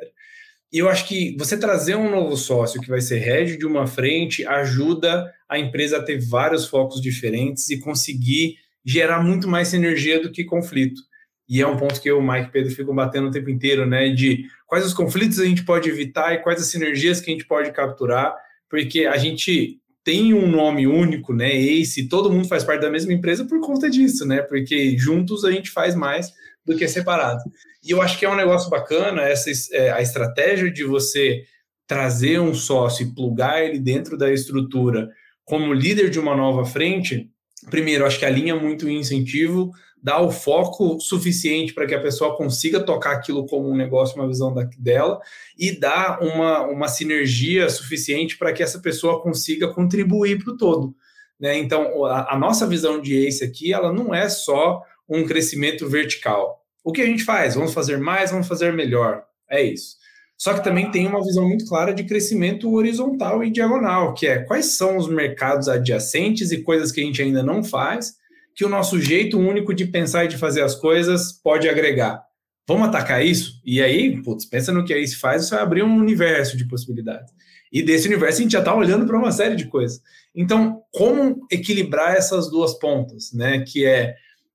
E 0.71 0.79
eu 0.79 0.87
acho 0.87 1.07
que 1.07 1.35
você 1.37 1.57
trazer 1.57 1.95
um 1.95 2.09
novo 2.09 2.37
sócio 2.37 2.79
que 2.79 2.89
vai 2.89 3.01
ser 3.01 3.19
head 3.19 3.57
de 3.57 3.65
uma 3.65 3.85
frente 3.85 4.45
ajuda 4.45 5.29
a 5.49 5.59
empresa 5.59 5.97
a 5.97 6.03
ter 6.03 6.17
vários 6.17 6.65
focos 6.65 7.01
diferentes 7.01 7.69
e 7.69 7.79
conseguir 7.79 8.55
gerar 8.85 9.21
muito 9.21 9.49
mais 9.49 9.67
sinergia 9.67 10.21
do 10.21 10.31
que 10.31 10.45
conflito. 10.45 11.01
E 11.47 11.61
é 11.61 11.67
um 11.67 11.75
ponto 11.75 11.99
que 11.99 12.09
eu, 12.09 12.21
Mike 12.21 12.47
e 12.47 12.51
Pedro 12.51 12.73
ficam 12.73 12.95
batendo 12.95 13.27
o 13.27 13.31
tempo 13.31 13.49
inteiro, 13.49 13.85
né? 13.85 14.09
De 14.09 14.45
quais 14.65 14.85
os 14.85 14.93
conflitos 14.93 15.37
a 15.37 15.45
gente 15.45 15.65
pode 15.65 15.89
evitar 15.89 16.33
e 16.33 16.41
quais 16.41 16.61
as 16.61 16.67
sinergias 16.67 17.19
que 17.19 17.29
a 17.29 17.33
gente 17.33 17.45
pode 17.45 17.73
capturar, 17.73 18.33
porque 18.69 19.05
a 19.05 19.17
gente 19.17 19.80
tem 20.03 20.33
um 20.33 20.47
nome 20.47 20.87
único, 20.87 21.33
né? 21.33 21.53
Ace, 21.53 22.07
todo 22.07 22.31
mundo 22.31 22.47
faz 22.47 22.63
parte 22.63 22.81
da 22.81 22.89
mesma 22.89 23.13
empresa 23.13 23.45
por 23.45 23.59
conta 23.59 23.89
disso, 23.89 24.25
né? 24.25 24.41
Porque 24.41 24.97
juntos 24.97 25.45
a 25.45 25.51
gente 25.51 25.69
faz 25.69 25.95
mais 25.95 26.31
do 26.65 26.75
que 26.75 26.87
separado. 26.87 27.41
E 27.83 27.91
eu 27.91 28.01
acho 28.01 28.17
que 28.17 28.25
é 28.25 28.29
um 28.29 28.35
negócio 28.35 28.69
bacana 28.69 29.21
essa 29.21 29.49
é, 29.73 29.91
a 29.91 30.01
estratégia 30.01 30.71
de 30.71 30.83
você 30.83 31.43
trazer 31.87 32.39
um 32.39 32.53
sócio 32.53 33.05
e 33.05 33.13
plugar 33.13 33.63
ele 33.63 33.79
dentro 33.79 34.17
da 34.17 34.31
estrutura 34.31 35.09
como 35.43 35.73
líder 35.73 36.09
de 36.09 36.19
uma 36.19 36.35
nova 36.35 36.65
frente. 36.65 37.29
Primeiro, 37.69 38.05
acho 38.05 38.17
que 38.17 38.25
alinha 38.25 38.55
muito 38.55 38.85
o 38.85 38.89
incentivo, 38.89 39.71
dá 40.01 40.19
o 40.19 40.31
foco 40.31 40.99
suficiente 40.99 41.73
para 41.73 41.85
que 41.85 41.93
a 41.93 42.01
pessoa 42.01 42.35
consiga 42.35 42.79
tocar 42.79 43.11
aquilo 43.11 43.45
como 43.45 43.69
um 43.69 43.75
negócio, 43.75 44.15
uma 44.15 44.27
visão 44.27 44.53
da, 44.53 44.67
dela, 44.77 45.21
e 45.57 45.71
dá 45.71 46.19
uma, 46.21 46.61
uma 46.63 46.87
sinergia 46.87 47.69
suficiente 47.69 48.37
para 48.37 48.51
que 48.51 48.63
essa 48.63 48.79
pessoa 48.79 49.21
consiga 49.21 49.67
contribuir 49.67 50.43
para 50.43 50.53
o 50.53 50.57
todo. 50.57 50.95
Né? 51.39 51.57
Então, 51.57 52.05
a, 52.05 52.33
a 52.33 52.39
nossa 52.39 52.65
visão 52.65 52.99
de 52.99 53.27
ACE 53.27 53.43
aqui, 53.43 53.73
ela 53.73 53.93
não 53.93 54.13
é 54.13 54.27
só 54.29 54.81
um 55.07 55.25
crescimento 55.25 55.87
vertical. 55.87 56.63
O 56.83 56.91
que 56.91 57.01
a 57.01 57.05
gente 57.05 57.23
faz? 57.23 57.55
Vamos 57.55 57.73
fazer 57.73 57.97
mais, 57.97 58.31
vamos 58.31 58.47
fazer 58.47 58.73
melhor. 58.73 59.23
É 59.49 59.61
isso. 59.61 59.97
Só 60.37 60.55
que 60.55 60.63
também 60.63 60.89
tem 60.89 61.05
uma 61.05 61.23
visão 61.23 61.47
muito 61.47 61.67
clara 61.67 61.93
de 61.93 62.03
crescimento 62.03 62.73
horizontal 62.73 63.43
e 63.43 63.51
diagonal, 63.51 64.15
que 64.15 64.25
é 64.25 64.39
quais 64.39 64.65
são 64.67 64.97
os 64.97 65.07
mercados 65.07 65.69
adjacentes 65.69 66.51
e 66.51 66.63
coisas 66.63 66.91
que 66.91 66.99
a 66.99 67.03
gente 67.03 67.21
ainda 67.21 67.43
não 67.43 67.63
faz, 67.63 68.15
que 68.61 68.65
o 68.65 68.69
nosso 68.69 69.01
jeito 69.01 69.39
único 69.39 69.73
de 69.73 69.87
pensar 69.87 70.25
e 70.25 70.27
de 70.27 70.37
fazer 70.37 70.61
as 70.61 70.75
coisas 70.75 71.31
pode 71.31 71.67
agregar. 71.67 72.21
Vamos 72.67 72.89
atacar 72.89 73.25
isso? 73.25 73.59
E 73.65 73.81
aí, 73.81 74.21
putz, 74.21 74.45
pensa 74.45 74.71
no 74.71 74.85
que 74.85 74.93
aí 74.93 75.07
se 75.07 75.15
faz, 75.15 75.41
isso 75.41 75.55
vai 75.55 75.63
abrir 75.63 75.81
um 75.81 75.97
universo 75.97 76.55
de 76.55 76.67
possibilidades. 76.67 77.33
E 77.73 77.81
desse 77.81 78.07
universo 78.07 78.37
a 78.37 78.41
gente 78.43 78.51
já 78.51 78.59
está 78.59 78.75
olhando 78.75 79.07
para 79.07 79.17
uma 79.17 79.31
série 79.31 79.55
de 79.55 79.65
coisas. 79.65 79.99
Então, 80.35 80.83
como 80.93 81.47
equilibrar 81.51 82.15
essas 82.15 82.51
duas 82.51 82.77
pontas, 82.77 83.33
né? 83.33 83.61
Que 83.61 83.83
é 83.83 84.13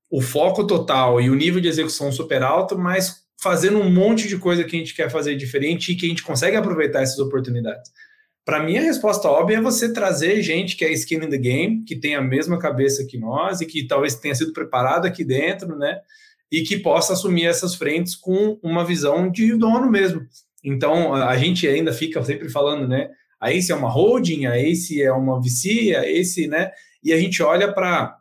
o 0.09 0.21
foco 0.21 0.65
total 0.65 1.19
e 1.19 1.29
o 1.29 1.35
nível 1.35 1.59
de 1.59 1.67
execução 1.67 2.09
super 2.09 2.41
alto, 2.41 2.79
mas 2.79 3.25
fazendo 3.41 3.77
um 3.77 3.91
monte 3.91 4.29
de 4.29 4.37
coisa 4.37 4.63
que 4.63 4.73
a 4.73 4.79
gente 4.79 4.95
quer 4.95 5.11
fazer 5.11 5.35
diferente 5.35 5.91
e 5.91 5.95
que 5.97 6.05
a 6.05 6.09
gente 6.09 6.23
consegue 6.23 6.55
aproveitar 6.55 7.01
essas 7.01 7.19
oportunidades. 7.19 7.91
Para 8.47 8.63
mim, 8.63 8.77
a 8.77 8.81
resposta 8.81 9.27
óbvia 9.27 9.57
é 9.57 9.61
você 9.61 9.91
trazer 9.91 10.41
gente 10.41 10.77
que 10.77 10.85
é 10.85 10.91
skin 10.93 11.17
in 11.17 11.29
the 11.29 11.37
game, 11.37 11.83
que 11.83 11.97
tem 11.97 12.15
a 12.15 12.21
mesma 12.21 12.57
cabeça 12.57 13.05
que 13.05 13.17
nós 13.17 13.59
e 13.59 13.65
que 13.65 13.85
talvez 13.85 14.15
tenha 14.15 14.33
sido 14.33 14.53
preparado 14.53 15.05
aqui 15.05 15.25
dentro, 15.25 15.77
né? 15.77 15.99
E 16.49 16.61
que 16.61 16.77
possa 16.77 17.11
assumir 17.11 17.45
essas 17.45 17.75
frentes 17.75 18.15
com 18.15 18.57
uma 18.63 18.85
visão 18.85 19.29
de 19.29 19.53
dono 19.57 19.91
mesmo. 19.91 20.25
Então, 20.63 21.13
a 21.13 21.35
gente 21.35 21.67
ainda 21.67 21.91
fica 21.91 22.23
sempre 22.23 22.47
falando, 22.47 22.87
né? 22.87 23.09
A 23.37 23.51
Ace 23.51 23.69
é 23.69 23.75
uma 23.75 23.89
holding, 23.89 24.45
a 24.45 24.57
Ace 24.57 25.03
é 25.03 25.11
uma 25.11 25.41
VC, 25.41 25.93
a 25.93 26.09
Ace, 26.09 26.47
né? 26.47 26.71
E 27.03 27.11
a 27.11 27.19
gente 27.19 27.43
olha 27.43 27.73
para 27.73 28.15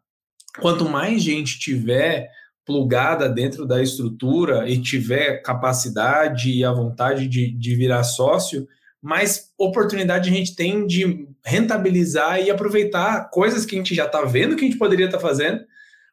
quanto 0.59 0.89
mais 0.89 1.23
gente 1.23 1.57
tiver 1.61 2.29
plugada 2.65 3.29
dentro 3.29 3.65
da 3.65 3.81
estrutura 3.81 4.69
e 4.69 4.83
tiver 4.83 5.41
capacidade 5.43 6.51
e 6.51 6.65
a 6.65 6.73
vontade 6.73 7.29
de, 7.29 7.49
de 7.53 7.77
virar 7.77 8.03
sócio, 8.03 8.67
mais 9.07 9.53
oportunidade 9.57 10.29
a 10.29 10.33
gente 10.33 10.57
tem 10.57 10.85
de 10.85 11.29
rentabilizar 11.45 12.43
e 12.43 12.51
aproveitar 12.51 13.31
coisas 13.31 13.65
que 13.65 13.77
a 13.77 13.79
gente 13.79 13.95
já 13.95 14.05
está 14.05 14.23
vendo 14.23 14.57
que 14.57 14.65
a 14.65 14.69
gente 14.69 14.79
poderia 14.79 15.07
estar 15.07 15.19
tá 15.19 15.23
fazendo, 15.23 15.61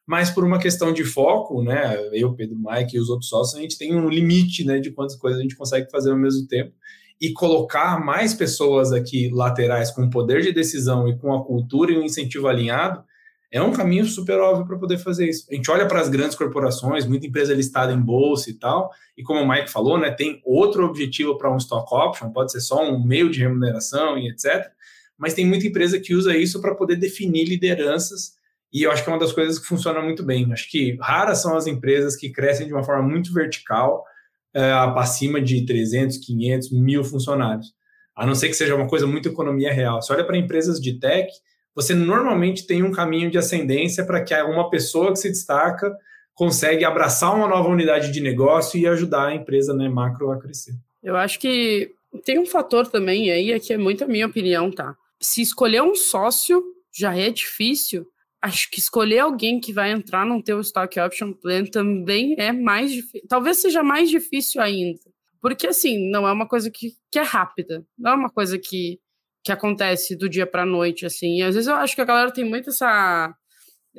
mas 0.06 0.30
por 0.30 0.44
uma 0.44 0.60
questão 0.60 0.92
de 0.92 1.02
foco, 1.02 1.60
né? 1.60 1.98
Eu, 2.12 2.34
Pedro, 2.34 2.56
Mike 2.56 2.96
e 2.96 3.00
os 3.00 3.08
outros 3.08 3.28
sócios, 3.28 3.58
a 3.58 3.62
gente 3.62 3.76
tem 3.76 3.96
um 3.96 4.08
limite 4.08 4.64
né, 4.64 4.78
de 4.78 4.92
quantas 4.92 5.16
coisas 5.16 5.40
a 5.40 5.42
gente 5.42 5.56
consegue 5.56 5.90
fazer 5.90 6.12
ao 6.12 6.16
mesmo 6.16 6.46
tempo. 6.46 6.72
E 7.20 7.32
colocar 7.32 7.98
mais 7.98 8.32
pessoas 8.32 8.92
aqui 8.92 9.28
laterais 9.32 9.90
com 9.90 10.08
poder 10.08 10.42
de 10.42 10.52
decisão 10.52 11.08
e 11.08 11.18
com 11.18 11.34
a 11.34 11.44
cultura 11.44 11.90
e 11.90 11.96
o 11.96 12.04
incentivo 12.04 12.46
alinhado 12.46 13.02
é 13.50 13.62
um 13.62 13.72
caminho 13.72 14.04
super 14.04 14.38
óbvio 14.40 14.66
para 14.66 14.78
poder 14.78 14.98
fazer 14.98 15.28
isso. 15.28 15.46
A 15.50 15.54
gente 15.54 15.70
olha 15.70 15.86
para 15.86 16.00
as 16.00 16.08
grandes 16.08 16.36
corporações, 16.36 17.06
muita 17.06 17.26
empresa 17.26 17.54
listada 17.54 17.92
em 17.92 18.00
bolsa 18.00 18.50
e 18.50 18.54
tal, 18.54 18.90
e 19.16 19.22
como 19.22 19.40
o 19.40 19.48
Mike 19.48 19.70
falou, 19.70 19.98
né, 19.98 20.10
tem 20.10 20.40
outro 20.44 20.84
objetivo 20.84 21.38
para 21.38 21.52
um 21.52 21.56
stock 21.56 21.92
option, 21.94 22.30
pode 22.30 22.50
ser 22.50 22.60
só 22.60 22.82
um 22.82 23.04
meio 23.04 23.30
de 23.30 23.40
remuneração 23.40 24.18
e 24.18 24.28
etc. 24.28 24.70
Mas 25.16 25.34
tem 25.34 25.46
muita 25.46 25.66
empresa 25.66 26.00
que 26.00 26.14
usa 26.14 26.36
isso 26.36 26.60
para 26.60 26.74
poder 26.74 26.96
definir 26.96 27.44
lideranças, 27.44 28.32
e 28.72 28.82
eu 28.82 28.90
acho 28.90 29.04
que 29.04 29.08
é 29.08 29.12
uma 29.12 29.20
das 29.20 29.32
coisas 29.32 29.56
que 29.56 29.66
funciona 29.66 30.02
muito 30.02 30.24
bem. 30.24 30.52
Acho 30.52 30.68
que 30.68 30.98
raras 31.00 31.40
são 31.40 31.56
as 31.56 31.68
empresas 31.68 32.16
que 32.16 32.30
crescem 32.30 32.66
de 32.66 32.72
uma 32.72 32.82
forma 32.82 33.08
muito 33.08 33.32
vertical, 33.32 34.04
é, 34.52 34.72
acima 34.72 35.40
de 35.40 35.64
300, 35.64 36.18
500, 36.18 36.72
mil 36.72 37.04
funcionários. 37.04 37.72
A 38.16 38.26
não 38.26 38.34
ser 38.34 38.48
que 38.48 38.54
seja 38.54 38.74
uma 38.74 38.88
coisa 38.88 39.06
muito 39.06 39.28
economia 39.28 39.72
real. 39.72 40.02
Você 40.02 40.12
olha 40.12 40.24
para 40.24 40.36
empresas 40.36 40.80
de 40.80 40.98
tech, 40.98 41.28
você 41.74 41.94
normalmente 41.94 42.66
tem 42.66 42.82
um 42.82 42.92
caminho 42.92 43.30
de 43.30 43.38
ascendência 43.38 44.04
para 44.04 44.22
que 44.22 44.34
uma 44.34 44.70
pessoa 44.70 45.12
que 45.12 45.18
se 45.18 45.28
destaca 45.28 45.94
consegue 46.34 46.84
abraçar 46.84 47.34
uma 47.34 47.48
nova 47.48 47.68
unidade 47.68 48.12
de 48.12 48.20
negócio 48.20 48.78
e 48.78 48.86
ajudar 48.86 49.28
a 49.28 49.34
empresa 49.34 49.74
né, 49.74 49.88
macro 49.88 50.30
a 50.30 50.38
crescer. 50.38 50.74
Eu 51.02 51.16
acho 51.16 51.38
que 51.38 51.92
tem 52.24 52.38
um 52.38 52.46
fator 52.46 52.86
também 52.86 53.30
aí, 53.30 53.52
aqui 53.52 53.72
é 53.72 53.78
muito 53.78 54.04
a 54.04 54.08
minha 54.08 54.26
opinião, 54.26 54.70
tá? 54.70 54.96
Se 55.20 55.42
escolher 55.42 55.82
um 55.82 55.94
sócio 55.94 56.62
já 56.92 57.16
é 57.16 57.30
difícil, 57.30 58.06
acho 58.40 58.70
que 58.70 58.78
escolher 58.78 59.20
alguém 59.20 59.58
que 59.58 59.72
vai 59.72 59.90
entrar 59.90 60.26
no 60.26 60.42
teu 60.42 60.60
stock 60.60 61.00
option 61.00 61.32
plan 61.32 61.64
também 61.64 62.34
é 62.38 62.52
mais 62.52 62.92
difícil. 62.92 63.26
Talvez 63.28 63.58
seja 63.58 63.82
mais 63.82 64.10
difícil 64.10 64.60
ainda. 64.60 65.00
Porque, 65.40 65.66
assim, 65.66 66.10
não 66.10 66.26
é 66.26 66.32
uma 66.32 66.46
coisa 66.48 66.70
que, 66.70 66.94
que 67.10 67.18
é 67.18 67.22
rápida. 67.22 67.84
Não 67.98 68.12
é 68.12 68.14
uma 68.14 68.30
coisa 68.30 68.58
que, 68.58 68.98
que 69.44 69.52
acontece 69.52 70.16
do 70.16 70.28
dia 70.28 70.46
para 70.46 70.64
noite, 70.64 71.04
assim. 71.04 71.38
E 71.38 71.42
às 71.42 71.54
vezes 71.54 71.68
eu 71.68 71.74
acho 71.74 71.94
que 71.94 72.00
a 72.00 72.06
galera 72.06 72.32
tem 72.32 72.44
muito 72.44 72.70
essa. 72.70 73.32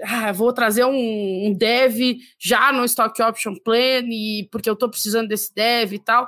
Ah, 0.04 0.32
vou 0.34 0.52
trazer 0.52 0.84
um, 0.84 1.48
um 1.48 1.54
dev 1.54 2.18
já 2.40 2.74
no 2.74 2.84
stock 2.84 3.22
option 3.22 3.56
plan, 3.64 4.04
e, 4.10 4.50
porque 4.52 4.70
eu 4.70 4.76
tô 4.76 4.90
precisando 4.90 5.28
desse 5.28 5.54
dev 5.54 5.94
e 5.94 6.00
tal. 6.00 6.28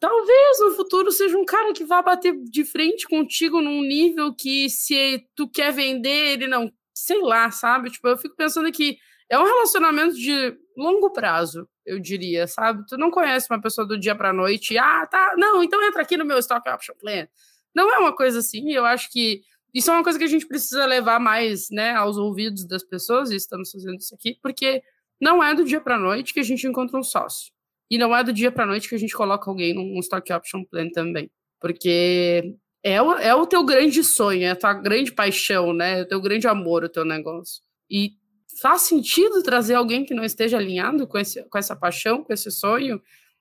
Talvez 0.00 0.60
no 0.60 0.72
futuro 0.72 1.12
seja 1.12 1.36
um 1.38 1.44
cara 1.44 1.72
que 1.72 1.84
vá 1.84 2.02
bater 2.02 2.34
de 2.50 2.64
frente 2.64 3.06
contigo 3.06 3.60
num 3.60 3.82
nível 3.82 4.34
que, 4.34 4.68
se 4.68 5.24
tu 5.36 5.48
quer 5.48 5.72
vender, 5.72 6.32
ele 6.32 6.48
não 6.48 6.70
sei 6.94 7.20
lá, 7.20 7.50
sabe? 7.50 7.90
Tipo, 7.90 8.08
eu 8.08 8.16
fico 8.16 8.34
pensando 8.36 8.70
que 8.72 8.96
é 9.28 9.38
um 9.38 9.44
relacionamento 9.44 10.14
de 10.14 10.56
longo 10.76 11.10
prazo, 11.10 11.68
eu 11.84 11.98
diria, 11.98 12.46
sabe? 12.46 12.84
Tu 12.86 12.96
não 12.96 13.10
conhece 13.10 13.46
uma 13.50 13.60
pessoa 13.60 13.86
do 13.86 13.98
dia 13.98 14.14
para 14.14 14.32
noite, 14.32 14.76
ah, 14.78 15.06
tá, 15.06 15.34
não, 15.36 15.62
então 15.62 15.82
entra 15.82 16.02
aqui 16.02 16.16
no 16.16 16.24
meu 16.24 16.38
Stock 16.38 16.68
Option 16.68 16.94
Plan. 17.00 17.26
Não 17.74 17.92
é 17.92 17.98
uma 17.98 18.14
coisa 18.14 18.38
assim, 18.38 18.72
eu 18.72 18.84
acho 18.84 19.10
que 19.10 19.42
isso 19.72 19.90
é 19.90 19.94
uma 19.94 20.04
coisa 20.04 20.18
que 20.18 20.24
a 20.24 20.28
gente 20.28 20.46
precisa 20.46 20.86
levar 20.86 21.18
mais, 21.18 21.68
né, 21.70 21.94
aos 21.94 22.16
ouvidos 22.16 22.64
das 22.66 22.84
pessoas, 22.84 23.30
e 23.30 23.36
estamos 23.36 23.70
fazendo 23.70 23.98
isso 23.98 24.14
aqui, 24.14 24.38
porque 24.40 24.82
não 25.20 25.42
é 25.42 25.54
do 25.54 25.64
dia 25.64 25.80
para 25.80 25.98
noite 25.98 26.32
que 26.32 26.40
a 26.40 26.44
gente 26.44 26.66
encontra 26.66 26.98
um 26.98 27.02
sócio. 27.02 27.52
E 27.90 27.98
não 27.98 28.14
é 28.14 28.22
do 28.22 28.32
dia 28.32 28.50
para 28.50 28.66
noite 28.66 28.88
que 28.88 28.94
a 28.94 28.98
gente 28.98 29.14
coloca 29.14 29.50
alguém 29.50 29.74
num 29.74 29.98
Stock 30.00 30.32
Option 30.32 30.64
Plan 30.64 30.90
também. 30.90 31.30
Porque 31.60 32.54
é 32.82 33.00
o, 33.00 33.12
é 33.14 33.34
o 33.34 33.46
teu 33.46 33.64
grande 33.64 34.02
sonho, 34.02 34.42
é 34.42 34.50
a 34.50 34.56
tua 34.56 34.74
grande 34.74 35.12
paixão, 35.12 35.72
né? 35.72 36.02
O 36.02 36.08
teu 36.08 36.20
grande 36.20 36.46
amor, 36.46 36.84
o 36.84 36.88
teu 36.88 37.04
negócio. 37.04 37.62
E 37.90 38.12
faz 38.60 38.82
sentido 38.82 39.42
trazer 39.42 39.74
alguém 39.74 40.04
que 40.04 40.14
não 40.14 40.24
esteja 40.24 40.58
alinhado 40.58 41.06
com, 41.06 41.18
esse, 41.18 41.42
com 41.48 41.58
essa 41.58 41.74
paixão, 41.74 42.22
com 42.22 42.32
esse 42.32 42.50
sonho, 42.50 43.00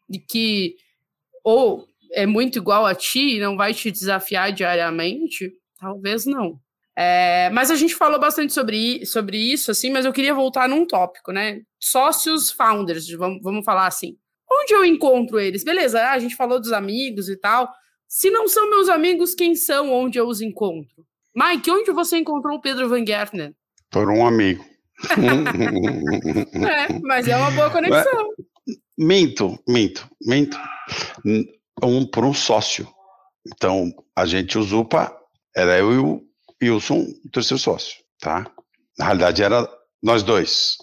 de 0.09 0.19
que 0.19 0.75
ou 1.43 1.87
é 2.13 2.25
muito 2.25 2.57
igual 2.57 2.85
a 2.85 2.93
ti 2.93 3.37
e 3.37 3.39
não 3.39 3.57
vai 3.57 3.73
te 3.73 3.91
desafiar 3.91 4.51
diariamente? 4.51 5.51
Talvez 5.79 6.25
não. 6.25 6.59
É, 6.95 7.49
mas 7.49 7.71
a 7.71 7.75
gente 7.75 7.95
falou 7.95 8.19
bastante 8.19 8.53
sobre, 8.53 9.05
sobre 9.05 9.37
isso, 9.37 9.71
assim, 9.71 9.89
mas 9.89 10.05
eu 10.05 10.13
queria 10.13 10.33
voltar 10.33 10.69
num 10.69 10.85
tópico, 10.85 11.31
né? 11.31 11.61
Sócios 11.79 12.51
founders, 12.51 13.09
vamos, 13.11 13.41
vamos 13.41 13.65
falar 13.65 13.87
assim. 13.87 14.15
Onde 14.51 14.73
eu 14.73 14.85
encontro 14.85 15.39
eles? 15.39 15.63
Beleza, 15.63 16.11
a 16.11 16.19
gente 16.19 16.35
falou 16.35 16.59
dos 16.59 16.71
amigos 16.71 17.29
e 17.29 17.35
tal, 17.35 17.67
se 18.07 18.29
não 18.29 18.47
são 18.47 18.69
meus 18.69 18.89
amigos, 18.89 19.33
quem 19.33 19.55
são 19.55 19.91
onde 19.91 20.19
eu 20.19 20.27
os 20.27 20.39
encontro? 20.39 21.03
Mike, 21.35 21.71
onde 21.71 21.91
você 21.91 22.17
encontrou 22.17 22.57
o 22.57 22.61
Pedro 22.61 22.87
Van 22.87 23.03
Gertner? 23.03 23.55
Por 23.89 24.07
um 24.11 24.27
amigo. 24.27 24.63
é, 26.53 26.99
mas 27.01 27.27
é 27.27 27.35
uma 27.35 27.49
boa 27.49 27.71
conexão. 27.71 28.29
Minto, 28.95 29.57
minto, 29.67 30.07
minto. 30.21 30.57
Um, 31.81 32.05
por 32.05 32.23
um 32.23 32.33
sócio. 32.33 32.87
Então, 33.45 33.91
a 34.15 34.25
gente, 34.25 34.57
o 34.57 34.63
Zupa, 34.63 35.15
era 35.55 35.77
eu 35.77 35.93
e 35.93 35.97
o 35.97 36.21
Wilson, 36.61 37.07
o 37.25 37.29
terceiro 37.29 37.61
sócio, 37.61 37.97
tá? 38.19 38.49
Na 38.97 39.05
realidade, 39.05 39.43
era 39.43 39.67
nós 40.01 40.23
dois. 40.23 40.77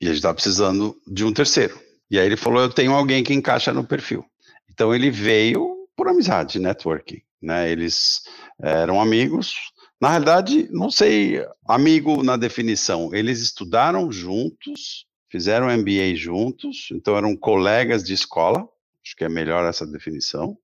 E 0.00 0.06
a 0.06 0.08
gente 0.08 0.16
estava 0.16 0.34
precisando 0.34 0.96
de 1.06 1.24
um 1.24 1.32
terceiro. 1.32 1.78
E 2.10 2.18
aí 2.18 2.26
ele 2.26 2.36
falou: 2.36 2.62
Eu 2.62 2.70
tenho 2.70 2.92
alguém 2.92 3.24
que 3.24 3.32
encaixa 3.32 3.72
no 3.72 3.86
perfil. 3.86 4.24
Então 4.70 4.94
ele 4.94 5.10
veio 5.10 5.88
por 5.96 6.08
amizade, 6.08 6.58
networking, 6.58 7.22
né? 7.40 7.70
Eles 7.70 8.22
eram 8.60 9.00
amigos. 9.00 9.54
Na 10.00 10.10
realidade, 10.10 10.68
não 10.70 10.90
sei, 10.90 11.44
amigo 11.66 12.22
na 12.22 12.36
definição. 12.36 13.14
Eles 13.14 13.40
estudaram 13.40 14.10
juntos, 14.10 15.06
fizeram 15.30 15.74
MBA 15.74 16.14
juntos, 16.16 16.88
então 16.92 17.16
eram 17.16 17.36
colegas 17.36 18.02
de 18.02 18.12
escola. 18.12 18.68
Acho 19.04 19.16
que 19.16 19.24
é 19.24 19.28
melhor 19.28 19.64
essa 19.68 19.86
definição. 19.86 20.56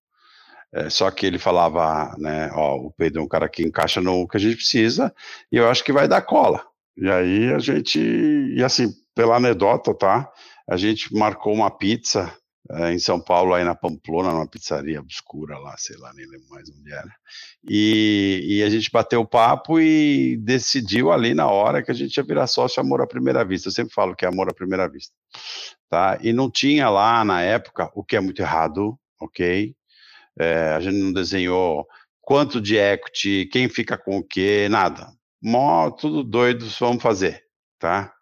É, 0.73 0.89
só 0.89 1.11
que 1.11 1.27
ele 1.27 1.39
falava, 1.39 2.15
né, 2.19 2.51
ó, 2.55 2.77
o 2.77 2.93
Pedro 2.93 3.21
é 3.21 3.25
um 3.25 3.29
cara 3.29 3.49
que 3.49 3.63
encaixa 3.63 4.01
no 4.01 4.27
que 4.29 4.37
a 4.37 4.41
gente 4.41 4.57
precisa, 4.57 5.13
e 5.51 5.57
eu 5.57 5.69
acho 5.69 5.83
que 5.83 5.93
vai 5.93 6.07
dar 6.07 6.23
cola. 6.23 6.65
E 6.97 7.11
aí 7.11 7.53
a 7.53 7.59
gente, 7.59 7.99
e 7.99 8.63
assim, 8.63 8.93
pela 9.15 9.37
anedota, 9.37 9.93
tá? 9.95 10.31
A 10.69 10.77
gente 10.77 11.13
marcou 11.13 11.53
uma 11.53 11.71
pizza 11.71 12.33
é, 12.71 12.93
em 12.93 12.99
São 13.01 13.21
Paulo, 13.21 13.55
aí 13.55 13.65
na 13.65 13.75
Pamplona, 13.75 14.31
numa 14.31 14.47
pizzaria 14.47 15.01
obscura 15.01 15.59
lá, 15.59 15.77
sei 15.77 15.97
lá, 15.97 16.13
nem 16.15 16.27
lembro 16.27 16.49
mais 16.51 16.69
onde 16.71 16.93
era. 16.93 17.11
E, 17.69 18.41
e, 18.45 18.63
a 18.63 18.71
gente 18.71 18.91
bateu 18.93 19.21
o 19.21 19.27
papo 19.27 19.81
e 19.81 20.37
decidiu 20.37 21.11
ali 21.11 21.35
na 21.35 21.49
hora 21.49 21.83
que 21.83 21.91
a 21.91 21.95
gente 21.95 22.17
ia 22.17 22.23
virar 22.23 22.47
sócio 22.47 22.81
amor 22.81 23.01
à 23.01 23.07
primeira 23.07 23.45
vista. 23.45 23.69
Eu 23.69 23.73
sempre 23.73 23.93
falo 23.93 24.15
que 24.15 24.25
é 24.25 24.29
amor 24.29 24.49
à 24.49 24.55
primeira 24.55 24.89
vista. 24.89 25.13
Tá? 25.91 26.19
E 26.23 26.33
não 26.33 26.51
tinha 26.51 26.89
lá 26.89 27.25
na 27.25 27.43
época, 27.43 27.91
o 27.95 28.05
que 28.05 28.17
é 28.17 28.21
muito 28.21 28.41
errado, 28.41 28.97
ok? 29.21 29.75
É, 30.39 30.71
a 30.75 30.81
gente 30.81 30.97
não 30.97 31.13
desenhou 31.13 31.87
quanto 32.23 32.61
de 32.61 32.77
equity, 32.77 33.49
quem 33.51 33.69
fica 33.69 33.99
com 33.99 34.19
o 34.19 34.25
quê, 34.25 34.69
nada. 34.71 35.13
Mó, 35.43 35.91
tudo 35.91 36.23
doido, 36.23 36.65
vamos 36.79 37.03
fazer, 37.03 37.43
tá? 37.79 38.15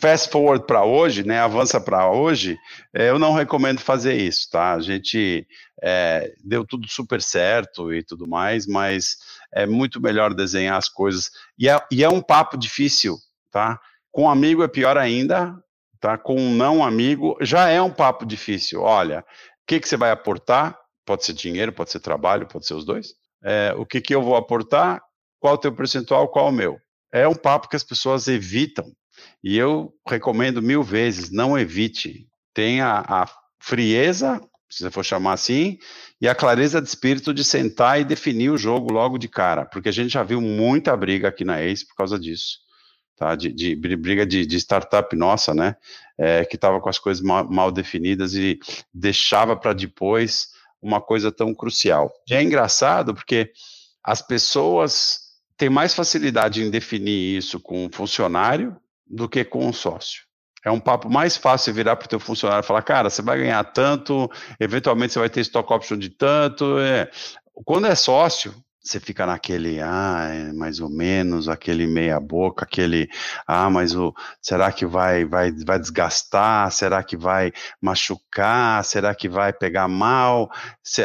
fast 0.00 0.30
forward 0.30 0.66
para 0.66 0.84
hoje, 0.84 1.22
né, 1.22 1.38
avança 1.38 1.80
para 1.80 2.10
hoje, 2.10 2.58
é, 2.94 3.10
eu 3.10 3.18
não 3.18 3.34
recomendo 3.34 3.78
fazer 3.80 4.14
isso, 4.14 4.48
tá? 4.50 4.72
A 4.72 4.80
gente 4.80 5.46
é, 5.82 6.32
deu 6.42 6.64
tudo 6.64 6.88
super 6.88 7.20
certo 7.20 7.92
e 7.92 8.02
tudo 8.02 8.26
mais, 8.26 8.66
mas 8.66 9.18
é 9.52 9.66
muito 9.66 10.00
melhor 10.00 10.32
desenhar 10.32 10.76
as 10.76 10.88
coisas. 10.88 11.30
E 11.58 11.68
é, 11.68 11.78
e 11.90 12.02
é 12.02 12.08
um 12.08 12.22
papo 12.22 12.56
difícil, 12.56 13.16
tá? 13.50 13.78
Com 14.10 14.30
amigo 14.30 14.62
é 14.62 14.68
pior 14.68 14.96
ainda, 14.96 15.54
tá? 16.00 16.16
Com 16.16 16.36
um 16.36 16.54
não 16.54 16.84
amigo 16.84 17.36
já 17.40 17.68
é 17.68 17.80
um 17.80 17.92
papo 17.92 18.24
difícil. 18.24 18.82
Olha, 18.82 19.20
o 19.20 19.24
que, 19.66 19.78
que 19.78 19.88
você 19.88 19.96
vai 19.96 20.10
aportar? 20.10 20.76
Pode 21.04 21.24
ser 21.24 21.32
dinheiro, 21.32 21.72
pode 21.72 21.90
ser 21.90 22.00
trabalho, 22.00 22.46
pode 22.46 22.66
ser 22.66 22.74
os 22.74 22.84
dois. 22.84 23.08
É, 23.44 23.74
o 23.76 23.86
que, 23.86 24.00
que 24.00 24.14
eu 24.14 24.22
vou 24.22 24.36
aportar? 24.36 25.00
Qual 25.38 25.54
o 25.54 25.58
teu 25.58 25.72
percentual? 25.72 26.28
Qual 26.28 26.48
o 26.48 26.52
meu? 26.52 26.78
É 27.12 27.26
um 27.26 27.34
papo 27.34 27.68
que 27.68 27.76
as 27.76 27.84
pessoas 27.84 28.28
evitam 28.28 28.84
e 29.42 29.56
eu 29.56 29.92
recomendo 30.06 30.62
mil 30.62 30.82
vezes, 30.82 31.30
não 31.30 31.58
evite. 31.58 32.26
Tenha 32.54 33.04
a 33.06 33.26
frieza, 33.60 34.40
se 34.70 34.84
você 34.84 34.90
for 34.90 35.04
chamar 35.04 35.32
assim, 35.32 35.78
e 36.20 36.28
a 36.28 36.34
clareza 36.34 36.80
de 36.80 36.88
espírito 36.88 37.34
de 37.34 37.44
sentar 37.44 38.00
e 38.00 38.04
definir 38.04 38.50
o 38.50 38.58
jogo 38.58 38.92
logo 38.92 39.18
de 39.18 39.28
cara, 39.28 39.66
porque 39.66 39.88
a 39.88 39.92
gente 39.92 40.12
já 40.12 40.22
viu 40.22 40.40
muita 40.40 40.96
briga 40.96 41.28
aqui 41.28 41.44
na 41.44 41.62
ACE 41.62 41.86
por 41.86 41.96
causa 41.96 42.18
disso. 42.18 42.58
Tá, 43.20 43.34
de, 43.34 43.52
de 43.52 43.76
briga 43.76 44.24
de, 44.24 44.46
de, 44.46 44.56
startup 44.56 45.14
nossa, 45.14 45.52
né, 45.52 45.76
é, 46.16 46.42
que 46.42 46.56
estava 46.56 46.80
com 46.80 46.88
as 46.88 46.98
coisas 46.98 47.22
mal, 47.22 47.46
mal 47.50 47.70
definidas 47.70 48.32
e 48.32 48.58
deixava 48.94 49.54
para 49.54 49.74
depois 49.74 50.48
uma 50.80 51.02
coisa 51.02 51.30
tão 51.30 51.54
crucial. 51.54 52.10
E 52.26 52.32
é 52.32 52.42
engraçado 52.42 53.12
porque 53.12 53.52
as 54.02 54.22
pessoas 54.22 55.20
têm 55.54 55.68
mais 55.68 55.92
facilidade 55.92 56.62
em 56.62 56.70
definir 56.70 57.36
isso 57.36 57.60
com 57.60 57.84
um 57.84 57.90
funcionário 57.92 58.74
do 59.06 59.28
que 59.28 59.44
com 59.44 59.66
um 59.66 59.72
sócio. 59.74 60.22
É 60.64 60.70
um 60.70 60.80
papo 60.80 61.10
mais 61.10 61.36
fácil 61.36 61.74
virar 61.74 61.96
para 61.96 62.06
o 62.06 62.08
teu 62.08 62.20
funcionário 62.20 62.64
e 62.64 62.66
falar, 62.66 62.80
cara, 62.80 63.10
você 63.10 63.20
vai 63.20 63.36
ganhar 63.36 63.62
tanto, 63.64 64.30
eventualmente 64.58 65.12
você 65.12 65.18
vai 65.18 65.28
ter 65.28 65.42
stock 65.42 65.70
option 65.70 65.98
de 65.98 66.08
tanto. 66.08 66.78
É. 66.78 67.10
Quando 67.66 67.86
é 67.86 67.94
sócio, 67.94 68.54
você 68.82 68.98
fica 68.98 69.26
naquele, 69.26 69.80
ah, 69.80 70.28
é 70.32 70.52
mais 70.52 70.80
ou 70.80 70.88
menos, 70.88 71.48
aquele 71.48 71.86
meia 71.86 72.18
boca, 72.18 72.64
aquele, 72.64 73.08
ah, 73.46 73.68
mas 73.68 73.94
o, 73.94 74.14
será 74.40 74.72
que 74.72 74.86
vai, 74.86 75.24
vai, 75.24 75.52
vai 75.52 75.78
desgastar? 75.78 76.70
Será 76.72 77.02
que 77.02 77.16
vai 77.16 77.52
machucar? 77.80 78.84
Será 78.84 79.14
que 79.14 79.28
vai 79.28 79.52
pegar 79.52 79.86
mal? 79.88 80.50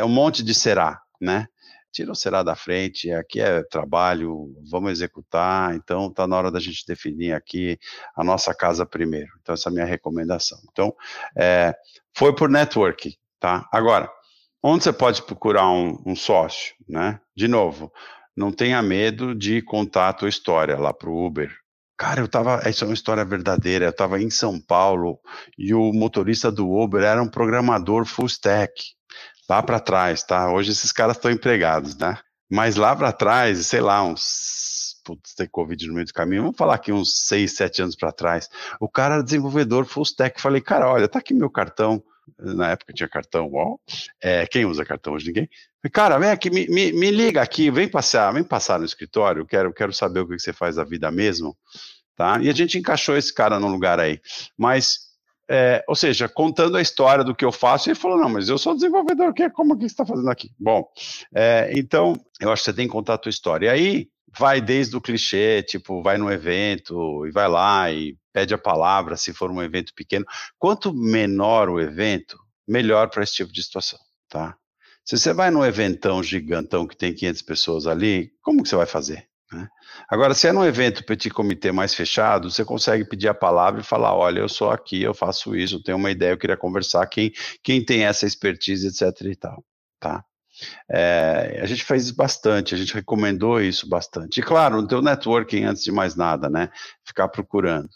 Um 0.04 0.10
monte 0.10 0.44
de 0.44 0.54
será, 0.54 1.02
né? 1.20 1.48
tira 1.96 2.12
o 2.12 2.16
será 2.16 2.44
da 2.44 2.56
frente, 2.56 3.10
aqui 3.12 3.40
é 3.40 3.64
trabalho, 3.64 4.54
vamos 4.70 4.92
executar, 4.92 5.74
então 5.76 6.08
está 6.08 6.28
na 6.28 6.36
hora 6.36 6.52
da 6.52 6.60
gente 6.60 6.86
definir 6.86 7.32
aqui 7.32 7.80
a 8.18 8.22
nossa 8.22 8.54
casa 8.54 8.86
primeiro. 8.86 9.32
Então, 9.42 9.54
essa 9.56 9.70
é 9.70 9.72
a 9.72 9.74
minha 9.74 9.86
recomendação. 9.86 10.60
Então, 10.70 10.94
é, 11.38 11.74
foi 12.14 12.36
por 12.36 12.50
network, 12.50 13.18
tá? 13.40 13.66
Agora, 13.72 14.12
onde 14.64 14.84
você 14.84 14.94
pode 14.94 15.22
procurar 15.24 15.70
um, 15.70 16.02
um 16.06 16.16
sócio, 16.16 16.74
né? 16.88 17.20
De 17.36 17.48
novo, 17.48 17.92
não 18.36 18.52
tenha 18.52 18.82
medo 18.82 19.34
de 19.34 19.62
contar 19.62 20.10
a 20.10 20.14
tua 20.14 20.30
história 20.30 20.78
lá 20.78 20.94
para 20.94 21.10
o 21.10 21.26
Uber. 21.26 21.52
Cara, 21.98 22.20
eu 22.20 22.28
tava. 22.28 22.62
Essa 22.64 22.84
é 22.84 22.88
uma 22.88 22.94
história 22.94 23.24
verdadeira. 23.24 23.86
Eu 23.86 23.90
estava 23.90 24.22
em 24.22 24.30
São 24.30 24.60
Paulo 24.60 25.20
e 25.58 25.74
o 25.74 25.94
motorista 25.94 26.52
do 26.52 26.70
Uber 26.70 27.02
era 27.02 27.24
um 27.24 27.30
programador 27.30 28.06
full 28.06 28.26
stack 28.26 28.74
lá 29.50 29.64
para 29.64 29.80
trás, 29.80 30.24
tá? 30.24 30.52
Hoje 30.52 30.72
esses 30.72 30.92
caras 30.92 31.16
estão 31.16 31.32
empregados, 31.32 31.96
né? 31.96 32.18
Mas 32.52 32.76
lá 32.76 32.96
para 32.96 33.14
trás, 33.14 33.66
sei 33.68 33.80
lá, 33.80 34.04
uns 34.04 34.76
putz, 35.06 35.36
ter 35.36 35.48
Covid 35.48 35.88
no 35.88 35.94
meio 35.94 36.06
do 36.06 36.14
caminho. 36.14 36.42
Vamos 36.42 36.58
falar 36.58 36.76
aqui 36.76 36.92
uns 36.92 37.28
6, 37.28 37.56
7 37.56 37.82
anos 37.84 37.96
para 37.96 38.12
trás. 38.12 38.50
O 38.80 38.90
cara 38.90 39.16
era 39.16 39.24
desenvolvedor 39.24 39.86
full 39.86 40.04
stack. 40.04 40.42
Falei, 40.42 40.60
cara, 40.60 40.90
olha, 40.90 41.08
tá 41.08 41.20
aqui 41.20 41.34
meu 41.34 41.50
cartão. 41.50 42.04
Na 42.40 42.72
época 42.72 42.94
tinha 42.94 43.10
cartão, 43.10 43.52
ó. 43.54 43.78
É, 44.22 44.46
quem 44.48 44.66
usa 44.66 44.86
cartão 44.86 45.14
hoje? 45.14 45.28
Ninguém. 45.28 45.50
Cara, 45.92 46.18
vem 46.18 46.30
aqui, 46.30 46.50
me, 46.50 46.68
me, 46.68 46.92
me, 46.92 47.12
liga 47.12 47.42
aqui, 47.42 47.70
vem 47.70 47.88
passar, 47.88 48.32
vem 48.32 48.44
passar 48.44 48.80
no 48.80 48.86
escritório. 48.86 49.46
Quero, 49.46 49.74
quero 49.74 49.94
saber 49.94 50.22
o 50.22 50.28
que 50.28 50.40
você 50.40 50.52
faz 50.52 50.76
da 50.76 50.84
vida 50.84 51.12
mesmo. 51.12 51.56
Tá? 52.16 52.40
E 52.42 52.50
a 52.50 52.54
gente 52.54 52.78
encaixou 52.78 53.16
esse 53.16 53.34
cara 53.34 53.60
no 53.60 53.68
lugar 53.68 54.00
aí. 54.00 54.20
Mas 54.58 55.06
é, 55.48 55.84
ou 55.88 55.96
seja, 55.96 56.28
contando 56.28 56.76
a 56.76 56.82
história 56.82 57.24
do 57.24 57.36
que 57.36 57.46
eu 57.46 57.52
faço, 57.52 57.90
ele 57.90 57.96
falou: 57.96 58.18
não, 58.18 58.30
mas 58.30 58.50
eu 58.50 58.58
sou 58.58 58.74
desenvolvedor, 58.74 59.34
que, 59.34 59.50
como 59.52 59.76
que 59.76 59.82
você 59.82 59.88
está 59.88 60.06
fazendo 60.06 60.30
aqui? 60.30 60.52
Bom, 60.60 60.84
é, 61.34 61.72
então 61.76 62.20
eu 62.40 62.52
acho 62.52 62.64
que 62.64 62.72
você 62.72 62.76
tem 62.76 62.88
que 62.88 62.94
contar 62.94 63.16
a 63.16 63.18
tua 63.18 63.30
história. 63.30 63.68
E 63.68 63.70
aí 63.70 64.10
vai 64.38 64.62
desde 64.62 64.96
o 64.96 65.02
clichê, 65.02 65.64
tipo, 65.64 66.02
vai 66.02 66.18
no 66.18 66.32
evento 66.32 67.26
e 67.26 67.32
vai 67.32 67.48
lá 67.48 67.92
e 67.92 68.18
pede 68.34 68.54
a 68.54 68.58
palavra 68.58 69.18
se 69.18 69.34
for 69.34 69.50
um 69.50 69.62
evento 69.62 69.94
pequeno. 69.94 70.26
Quanto 70.58 70.94
menor 70.94 71.70
o 71.70 71.80
evento, 71.80 72.38
melhor 72.68 73.10
para 73.10 73.24
esse 73.24 73.36
tipo 73.36 73.52
de 73.52 73.64
situação, 73.64 74.00
tá? 74.30 74.58
Se 75.06 75.18
você 75.18 75.34
vai 75.34 75.52
num 75.52 75.64
eventão 75.64 76.24
gigantão 76.24 76.88
que 76.88 76.98
tem 76.98 77.14
500 77.14 77.42
pessoas 77.44 77.88
ali, 77.88 78.32
como 78.42 78.64
que 78.64 78.70
você 78.70 78.76
vai 78.76 78.88
fazer? 78.88 79.28
Né? 79.52 79.68
Agora, 80.10 80.34
se 80.34 80.48
é 80.48 80.52
num 80.52 80.66
evento 80.66 81.06
petit 81.06 81.30
comitê 81.30 81.72
mais 81.72 81.94
fechado, 81.94 82.50
você 82.50 82.66
consegue 82.66 83.06
pedir 83.06 83.28
a 83.28 83.34
palavra 83.34 83.82
e 83.82 83.84
falar: 83.84 84.16
olha, 84.16 84.40
eu 84.40 84.50
sou 84.50 84.72
aqui, 84.72 85.02
eu 85.02 85.14
faço 85.14 85.56
isso, 85.56 85.76
eu 85.76 85.84
tenho 85.84 85.98
uma 85.98 86.12
ideia, 86.12 86.32
eu 86.32 86.38
queria 86.38 86.58
conversar. 86.58 87.06
Quem, 87.08 87.32
quem 87.64 87.86
tem 87.86 88.06
essa 88.06 88.26
expertise, 88.26 88.88
etc. 88.88 89.28
e 89.28 89.36
tal. 89.36 89.64
Tá? 90.00 90.24
É, 90.90 91.60
a 91.62 91.66
gente 91.66 91.84
fez 91.84 92.12
bastante, 92.12 92.74
a 92.74 92.78
gente 92.78 92.94
recomendou 92.94 93.62
isso 93.62 93.88
bastante. 93.88 94.40
E 94.40 94.44
claro, 94.44 94.82
no 94.82 94.88
teu 94.88 95.02
networking, 95.02 95.64
antes 95.64 95.84
de 95.84 95.92
mais 95.92 96.16
nada, 96.16 96.50
né? 96.50 96.70
Ficar 97.04 97.28
procurando. 97.28 97.90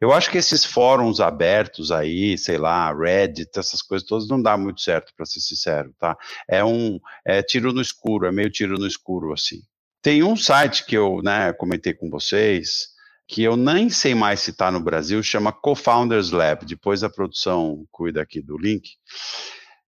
Eu 0.00 0.12
acho 0.12 0.30
que 0.30 0.38
esses 0.38 0.64
fóruns 0.64 1.20
abertos 1.20 1.92
aí, 1.92 2.36
sei 2.36 2.58
lá, 2.58 2.92
Reddit, 2.92 3.50
essas 3.56 3.80
coisas 3.80 4.06
todas, 4.06 4.26
não 4.26 4.42
dá 4.42 4.56
muito 4.56 4.80
certo, 4.80 5.12
para 5.16 5.24
ser 5.24 5.40
sincero, 5.40 5.94
tá? 5.98 6.16
É 6.48 6.64
um 6.64 6.98
é 7.24 7.42
tiro 7.42 7.72
no 7.72 7.80
escuro, 7.80 8.26
é 8.26 8.32
meio 8.32 8.50
tiro 8.50 8.76
no 8.78 8.86
escuro, 8.86 9.32
assim. 9.32 9.60
Tem 10.02 10.24
um 10.24 10.34
site 10.34 10.84
que 10.84 10.96
eu 10.96 11.22
né, 11.22 11.52
comentei 11.52 11.94
com 11.94 12.10
vocês, 12.10 12.88
que 13.28 13.44
eu 13.44 13.56
nem 13.56 13.88
sei 13.88 14.14
mais 14.14 14.40
citar 14.40 14.72
tá 14.72 14.78
no 14.78 14.84
Brasil, 14.84 15.22
chama 15.22 15.52
Co-Founders 15.52 16.32
Lab. 16.32 16.66
Depois 16.66 17.04
a 17.04 17.08
produção 17.08 17.86
cuida 17.90 18.20
aqui 18.20 18.42
do 18.42 18.58
link. 18.58 18.96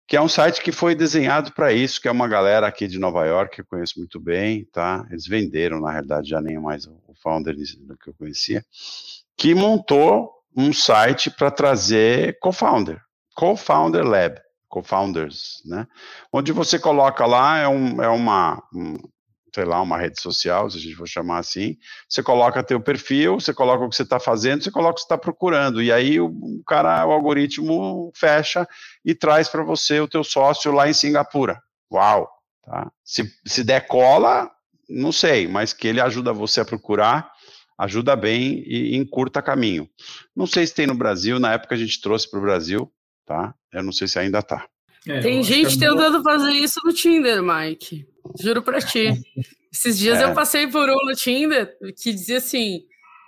Que 0.10 0.18
é 0.18 0.22
um 0.22 0.28
site 0.28 0.64
que 0.64 0.72
foi 0.72 0.95
desenhado 0.95 1.51
para 1.53 1.72
isso, 1.72 2.01
que 2.01 2.07
é 2.07 2.12
uma 2.12 2.28
galera 2.28 2.66
aqui 2.66 2.88
de 2.88 2.97
Nova 2.97 3.28
York 3.28 3.53
que 3.53 3.62
eu 3.62 3.66
conheço 3.66 3.99
muito 3.99 4.20
bem, 4.20 4.66
tá? 4.66 5.05
Eles 5.12 5.28
venderam, 5.28 5.80
na 5.80 5.91
realidade, 5.91 6.30
já 6.30 6.41
nem 6.41 6.60
mais 6.60 6.88
o 6.88 7.14
founder 7.22 7.55
que 7.55 8.10
eu 8.10 8.16
conhecia, 8.16 8.66
que 9.38 9.53
montou 9.53 10.34
um 10.57 10.74
site 10.74 11.30
para 11.30 11.51
trazer 11.51 12.39
co-founder, 12.39 12.99
co-founder 13.36 14.03
lab, 14.03 14.41
co-founders, 14.68 15.62
né? 15.64 15.88
Onde 16.34 16.51
você 16.51 16.80
coloca 16.80 17.28
lá 17.28 17.60
é, 17.60 17.68
um, 17.68 18.01
é 18.01 18.10
uma 18.10 18.64
um, 18.74 18.97
sei 19.54 19.66
lá, 19.66 19.82
uma 19.82 19.97
rede 19.97 20.22
social, 20.22 20.70
se 20.70 20.78
a 20.78 20.80
gente 20.80 20.95
for 20.95 21.08
chamar 21.08 21.39
assim, 21.39 21.78
você 22.08 22.22
coloca 22.22 22.64
teu 22.64 22.80
perfil, 22.80 23.39
você 23.39 23.54
coloca 23.54 23.86
o 23.86 23.89
que 23.89 23.95
você 23.95 24.04
está 24.04 24.20
fazendo, 24.20 24.64
você 24.64 24.72
coloca 24.72 24.91
o 24.91 24.95
que 24.95 25.02
você 25.02 25.06
está 25.06 25.18
procurando, 25.18 25.82
e 25.82 25.91
aí 25.91 26.20
o, 26.20 26.28
o, 26.28 26.64
cara, 26.66 27.06
o 27.06 27.12
algoritmo 27.12 28.12
fecha 28.16 28.68
e 29.04 29.14
traz 29.16 29.50
para 29.50 29.64
você 29.64 30.00
o 30.00 30.08
teu 30.08 30.24
sócio 30.24 30.72
lá 30.72 30.89
em 30.89 30.93
Singapura. 30.93 31.62
Uau! 31.91 32.30
Tá? 32.64 32.91
Se, 33.04 33.32
se 33.45 33.64
der 33.64 33.88
cola, 33.88 34.50
não 34.89 35.12
sei, 35.12 35.47
mas 35.47 35.74
que 35.74 35.88
ele 35.88 36.02
ajuda 36.02 36.34
você 36.34 36.62
a 36.62 36.66
procurar, 36.66 37.32
ajuda 37.78 38.16
bem 38.16 38.64
e 38.66 38.95
encurta 38.95 39.41
caminho. 39.41 39.89
Não 40.36 40.45
sei 40.45 40.68
se 40.68 40.76
tem 40.76 40.86
no 40.86 40.95
Brasil, 40.95 41.39
na 41.39 41.54
época 41.54 41.76
a 41.76 41.78
gente 41.78 42.02
trouxe 42.02 42.30
para 42.30 42.39
o 42.39 42.43
Brasil, 42.43 42.91
tá? 43.26 43.54
Eu 43.72 43.84
não 43.84 43.91
sei 43.91 44.08
se 44.08 44.20
ainda 44.20 44.39
está. 44.39 44.68
É, 45.08 45.20
tem 45.22 45.41
gente 45.43 45.78
é 45.78 45.88
tentando 45.88 46.22
fazer 46.22 46.52
isso 46.52 46.80
no 46.84 46.93
Tinder, 46.93 47.41
Mike. 47.41 48.06
Juro 48.39 48.61
pra 48.61 48.80
ti. 48.80 49.13
Esses 49.72 49.97
dias 49.97 50.20
é. 50.20 50.24
eu 50.24 50.34
passei 50.34 50.67
por 50.67 50.89
um 50.89 51.05
no 51.05 51.15
Tinder 51.15 51.76
que 52.01 52.11
dizia 52.11 52.38
assim: 52.38 52.82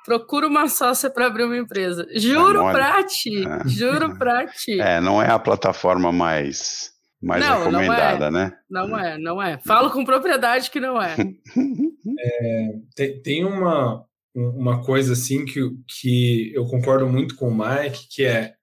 procura 0.05 0.47
uma 0.47 0.67
sócia 0.67 1.09
para 1.09 1.27
abrir 1.27 1.43
uma 1.43 1.57
empresa. 1.57 2.07
Juro 2.15 2.67
é 2.67 2.71
pra 2.71 3.03
ti, 3.03 3.45
é. 3.45 3.67
juro 3.67 4.15
pra 4.17 4.47
ti. 4.47 4.79
É, 4.79 4.99
não 4.99 5.21
é 5.21 5.29
a 5.29 5.39
plataforma 5.39 6.11
mais, 6.11 6.91
mais 7.21 7.45
não, 7.45 7.59
recomendada, 7.59 8.31
não 8.31 8.39
é. 8.39 8.43
né? 8.43 8.57
Não 8.69 8.99
é, 8.99 9.17
não 9.17 9.41
é. 9.41 9.59
Falo 9.65 9.91
com 9.91 10.05
propriedade 10.05 10.71
que 10.71 10.79
não 10.79 11.01
é. 11.01 11.15
é 12.19 12.69
tem, 12.95 13.21
tem 13.21 13.45
uma, 13.45 14.03
uma 14.35 14.83
coisa 14.83 15.13
assim 15.13 15.45
que, 15.45 15.61
que 15.99 16.51
eu 16.55 16.65
concordo 16.65 17.07
muito 17.07 17.35
com 17.35 17.49
o 17.49 17.57
Mike, 17.57 18.07
que 18.09 18.25
é 18.25 18.53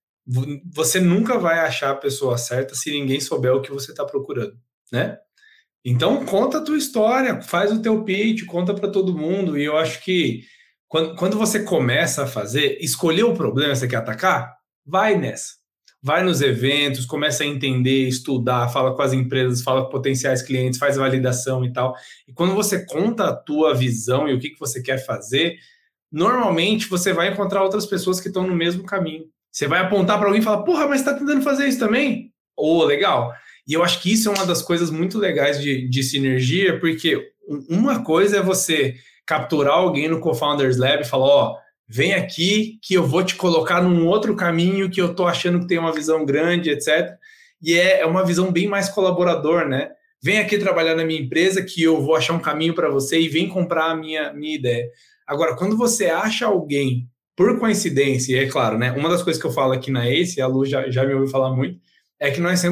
você 0.75 1.01
nunca 1.01 1.39
vai 1.39 1.61
achar 1.61 1.91
a 1.91 1.97
pessoa 1.97 2.37
certa 2.37 2.75
se 2.75 2.91
ninguém 2.91 3.19
souber 3.19 3.55
o 3.55 3.63
que 3.63 3.73
você 3.73 3.93
está 3.93 4.05
procurando, 4.05 4.55
né? 4.93 5.19
Então, 5.91 6.23
conta 6.27 6.59
a 6.59 6.61
tua 6.61 6.77
história, 6.77 7.41
faz 7.41 7.73
o 7.73 7.81
teu 7.81 8.05
pitch, 8.05 8.45
conta 8.45 8.75
para 8.75 8.91
todo 8.91 9.17
mundo. 9.17 9.57
E 9.57 9.65
eu 9.65 9.79
acho 9.79 10.05
que 10.05 10.43
quando, 10.87 11.17
quando 11.17 11.39
você 11.39 11.63
começa 11.63 12.25
a 12.25 12.27
fazer, 12.27 12.77
escolher 12.79 13.25
o 13.25 13.33
problema 13.33 13.73
que 13.73 13.79
você 13.79 13.89
quer 13.89 13.97
atacar, 13.97 14.55
vai 14.85 15.17
nessa. 15.17 15.55
Vai 16.03 16.23
nos 16.23 16.43
eventos, 16.43 17.07
começa 17.07 17.43
a 17.43 17.47
entender, 17.47 18.07
estudar, 18.07 18.69
fala 18.69 18.95
com 18.95 19.01
as 19.01 19.15
empresas, 19.15 19.63
fala 19.63 19.85
com 19.85 19.89
potenciais 19.89 20.43
clientes, 20.43 20.79
faz 20.79 20.99
validação 20.99 21.65
e 21.65 21.73
tal. 21.73 21.95
E 22.29 22.35
quando 22.35 22.55
você 22.55 22.85
conta 22.85 23.25
a 23.25 23.35
tua 23.35 23.75
visão 23.75 24.29
e 24.29 24.35
o 24.35 24.39
que, 24.39 24.51
que 24.51 24.61
você 24.61 24.83
quer 24.83 24.99
fazer, 24.99 25.57
normalmente 26.13 26.87
você 26.87 27.15
vai 27.15 27.33
encontrar 27.33 27.63
outras 27.63 27.87
pessoas 27.87 28.21
que 28.21 28.29
estão 28.29 28.47
no 28.47 28.55
mesmo 28.55 28.85
caminho. 28.85 29.25
Você 29.51 29.67
vai 29.67 29.81
apontar 29.81 30.19
para 30.19 30.27
alguém 30.27 30.43
e 30.43 30.45
falar, 30.45 30.65
porra, 30.65 30.87
mas 30.87 31.01
está 31.01 31.15
tentando 31.15 31.41
fazer 31.41 31.67
isso 31.67 31.79
também? 31.79 32.31
Ô, 32.55 32.81
oh, 32.81 32.85
legal. 32.85 33.33
E 33.69 33.75
eu 33.75 33.85
acho 33.85 34.01
que 34.01 34.11
isso 34.11 34.31
é 34.31 34.33
uma 34.33 34.47
das 34.47 34.63
coisas 34.63 34.91
muito 34.91 35.19
legais 35.19 35.61
de, 35.61 35.87
de 35.87 36.03
sinergia, 36.03 36.81
porque 36.81 37.31
uma 37.69 38.03
coisa 38.03 38.39
é 38.39 38.43
você 38.43 38.95
capturar 39.27 39.75
alguém 39.75 40.09
no 40.09 40.21
Co-Founders 40.21 40.79
Lab 40.79 41.03
e 41.03 41.07
falar, 41.07 41.27
ó, 41.27 41.53
oh, 41.53 41.57
vem 41.87 42.15
aqui 42.15 42.79
que 42.83 42.95
eu 42.95 43.07
vou 43.07 43.23
te 43.23 43.35
colocar 43.35 43.83
num 43.83 44.07
outro 44.07 44.35
caminho 44.35 44.89
que 44.89 45.01
eu 45.01 45.15
tô 45.15 45.27
achando 45.27 45.61
que 45.61 45.67
tem 45.67 45.79
uma 45.79 45.93
visão 45.93 46.25
grande, 46.25 46.71
etc. 46.71 47.15
E 47.63 47.75
é, 47.79 48.01
é 48.01 48.07
uma 48.07 48.25
visão 48.25 48.51
bem 48.51 48.67
mais 48.67 48.89
colaborador, 48.89 49.69
né? 49.69 49.91
Vem 50.23 50.39
aqui 50.39 50.57
trabalhar 50.57 50.97
na 50.97 51.05
minha 51.05 51.21
empresa 51.21 51.63
que 51.63 51.83
eu 51.83 52.01
vou 52.01 52.17
achar 52.17 52.33
um 52.33 52.41
caminho 52.41 52.75
para 52.75 52.89
você 52.89 53.21
e 53.21 53.29
vem 53.29 53.49
comprar 53.49 53.91
a 53.91 53.97
minha, 53.97 54.33
minha 54.33 54.57
ideia. 54.57 54.89
Agora, 55.27 55.55
quando 55.55 55.77
você 55.77 56.07
acha 56.07 56.47
alguém, 56.47 57.07
por 57.37 57.59
coincidência, 57.59 58.35
e 58.35 58.39
é 58.39 58.49
claro, 58.49 58.79
né? 58.79 58.93
Uma 58.93 59.11
das 59.11 59.23
coisas 59.23 59.41
que 59.41 59.47
eu 59.47 59.53
falo 59.53 59.73
aqui 59.73 59.91
na 59.91 60.09
ACE, 60.09 60.41
a 60.41 60.47
Lu 60.47 60.65
já, 60.65 60.91
já 60.91 61.05
me 61.05 61.13
ouviu 61.13 61.29
falar 61.29 61.55
muito, 61.55 61.79
é 62.19 62.31
que 62.31 62.41
nós 62.41 62.65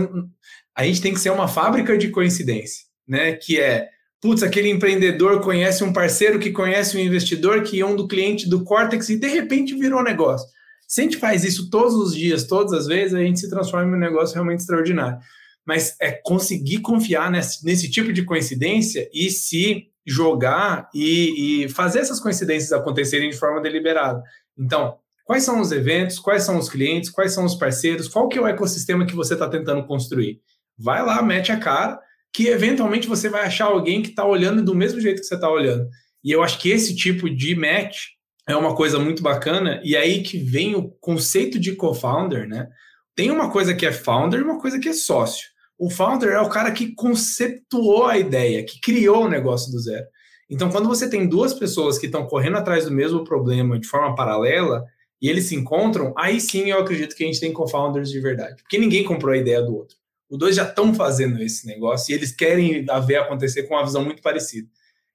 a 0.77 0.85
gente 0.85 1.01
tem 1.01 1.14
que 1.14 1.20
ser 1.20 1.31
uma 1.31 1.49
fábrica 1.49 1.97
de 1.97 2.09
coincidência, 2.09 2.85
né? 3.09 3.33
Que 3.33 3.59
é, 3.59 3.89
putz, 4.20 4.43
aquele 4.43 4.68
empreendedor 4.68 5.41
conhece 5.41 5.83
um 5.83 5.93
parceiro 5.93 6.39
que 6.39 6.51
conhece 6.51 6.97
um 6.97 7.01
investidor 7.01 7.62
que 7.62 7.81
é 7.81 7.87
um 7.87 7.97
do 7.97 8.07
cliente 8.07 8.49
do 8.49 8.62
Cortex 8.62 9.09
e 9.09 9.18
de 9.18 9.27
repente 9.27 9.74
virou 9.74 10.03
negócio. 10.03 10.47
Se 10.87 11.01
a 11.01 11.05
gente 11.05 11.16
faz 11.16 11.45
isso 11.45 11.70
todos 11.70 11.95
os 11.95 12.14
dias, 12.14 12.45
todas 12.45 12.72
as 12.74 12.87
vezes, 12.87 13.14
a 13.14 13.22
gente 13.22 13.41
se 13.41 13.49
transforma 13.49 13.91
em 13.91 13.95
um 13.95 13.99
negócio 13.99 14.35
realmente 14.35 14.61
extraordinário. 14.61 15.18
Mas 15.66 15.97
é 16.01 16.12
conseguir 16.12 16.79
confiar 16.79 17.31
nesse, 17.31 17.64
nesse 17.64 17.91
tipo 17.91 18.12
de 18.12 18.22
coincidência 18.24 19.09
e 19.12 19.31
se 19.31 19.89
jogar 20.07 20.89
e, 20.95 21.64
e 21.64 21.68
fazer 21.70 22.01
essas 22.01 22.20
coincidências 22.20 22.70
acontecerem 22.70 23.31
de 23.31 23.37
forma 23.37 23.61
deliberada. 23.61 24.22
Então, 24.57 24.99
quais 25.24 25.43
são 25.43 25.61
os 25.61 25.72
eventos, 25.72 26.20
quais 26.20 26.45
são 26.45 26.57
os 26.59 26.68
clientes, 26.68 27.11
quais 27.11 27.33
são 27.33 27.45
os 27.45 27.57
parceiros, 27.57 28.07
qual 28.07 28.29
que 28.29 28.39
é 28.39 28.41
o 28.41 28.47
ecossistema 28.47 29.07
que 29.07 29.16
você 29.16 29.33
está 29.33 29.49
tentando 29.49 29.85
construir 29.85 30.41
vai 30.79 31.05
lá, 31.05 31.22
mete 31.22 31.53
a 31.53 31.59
cara, 31.59 31.99
que 32.33 32.49
eventualmente 32.49 33.09
você 33.09 33.29
vai 33.29 33.45
achar 33.45 33.66
alguém 33.66 34.03
que 34.03 34.11
está 34.11 34.24
olhando 34.24 34.62
do 34.62 34.74
mesmo 34.74 35.01
jeito 35.01 35.20
que 35.20 35.27
você 35.27 35.37
está 35.37 35.51
olhando. 35.51 35.89
E 36.22 36.31
eu 36.33 36.43
acho 36.43 36.59
que 36.59 36.70
esse 36.70 36.95
tipo 36.95 37.31
de 37.31 37.55
match 37.55 38.09
é 38.49 38.55
uma 38.55 38.74
coisa 38.74 38.99
muito 38.99 39.22
bacana, 39.22 39.81
e 39.83 39.97
aí 39.97 40.22
que 40.22 40.39
vem 40.39 40.74
o 40.74 40.89
conceito 41.01 41.59
de 41.59 41.74
co-founder, 41.74 42.47
né? 42.47 42.68
Tem 43.14 43.31
uma 43.31 43.51
coisa 43.51 43.74
que 43.74 43.87
é 43.87 43.93
founder 43.93 44.41
e 44.41 44.45
uma 44.45 44.61
coisa 44.61 44.79
que 44.79 44.89
é 44.89 44.93
sócio. 44.93 45.47
O 45.79 45.91
founder 45.91 46.31
é 46.31 46.41
o 46.41 46.49
cara 46.49 46.70
que 46.70 46.95
conceptuou 46.95 48.07
a 48.07 48.18
ideia, 48.18 48.64
que 48.64 48.81
criou 48.81 49.24
o 49.24 49.29
negócio 49.29 49.72
do 49.72 49.79
zero. 49.79 50.07
Então, 50.49 50.70
quando 50.70 50.89
você 50.89 51.11
tem 51.11 51.27
duas 51.27 51.53
pessoas 51.53 51.99
que 51.99 52.07
estão 52.07 52.27
correndo 52.27 52.57
atrás 52.57 52.85
do 52.85 52.93
mesmo 52.93 53.24
problema 53.24 53.79
de 53.79 53.87
forma 53.87 54.14
paralela, 54.14 54.85
e 55.20 55.29
eles 55.29 55.47
se 55.47 55.57
encontram, 55.57 56.14
aí 56.16 56.41
sim 56.41 56.70
eu 56.70 56.79
acredito 56.79 57.16
que 57.16 57.24
a 57.24 57.27
gente 57.27 57.41
tem 57.41 57.53
co-founders 57.53 58.11
de 58.11 58.20
verdade. 58.20 58.62
Porque 58.62 58.79
ninguém 58.79 59.03
comprou 59.03 59.33
a 59.33 59.39
ideia 59.39 59.62
do 59.62 59.74
outro. 59.74 59.95
Os 60.29 60.39
dois 60.39 60.57
já 60.57 60.64
estão 60.64 60.95
fazendo 60.95 61.41
esse 61.43 61.66
negócio 61.66 62.12
e 62.12 62.14
eles 62.14 62.33
querem 62.33 62.85
ver 63.07 63.16
acontecer 63.16 63.64
com 63.64 63.74
uma 63.74 63.85
visão 63.85 64.05
muito 64.05 64.22
parecida. 64.22 64.68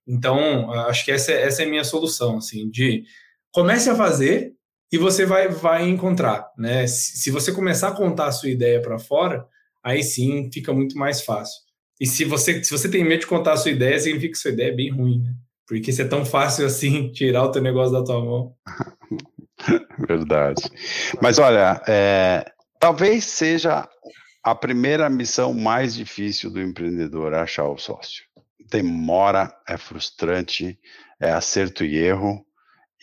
Então, 0.07 0.71
acho 0.71 1.05
que 1.05 1.11
essa, 1.11 1.31
é, 1.31 1.43
essa 1.43 1.63
é 1.63 1.65
a 1.65 1.69
minha 1.69 1.83
solução, 1.83 2.37
assim, 2.37 2.69
de 2.69 3.03
comece 3.51 3.89
a 3.89 3.95
fazer 3.95 4.53
e 4.91 4.97
você 4.97 5.25
vai, 5.25 5.47
vai 5.47 5.87
encontrar, 5.87 6.49
né? 6.57 6.87
Se, 6.87 7.17
se 7.17 7.31
você 7.31 7.51
começar 7.51 7.89
a 7.89 7.95
contar 7.95 8.27
a 8.27 8.31
sua 8.31 8.49
ideia 8.49 8.81
para 8.81 8.99
fora, 8.99 9.45
aí 9.83 10.03
sim 10.03 10.49
fica 10.51 10.73
muito 10.73 10.97
mais 10.97 11.21
fácil. 11.21 11.61
E 11.99 12.05
se 12.05 12.25
você, 12.25 12.63
se 12.63 12.71
você 12.71 12.89
tem 12.89 13.03
medo 13.03 13.21
de 13.21 13.27
contar 13.27 13.53
a 13.53 13.57
sua 13.57 13.71
ideia, 13.71 13.99
significa 13.99 14.33
que 14.33 14.39
sua 14.39 14.51
ideia 14.51 14.69
é 14.69 14.75
bem 14.75 14.89
ruim, 14.89 15.21
né? 15.21 15.33
Porque 15.67 15.93
se 15.93 16.01
é 16.01 16.05
tão 16.05 16.25
fácil 16.25 16.65
assim 16.65 17.11
tirar 17.13 17.43
o 17.43 17.51
teu 17.51 17.61
negócio 17.61 17.93
da 17.93 18.03
tua 18.03 18.23
mão. 18.23 18.55
Verdade. 20.07 20.63
Mas 21.21 21.37
olha, 21.37 21.81
é, 21.87 22.43
talvez 22.79 23.23
seja 23.23 23.87
a 24.43 24.55
primeira 24.55 25.09
missão 25.09 25.53
mais 25.53 25.93
difícil 25.93 26.49
do 26.49 26.61
empreendedor 26.61 27.33
achar 27.33 27.67
o 27.67 27.77
sócio. 27.77 28.23
Demora, 28.69 29.53
é 29.67 29.77
frustrante, 29.77 30.79
é 31.19 31.31
acerto 31.31 31.85
e 31.85 31.97
erro, 31.97 32.43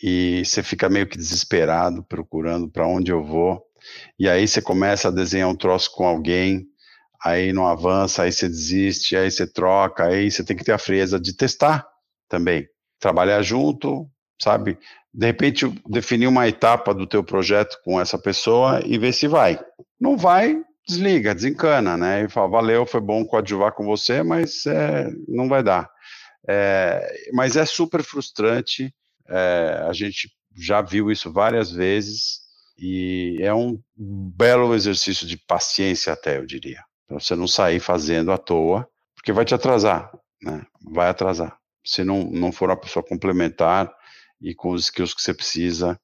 e 0.01 0.43
você 0.43 0.63
fica 0.63 0.89
meio 0.89 1.07
que 1.07 1.17
desesperado 1.17 2.03
procurando 2.03 2.69
para 2.69 2.87
onde 2.87 3.11
eu 3.11 3.23
vou. 3.23 3.63
E 4.17 4.27
aí 4.27 4.47
você 4.47 4.61
começa 4.61 5.07
a 5.07 5.11
desenhar 5.11 5.49
um 5.49 5.55
troço 5.55 5.91
com 5.93 6.05
alguém, 6.05 6.67
aí 7.23 7.53
não 7.53 7.67
avança, 7.67 8.23
aí 8.23 8.31
você 8.31 8.47
desiste, 8.47 9.15
aí 9.15 9.29
você 9.29 9.45
troca, 9.45 10.05
aí 10.05 10.29
você 10.29 10.43
tem 10.43 10.57
que 10.57 10.63
ter 10.63 10.71
a 10.71 10.77
frieza 10.77 11.19
de 11.19 11.33
testar 11.33 11.87
também. 12.27 12.67
Trabalhar 12.99 13.41
junto, 13.41 14.09
sabe? 14.41 14.77
De 15.13 15.25
repente, 15.25 15.65
definir 15.87 16.27
uma 16.27 16.47
etapa 16.47 16.93
do 16.93 17.07
teu 17.07 17.23
projeto 17.23 17.77
com 17.83 17.99
essa 17.99 18.17
pessoa 18.17 18.81
e 18.85 18.97
ver 18.97 19.13
se 19.13 19.27
vai. 19.27 19.59
Não 19.99 20.17
vai, 20.17 20.61
desliga, 20.89 21.35
desencana, 21.35 21.95
né? 21.95 22.23
E 22.23 22.29
fala, 22.29 22.49
valeu, 22.49 22.85
foi 22.85 22.99
bom 22.99 23.23
coadjuvar 23.23 23.73
com 23.73 23.85
você, 23.85 24.23
mas 24.23 24.65
é, 24.65 25.09
não 25.27 25.47
vai 25.47 25.63
dar. 25.63 25.89
É, 26.47 27.29
mas 27.31 27.55
é 27.55 27.65
super 27.65 28.03
frustrante, 28.03 28.93
é, 29.27 29.85
a 29.87 29.93
gente 29.93 30.31
já 30.55 30.81
viu 30.81 31.11
isso 31.11 31.31
várias 31.31 31.71
vezes, 31.71 32.39
e 32.77 33.37
é 33.41 33.53
um 33.53 33.79
belo 33.95 34.73
exercício 34.73 35.27
de 35.27 35.37
paciência 35.37 36.11
até, 36.13 36.37
eu 36.37 36.45
diria. 36.45 36.83
Para 37.07 37.19
você 37.19 37.35
não 37.35 37.47
sair 37.47 37.79
fazendo 37.79 38.31
à 38.31 38.37
toa, 38.37 38.87
porque 39.15 39.31
vai 39.31 39.45
te 39.45 39.53
atrasar, 39.53 40.11
né? 40.41 40.65
Vai 40.81 41.09
atrasar. 41.09 41.57
Se 41.85 42.03
não, 42.03 42.23
não 42.23 42.51
for 42.51 42.69
uma 42.69 42.77
pessoa 42.79 43.03
complementar 43.03 43.91
e 44.41 44.55
com 44.55 44.71
os 44.71 44.85
skills 44.85 45.13
que 45.13 45.21
você 45.21 45.33
precisa, 45.33 45.99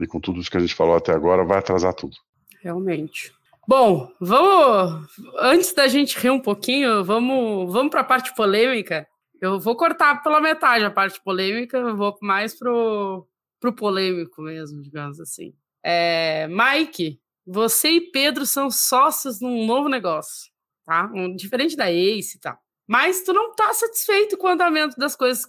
e 0.00 0.06
com 0.06 0.18
tudo 0.18 0.40
isso 0.40 0.50
que 0.50 0.56
a 0.56 0.60
gente 0.60 0.74
falou 0.74 0.96
até 0.96 1.12
agora, 1.12 1.44
vai 1.44 1.58
atrasar 1.58 1.94
tudo. 1.94 2.16
Realmente. 2.60 3.32
Bom, 3.66 4.12
vamos. 4.20 5.08
Antes 5.38 5.72
da 5.72 5.88
gente 5.88 6.18
rir 6.18 6.30
um 6.30 6.40
pouquinho, 6.40 7.02
vamos, 7.02 7.72
vamos 7.72 7.90
para 7.90 8.00
a 8.00 8.04
parte 8.04 8.34
polêmica. 8.34 9.06
Eu 9.40 9.58
vou 9.58 9.76
cortar 9.76 10.22
pela 10.22 10.40
metade 10.40 10.84
a 10.84 10.90
parte 10.90 11.20
polêmica, 11.22 11.94
vou 11.94 12.16
mais 12.20 12.58
pro, 12.58 13.26
pro 13.58 13.74
polêmico 13.74 14.42
mesmo, 14.42 14.82
digamos 14.82 15.18
assim. 15.18 15.54
É, 15.82 16.46
Mike, 16.48 17.20
você 17.46 17.88
e 17.90 18.10
Pedro 18.10 18.46
são 18.46 18.70
sócios 18.70 19.40
num 19.40 19.66
novo 19.66 19.88
negócio, 19.88 20.50
tá? 20.84 21.10
Um, 21.14 21.34
diferente 21.34 21.76
da 21.76 21.90
Ace 21.90 22.36
e 22.36 22.40
tal. 22.40 22.58
Mas 22.86 23.22
tu 23.22 23.32
não 23.32 23.54
tá 23.54 23.72
satisfeito 23.72 24.36
com 24.36 24.46
o 24.46 24.50
andamento 24.50 24.96
das 24.96 25.16
coisas 25.16 25.46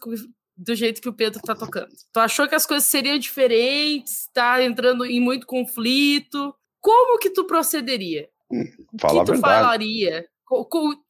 do 0.58 0.74
jeito 0.74 1.02
que 1.02 1.10
o 1.10 1.14
Pedro 1.14 1.42
tá 1.42 1.54
tocando. 1.54 1.90
Tu 2.14 2.20
achou 2.20 2.48
que 2.48 2.56
as 2.56 2.66
coisas 2.66 2.88
seriam 2.88 3.18
diferentes, 3.18 4.30
tá 4.34 4.64
entrando 4.64 5.06
em 5.06 5.20
muito 5.20 5.46
conflito. 5.46 6.56
Como 6.86 7.18
que 7.18 7.32
tu 7.32 7.48
procederia? 7.48 8.30
Hum, 8.52 8.64
fala 9.02 9.26
que 9.26 9.32
tu 9.32 9.40
falaria? 9.40 10.24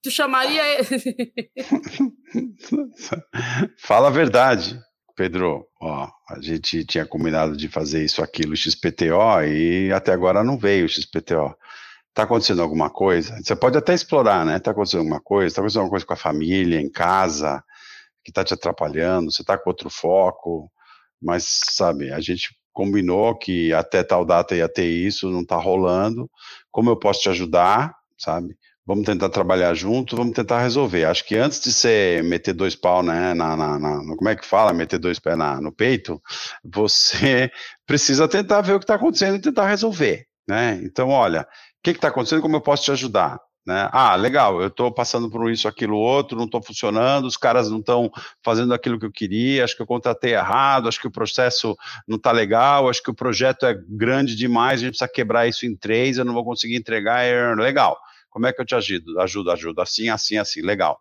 Tu 0.02 0.10
chamaria. 0.10 0.64
fala 3.78 4.08
a 4.08 4.10
verdade. 4.10 4.80
Pedro, 5.18 5.68
ó, 5.82 6.10
a 6.30 6.40
gente 6.40 6.86
tinha 6.86 7.06
combinado 7.06 7.58
de 7.58 7.68
fazer 7.68 8.06
isso, 8.06 8.24
aquilo, 8.24 8.56
XPTO, 8.56 9.44
e 9.46 9.92
até 9.92 10.14
agora 10.14 10.46
não 10.46 10.58
veio 10.58 10.86
o 10.86 10.90
XPTO. 10.90 11.54
Tá 12.14 12.24
acontecendo 12.24 12.62
alguma 12.62 12.90
coisa? 12.90 13.38
Você 13.44 13.54
pode 13.54 13.78
até 13.78 13.94
explorar, 13.94 14.46
né? 14.46 14.60
Tá 14.60 14.72
acontecendo 14.72 15.02
alguma 15.02 15.20
coisa? 15.20 15.56
Tá 15.56 15.60
acontecendo 15.60 15.82
alguma 15.82 15.92
coisa 15.92 16.06
com 16.06 16.14
a 16.14 16.18
família, 16.18 16.80
em 16.80 16.90
casa, 16.90 17.62
que 18.24 18.32
tá 18.32 18.46
te 18.46 18.54
atrapalhando? 18.54 19.30
Você 19.30 19.44
tá 19.44 19.58
com 19.58 19.70
outro 19.70 19.90
foco? 19.90 20.72
Mas, 21.22 21.44
sabe, 21.74 22.14
a 22.14 22.22
gente 22.22 22.56
combinou 22.76 23.34
que 23.36 23.74
até 23.74 24.04
tal 24.04 24.24
data 24.24 24.56
ia 24.56 24.70
ter 24.70 24.86
isso, 24.86 25.32
não 25.32 25.44
tá 25.44 25.56
rolando. 25.56 26.30
Como 26.70 26.92
eu 26.92 26.98
posso 26.98 27.22
te 27.22 27.30
ajudar, 27.30 27.96
sabe? 28.18 28.56
vamos 28.86 29.06
tentar 29.06 29.30
trabalhar 29.30 29.74
junto, 29.74 30.16
vamos 30.16 30.34
tentar 30.34 30.62
resolver. 30.62 31.06
Acho 31.06 31.26
que 31.26 31.36
antes 31.36 31.60
de 31.60 31.74
você 31.74 32.22
meter 32.24 32.54
dois 32.54 32.76
pau, 32.76 33.02
né, 33.02 33.34
na, 33.34 33.56
na, 33.56 33.80
na 33.80 34.16
como 34.16 34.30
é 34.30 34.36
que 34.36 34.46
fala, 34.46 34.74
meter 34.74 35.00
dois 35.00 35.18
pés 35.20 35.38
na, 35.38 35.60
no 35.60 35.72
peito, 35.72 36.22
você 36.64 37.52
precisa 37.86 38.28
tentar 38.28 38.62
ver 38.62 38.74
o 38.74 38.80
que 38.80 38.84
está 38.84 38.96
acontecendo 38.96 39.38
e 39.38 39.42
tentar 39.42 39.68
resolver, 39.68 40.28
né? 40.48 40.80
Então, 40.84 41.10
olha, 41.10 41.42
o 41.42 41.46
que 41.84 41.92
está 41.92 42.10
acontecendo, 42.10 42.42
como 42.42 42.58
eu 42.58 42.62
posso 42.62 42.84
te 42.84 42.92
ajudar? 42.92 43.40
Né? 43.66 43.90
Ah, 43.92 44.16
legal, 44.16 44.62
eu 44.62 44.68
estou 44.68 44.92
passando 44.92 45.28
por 45.28 45.50
isso, 45.50 45.68
aquilo, 45.68 45.98
outro, 45.98 46.38
não 46.38 46.46
estou 46.46 46.62
funcionando, 46.62 47.26
os 47.26 47.36
caras 47.36 47.70
não 47.72 47.80
estão 47.80 48.12
fazendo 48.44 48.72
aquilo 48.74 49.00
que 49.00 49.08
eu 49.08 49.12
queria, 49.12 49.64
acho 49.64 49.76
que 49.76 49.82
eu 49.82 49.88
contratei 49.88 50.34
errado, 50.34 50.88
acho 50.88 51.02
que 51.02 51.08
o 51.08 51.12
processo 51.12 51.76
não 52.08 52.18
está 52.18 52.32
legal, 52.32 52.88
acho 52.88 53.02
que 53.02 53.10
o 53.10 53.16
projeto 53.16 53.66
é 53.66 53.76
grande 53.90 54.36
demais, 54.36 54.80
a 54.80 54.84
gente 54.84 54.92
precisa 54.92 55.12
quebrar 55.12 55.48
isso 55.48 55.66
em 55.66 55.76
três, 55.76 56.18
eu 56.18 56.26
não 56.26 56.34
vou 56.34 56.46
conseguir 56.46 56.76
entregar, 56.76 57.24
é 57.24 57.56
legal. 57.56 57.98
Como 58.30 58.46
é 58.46 58.54
que 58.54 58.62
eu 58.62 58.66
te 58.66 58.76
ajudo? 58.76 59.20
Ajudo, 59.20 59.50
ajudo, 59.50 59.82
assim, 59.82 60.10
assim, 60.10 60.38
assim, 60.38 60.62
legal. 60.62 61.00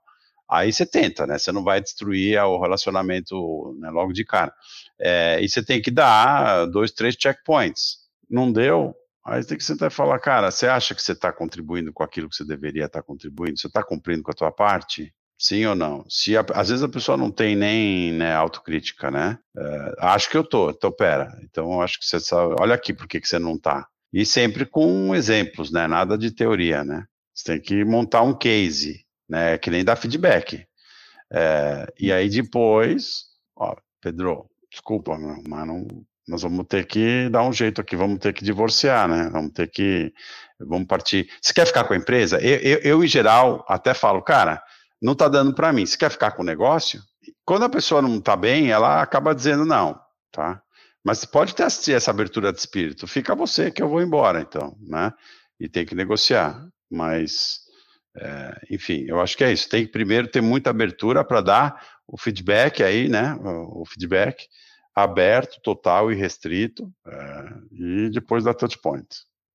Aí 0.48 0.72
você 0.72 0.86
tenta, 0.86 1.26
né? 1.26 1.38
Você 1.38 1.50
não 1.52 1.64
vai 1.64 1.80
destruir 1.80 2.38
o 2.38 2.60
relacionamento 2.60 3.76
né, 3.78 3.90
logo 3.90 4.12
de 4.12 4.24
cara. 4.24 4.52
É, 4.98 5.38
e 5.42 5.48
você 5.48 5.62
tem 5.62 5.82
que 5.82 5.90
dar 5.90 6.66
dois, 6.66 6.92
três 6.92 7.16
checkpoints. 7.18 7.98
Não 8.30 8.52
deu? 8.52 8.94
Aí 9.24 9.42
tem 9.44 9.56
que 9.56 9.64
sentar 9.64 9.90
e 9.90 9.94
falar, 9.94 10.18
cara, 10.18 10.50
você 10.50 10.66
acha 10.66 10.94
que 10.94 11.00
você 11.02 11.12
está 11.12 11.32
contribuindo 11.32 11.92
com 11.92 12.02
aquilo 12.02 12.28
que 12.28 12.36
você 12.36 12.44
deveria 12.44 12.84
estar 12.84 13.00
tá 13.00 13.06
contribuindo? 13.06 13.58
Você 13.58 13.68
está 13.68 13.82
cumprindo 13.82 14.22
com 14.22 14.30
a 14.30 14.34
tua 14.34 14.52
parte? 14.52 15.14
Sim 15.38 15.64
ou 15.66 15.74
não? 15.74 16.04
Se 16.08 16.36
a, 16.36 16.44
às 16.54 16.68
vezes 16.68 16.82
a 16.82 16.88
pessoa 16.88 17.16
não 17.16 17.30
tem 17.30 17.56
nem 17.56 18.12
né, 18.12 18.34
autocrítica, 18.34 19.10
né? 19.10 19.38
É, 19.56 19.94
acho 19.98 20.30
que 20.30 20.36
eu 20.36 20.44
tô, 20.44 20.70
então 20.70 20.92
pera. 20.92 21.38
Então 21.42 21.80
acho 21.80 21.98
que 21.98 22.06
você 22.06 22.20
sabe, 22.20 22.54
olha 22.60 22.74
aqui 22.74 22.92
por 22.92 23.08
que, 23.08 23.20
você 23.24 23.38
não 23.38 23.58
tá. 23.58 23.88
E 24.12 24.24
sempre 24.26 24.66
com 24.66 25.14
exemplos, 25.14 25.72
né? 25.72 25.86
Nada 25.86 26.16
de 26.18 26.30
teoria, 26.30 26.84
né? 26.84 27.04
Você 27.34 27.44
tem 27.52 27.60
que 27.60 27.84
montar 27.84 28.22
um 28.22 28.36
case, 28.36 29.04
né? 29.28 29.58
Que 29.58 29.70
nem 29.70 29.84
dar 29.84 29.96
feedback. 29.96 30.66
É, 31.32 31.86
e 31.98 32.12
aí 32.12 32.28
depois, 32.28 33.24
ó, 33.56 33.74
Pedro, 34.00 34.48
desculpa, 34.70 35.18
mas 35.18 35.66
não, 35.66 35.86
nós 36.26 36.42
vamos 36.42 36.66
ter 36.66 36.86
que 36.86 37.28
dar 37.28 37.42
um 37.42 37.52
jeito 37.52 37.80
aqui, 37.80 37.96
vamos 37.96 38.18
ter 38.18 38.32
que 38.32 38.44
divorciar, 38.44 39.08
né? 39.08 39.28
Vamos 39.30 39.52
ter 39.52 39.70
que, 39.70 40.12
vamos 40.58 40.86
partir. 40.86 41.28
Você 41.40 41.52
quer 41.52 41.66
ficar 41.66 41.84
com 41.84 41.92
a 41.92 41.96
empresa? 41.96 42.38
Eu, 42.40 42.58
eu, 42.58 42.78
eu 42.78 43.04
em 43.04 43.06
geral, 43.06 43.64
até 43.68 43.92
falo, 43.92 44.22
cara, 44.22 44.62
não 45.00 45.14
tá 45.14 45.28
dando 45.28 45.54
para 45.54 45.72
mim. 45.72 45.84
Você 45.84 45.98
quer 45.98 46.10
ficar 46.10 46.32
com 46.32 46.42
o 46.42 46.46
negócio? 46.46 47.02
Quando 47.44 47.64
a 47.64 47.68
pessoa 47.68 48.00
não 48.00 48.20
tá 48.20 48.34
bem, 48.34 48.70
ela 48.70 49.02
acaba 49.02 49.34
dizendo 49.34 49.64
não, 49.66 50.00
tá? 50.32 50.62
Mas 51.04 51.26
pode 51.26 51.54
ter 51.54 51.64
essa 51.92 52.10
abertura 52.10 52.50
de 52.50 52.58
espírito. 52.58 53.06
Fica 53.06 53.34
você 53.34 53.70
que 53.70 53.82
eu 53.82 53.88
vou 53.88 54.00
embora, 54.00 54.40
então, 54.40 54.74
né? 54.80 55.12
E 55.60 55.68
tem 55.68 55.84
que 55.84 55.94
negociar. 55.94 56.66
Mas, 56.90 57.58
é, 58.16 58.60
enfim, 58.70 59.04
eu 59.06 59.20
acho 59.20 59.36
que 59.36 59.44
é 59.44 59.52
isso. 59.52 59.68
Tem 59.68 59.84
que 59.84 59.92
primeiro 59.92 60.26
ter 60.26 60.40
muita 60.40 60.70
abertura 60.70 61.22
para 61.22 61.42
dar 61.42 61.86
o 62.08 62.16
feedback 62.16 62.82
aí, 62.82 63.08
né? 63.08 63.36
O, 63.42 63.84
feedback 63.84 64.46
aberto, 64.94 65.60
total 65.62 66.12
e 66.12 66.14
restrito, 66.14 66.90
é, 67.06 67.44
e 67.72 68.10
depois 68.10 68.44
dar 68.44 68.54
touch 68.54 68.78
point, 68.78 69.08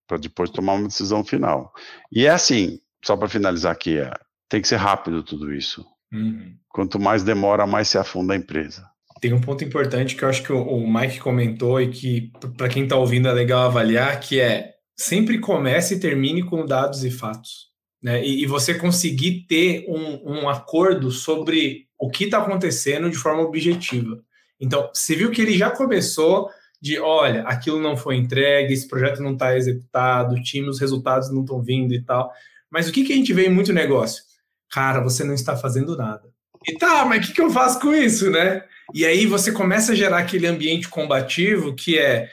para 0.08 0.18
depois 0.18 0.50
tomar 0.50 0.74
uma 0.74 0.88
decisão 0.88 1.24
final. 1.24 1.72
E 2.12 2.26
é 2.26 2.30
assim, 2.30 2.80
só 3.04 3.16
para 3.16 3.30
finalizar 3.30 3.72
aqui, 3.72 3.98
é, 3.98 4.12
tem 4.50 4.62
que 4.62 4.68
ser 4.68 4.76
rápido 4.78 5.24
tudo 5.24 5.54
isso. 5.54 5.86
Uhum. 6.12 6.56
Quanto 6.70 7.00
mais 7.00 7.24
demora, 7.24 7.66
mais 7.66 7.88
se 7.88 7.98
afunda 7.98 8.34
a 8.34 8.38
empresa. 8.38 8.86
Tem 9.22 9.34
um 9.34 9.42
ponto 9.42 9.64
importante 9.64 10.16
que 10.16 10.24
eu 10.24 10.30
acho 10.30 10.44
que 10.44 10.52
o, 10.52 10.62
o 10.62 10.92
Mike 10.92 11.20
comentou 11.20 11.80
e 11.80 11.90
que 11.90 12.32
para 12.58 12.70
quem 12.70 12.84
está 12.84 12.96
ouvindo 12.96 13.28
é 13.28 13.34
legal 13.34 13.66
avaliar, 13.66 14.20
que 14.20 14.40
é 14.40 14.74
sempre 14.98 15.40
comece 15.40 15.96
e 15.96 16.00
termine 16.00 16.44
com 16.44 16.66
dados 16.66 17.04
e 17.04 17.12
fatos. 17.12 17.70
Né? 18.02 18.26
E, 18.26 18.44
e 18.44 18.46
você 18.46 18.74
conseguir 18.74 19.46
ter 19.48 19.86
um, 19.88 20.40
um 20.40 20.50
acordo 20.50 21.12
sobre 21.12 21.86
o 21.98 22.10
que 22.10 22.26
está 22.26 22.40
acontecendo 22.40 23.10
de 23.10 23.18
forma 23.18 23.44
objetiva. 23.44 24.22
Então, 24.60 24.90
você 24.94 25.16
viu 25.16 25.32
que 25.32 25.42
ele 25.42 25.58
já 25.58 25.70
começou 25.70 26.50
de, 26.82 27.00
olha, 27.00 27.44
aquilo 27.44 27.80
não 27.80 27.96
foi 27.96 28.16
entregue, 28.16 28.74
esse 28.74 28.88
projeto 28.88 29.22
não 29.22 29.34
está 29.34 29.56
executado, 29.56 30.36
o 30.36 30.42
time, 30.42 30.70
os 30.70 30.80
resultados 30.80 31.32
não 31.32 31.42
estão 31.42 31.62
vindo 31.62 31.94
e 31.94 32.02
tal. 32.02 32.32
Mas 32.70 32.88
o 32.88 32.92
que, 32.92 33.04
que 33.04 33.14
a 33.14 33.16
gente 33.16 33.34
vê 33.34 33.48
em 33.48 33.54
muito 33.54 33.74
negócio? 33.74 34.24
Cara, 34.72 35.02
você 35.02 35.24
não 35.24 35.34
está 35.34 35.56
fazendo 35.56 35.98
nada. 35.98 36.24
E 36.68 36.78
tá, 36.78 37.06
mas 37.06 37.24
o 37.24 37.28
que, 37.28 37.34
que 37.34 37.42
eu 37.42 37.50
faço 37.50 37.80
com 37.80 37.94
isso, 37.94 38.30
né? 38.30 38.64
E 38.94 39.06
aí 39.06 39.26
você 39.26 39.52
começa 39.52 39.94
a 39.94 39.96
gerar 39.96 40.20
aquele 40.20 40.46
ambiente 40.46 40.90
combativo 40.90 41.74
que 41.74 41.98
é, 41.98 42.30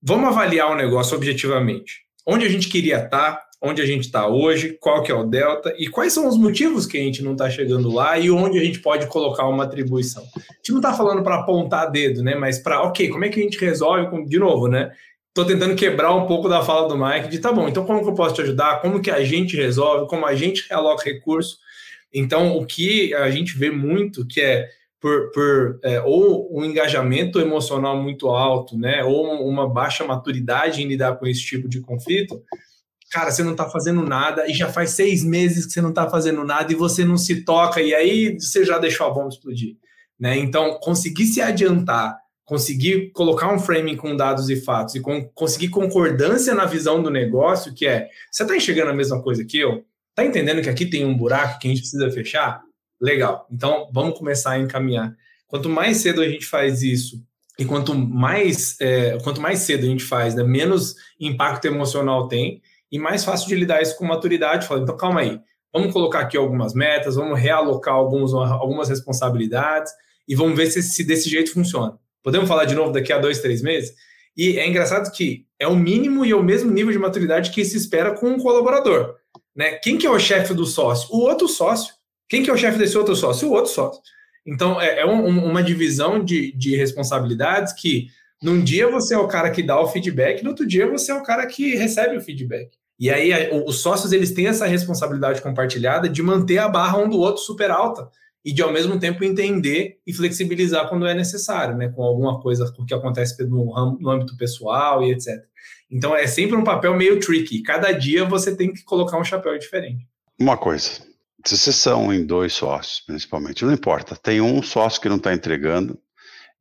Vamos 0.00 0.28
avaliar 0.28 0.70
o 0.70 0.76
negócio 0.76 1.16
objetivamente. 1.16 2.02
Onde 2.24 2.46
a 2.46 2.48
gente 2.48 2.68
queria 2.68 3.02
estar, 3.02 3.47
onde 3.60 3.82
a 3.82 3.86
gente 3.86 4.04
está 4.04 4.28
hoje, 4.28 4.76
qual 4.80 5.02
que 5.02 5.10
é 5.10 5.14
o 5.14 5.24
delta 5.24 5.74
e 5.78 5.88
quais 5.88 6.12
são 6.12 6.28
os 6.28 6.36
motivos 6.36 6.86
que 6.86 6.96
a 6.96 7.00
gente 7.00 7.22
não 7.22 7.32
está 7.32 7.50
chegando 7.50 7.92
lá 7.92 8.18
e 8.18 8.30
onde 8.30 8.58
a 8.58 8.64
gente 8.64 8.78
pode 8.78 9.06
colocar 9.08 9.48
uma 9.48 9.64
atribuição. 9.64 10.22
A 10.36 10.52
gente 10.56 10.70
não 10.70 10.78
está 10.78 10.94
falando 10.94 11.22
para 11.22 11.36
apontar 11.36 11.90
dedo, 11.90 12.22
né? 12.22 12.34
Mas 12.36 12.58
para, 12.58 12.82
ok, 12.82 13.08
como 13.08 13.24
é 13.24 13.28
que 13.28 13.40
a 13.40 13.42
gente 13.42 13.58
resolve? 13.58 14.26
De 14.26 14.38
novo, 14.38 14.68
né? 14.68 14.92
Estou 15.28 15.44
tentando 15.44 15.74
quebrar 15.74 16.14
um 16.14 16.26
pouco 16.26 16.48
da 16.48 16.62
fala 16.62 16.88
do 16.88 16.96
Mike 16.96 17.28
de 17.28 17.38
tá 17.38 17.52
bom, 17.52 17.68
então 17.68 17.84
como 17.84 18.02
que 18.02 18.08
eu 18.08 18.14
posso 18.14 18.34
te 18.34 18.42
ajudar? 18.42 18.80
Como 18.80 19.00
que 19.00 19.10
a 19.10 19.22
gente 19.22 19.56
resolve? 19.56 20.08
Como 20.08 20.26
a 20.26 20.34
gente 20.34 20.66
realoca 20.68 21.04
recurso? 21.04 21.58
Então, 22.12 22.56
o 22.56 22.64
que 22.64 23.14
a 23.14 23.30
gente 23.30 23.56
vê 23.56 23.70
muito 23.70 24.26
que 24.26 24.40
é 24.40 24.68
por, 25.00 25.30
por 25.30 25.78
é, 25.84 26.00
ou 26.00 26.48
um 26.56 26.64
engajamento 26.64 27.38
emocional 27.38 27.96
muito 28.02 28.28
alto, 28.28 28.76
né, 28.76 29.04
ou 29.04 29.48
uma 29.48 29.68
baixa 29.68 30.04
maturidade 30.04 30.82
em 30.82 30.88
lidar 30.88 31.16
com 31.16 31.26
esse 31.26 31.40
tipo 31.40 31.68
de 31.68 31.80
conflito, 31.80 32.42
cara, 33.10 33.30
você 33.30 33.42
não 33.42 33.52
está 33.52 33.68
fazendo 33.68 34.02
nada 34.02 34.46
e 34.48 34.54
já 34.54 34.70
faz 34.70 34.90
seis 34.90 35.24
meses 35.24 35.66
que 35.66 35.72
você 35.72 35.80
não 35.80 35.90
está 35.90 36.08
fazendo 36.08 36.44
nada 36.44 36.72
e 36.72 36.76
você 36.76 37.04
não 37.04 37.16
se 37.16 37.44
toca 37.44 37.80
e 37.80 37.94
aí 37.94 38.38
você 38.38 38.64
já 38.64 38.78
deixou 38.78 39.06
a 39.06 39.10
bomba 39.10 39.28
explodir, 39.28 39.76
né? 40.18 40.36
Então, 40.38 40.78
conseguir 40.80 41.26
se 41.26 41.40
adiantar, 41.40 42.18
conseguir 42.44 43.10
colocar 43.12 43.52
um 43.52 43.58
framing 43.58 43.96
com 43.96 44.16
dados 44.16 44.48
e 44.50 44.56
fatos 44.56 44.94
e 44.94 45.02
conseguir 45.34 45.68
concordância 45.68 46.54
na 46.54 46.64
visão 46.64 47.02
do 47.02 47.10
negócio, 47.10 47.74
que 47.74 47.86
é, 47.86 48.08
você 48.30 48.42
está 48.42 48.56
enxergando 48.56 48.90
a 48.90 48.94
mesma 48.94 49.22
coisa 49.22 49.44
que 49.44 49.58
eu? 49.58 49.84
Está 50.10 50.24
entendendo 50.24 50.62
que 50.62 50.68
aqui 50.68 50.86
tem 50.86 51.04
um 51.04 51.16
buraco 51.16 51.58
que 51.58 51.68
a 51.68 51.70
gente 51.70 51.80
precisa 51.80 52.10
fechar? 52.10 52.62
Legal. 53.00 53.46
Então, 53.50 53.88
vamos 53.92 54.18
começar 54.18 54.52
a 54.52 54.58
encaminhar. 54.58 55.14
Quanto 55.46 55.68
mais 55.68 55.98
cedo 55.98 56.20
a 56.20 56.28
gente 56.28 56.44
faz 56.44 56.82
isso 56.82 57.22
e 57.58 57.64
quanto 57.64 57.94
mais, 57.94 58.76
é, 58.80 59.18
quanto 59.22 59.40
mais 59.40 59.60
cedo 59.60 59.84
a 59.84 59.88
gente 59.88 60.04
faz, 60.04 60.34
né, 60.34 60.42
menos 60.42 60.94
impacto 61.18 61.64
emocional 61.66 62.28
tem 62.28 62.62
e 62.90 62.98
mais 62.98 63.24
fácil 63.24 63.48
de 63.48 63.54
lidar 63.54 63.82
isso 63.82 63.96
com 63.96 64.04
maturidade. 64.04 64.66
Fala, 64.66 64.80
então, 64.80 64.96
calma 64.96 65.20
aí, 65.20 65.40
vamos 65.72 65.92
colocar 65.92 66.20
aqui 66.20 66.36
algumas 66.36 66.74
metas, 66.74 67.16
vamos 67.16 67.38
realocar 67.38 67.94
alguns, 67.94 68.32
algumas 68.32 68.88
responsabilidades 68.88 69.92
e 70.26 70.34
vamos 70.34 70.56
ver 70.56 70.66
se, 70.70 70.82
se 70.82 71.04
desse 71.04 71.28
jeito 71.28 71.52
funciona. 71.52 71.98
Podemos 72.22 72.48
falar 72.48 72.64
de 72.64 72.74
novo 72.74 72.92
daqui 72.92 73.12
a 73.12 73.18
dois, 73.18 73.40
três 73.40 73.62
meses? 73.62 73.94
E 74.36 74.58
é 74.58 74.68
engraçado 74.68 75.10
que 75.10 75.46
é 75.58 75.66
o 75.66 75.74
mínimo 75.74 76.24
e 76.24 76.30
é 76.30 76.36
o 76.36 76.42
mesmo 76.42 76.70
nível 76.70 76.92
de 76.92 76.98
maturidade 76.98 77.50
que 77.50 77.64
se 77.64 77.76
espera 77.76 78.14
com 78.14 78.28
um 78.28 78.38
colaborador. 78.38 79.16
Né? 79.54 79.72
Quem 79.72 79.98
que 79.98 80.06
é 80.06 80.10
o 80.10 80.18
chefe 80.18 80.54
do 80.54 80.64
sócio? 80.64 81.08
O 81.10 81.20
outro 81.20 81.48
sócio. 81.48 81.92
Quem 82.28 82.42
que 82.42 82.50
é 82.50 82.52
o 82.52 82.56
chefe 82.56 82.78
desse 82.78 82.96
outro 82.96 83.16
sócio? 83.16 83.48
O 83.48 83.52
outro 83.52 83.72
sócio. 83.72 84.00
Então, 84.46 84.80
é, 84.80 85.00
é 85.00 85.06
um, 85.06 85.26
uma 85.26 85.62
divisão 85.62 86.22
de, 86.22 86.52
de 86.52 86.76
responsabilidades 86.76 87.72
que 87.72 88.06
num 88.42 88.62
dia 88.62 88.90
você 88.90 89.14
é 89.14 89.18
o 89.18 89.28
cara 89.28 89.50
que 89.50 89.62
dá 89.62 89.80
o 89.80 89.88
feedback, 89.88 90.42
no 90.42 90.50
outro 90.50 90.66
dia 90.66 90.88
você 90.88 91.10
é 91.10 91.14
o 91.14 91.22
cara 91.22 91.46
que 91.46 91.74
recebe 91.74 92.16
o 92.16 92.20
feedback. 92.20 92.70
E 92.98 93.10
aí 93.10 93.32
os 93.66 93.80
sócios 93.80 94.12
eles 94.12 94.32
têm 94.32 94.48
essa 94.48 94.66
responsabilidade 94.66 95.40
compartilhada 95.40 96.08
de 96.08 96.22
manter 96.22 96.58
a 96.58 96.68
barra 96.68 96.98
um 96.98 97.08
do 97.08 97.18
outro 97.18 97.42
super 97.42 97.70
alta 97.70 98.08
e 98.44 98.52
de 98.52 98.62
ao 98.62 98.72
mesmo 98.72 98.98
tempo 98.98 99.22
entender 99.24 99.98
e 100.06 100.12
flexibilizar 100.12 100.88
quando 100.88 101.06
é 101.06 101.14
necessário, 101.14 101.76
né, 101.76 101.88
com 101.88 102.02
alguma 102.02 102.40
coisa 102.40 102.72
que 102.86 102.94
acontece 102.94 103.42
no, 103.44 103.98
no 104.00 104.10
âmbito 104.10 104.36
pessoal 104.36 105.02
e 105.02 105.12
etc. 105.12 105.44
Então 105.90 106.14
é 106.14 106.26
sempre 106.26 106.56
um 106.56 106.64
papel 106.64 106.96
meio 106.96 107.20
tricky. 107.20 107.62
Cada 107.62 107.92
dia 107.92 108.24
você 108.24 108.54
tem 108.54 108.72
que 108.72 108.82
colocar 108.84 109.18
um 109.18 109.24
chapéu 109.24 109.56
diferente. 109.58 110.06
Uma 110.38 110.56
coisa, 110.56 111.02
se 111.44 111.56
vocês 111.56 111.76
são 111.76 112.12
em 112.12 112.24
dois 112.24 112.52
sócios, 112.52 113.00
principalmente, 113.00 113.64
não 113.64 113.72
importa. 113.72 114.16
Tem 114.16 114.40
um 114.40 114.62
sócio 114.62 115.00
que 115.00 115.08
não 115.08 115.16
está 115.16 115.32
entregando 115.32 115.98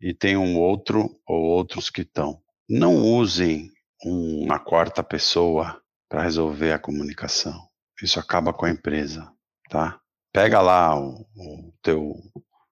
e 0.01 0.13
tem 0.13 0.37
um 0.37 0.57
outro 0.57 1.09
ou 1.27 1.41
outros 1.43 1.89
que 1.89 2.01
estão. 2.01 2.41
Não 2.69 2.95
usem 2.97 3.71
uma 4.03 4.59
quarta 4.59 5.03
pessoa 5.03 5.81
para 6.09 6.23
resolver 6.23 6.71
a 6.71 6.79
comunicação. 6.79 7.59
Isso 8.01 8.19
acaba 8.19 8.53
com 8.53 8.65
a 8.65 8.69
empresa, 8.69 9.31
tá? 9.69 9.99
Pega 10.31 10.61
lá 10.61 10.99
o, 10.99 11.25
o 11.35 11.73
teu 11.81 12.13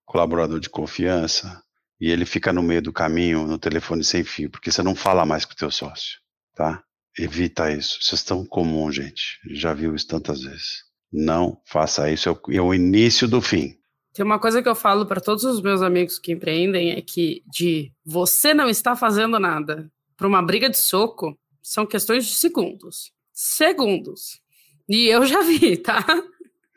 colaborador 0.05 0.59
de 0.59 0.69
confiança 0.69 1.61
e 1.99 2.11
ele 2.11 2.26
fica 2.26 2.53
no 2.53 2.61
meio 2.61 2.82
do 2.82 2.93
caminho 2.93 3.47
no 3.47 3.57
telefone 3.57 4.03
sem 4.03 4.23
fio, 4.23 4.49
porque 4.49 4.71
você 4.71 4.84
não 4.84 4.95
fala 4.95 5.26
mais 5.26 5.45
com 5.45 5.53
o 5.53 5.57
teu 5.57 5.71
sócio, 5.71 6.19
tá? 6.53 6.84
Evita 7.17 7.71
isso. 7.71 7.97
Isso 8.01 8.15
é 8.15 8.17
tão 8.28 8.45
comum, 8.45 8.91
gente. 8.91 9.39
Já 9.51 9.73
viu 9.73 9.95
isso 9.95 10.07
tantas 10.07 10.41
vezes. 10.41 10.84
Não 11.11 11.61
faça 11.65 12.11
isso. 12.11 12.28
É 12.28 12.32
o, 12.32 12.39
é 12.51 12.61
o 12.61 12.73
início 12.73 13.28
do 13.28 13.41
fim. 13.41 13.78
Tem 14.16 14.24
uma 14.24 14.39
coisa 14.39 14.63
que 14.63 14.70
eu 14.70 14.76
falo 14.76 15.05
para 15.05 15.20
todos 15.20 15.43
os 15.43 15.61
meus 15.61 15.82
amigos 15.82 16.18
que 16.18 16.32
empreendem 16.32 16.91
é 16.91 17.01
que 17.01 17.43
de 17.45 17.91
você 18.05 18.53
não 18.53 18.70
está 18.70 18.95
fazendo 18.95 19.38
nada 19.38 19.91
para 20.16 20.26
uma 20.26 20.41
briga 20.41 20.70
de 20.70 20.78
soco 20.78 21.38
são 21.61 21.86
questões 21.86 22.26
de 22.26 22.34
segundos. 22.34 23.11
Segundos. 23.34 24.39
E 24.88 25.07
eu 25.07 25.26
já 25.26 25.41
vi, 25.41 25.76
tá? 25.76 26.05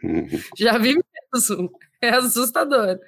Uhum. 0.02 0.28
Já 0.58 0.78
vi 0.78 0.98
mesmo. 1.32 1.70
É 2.00 2.10
assustador. 2.10 2.98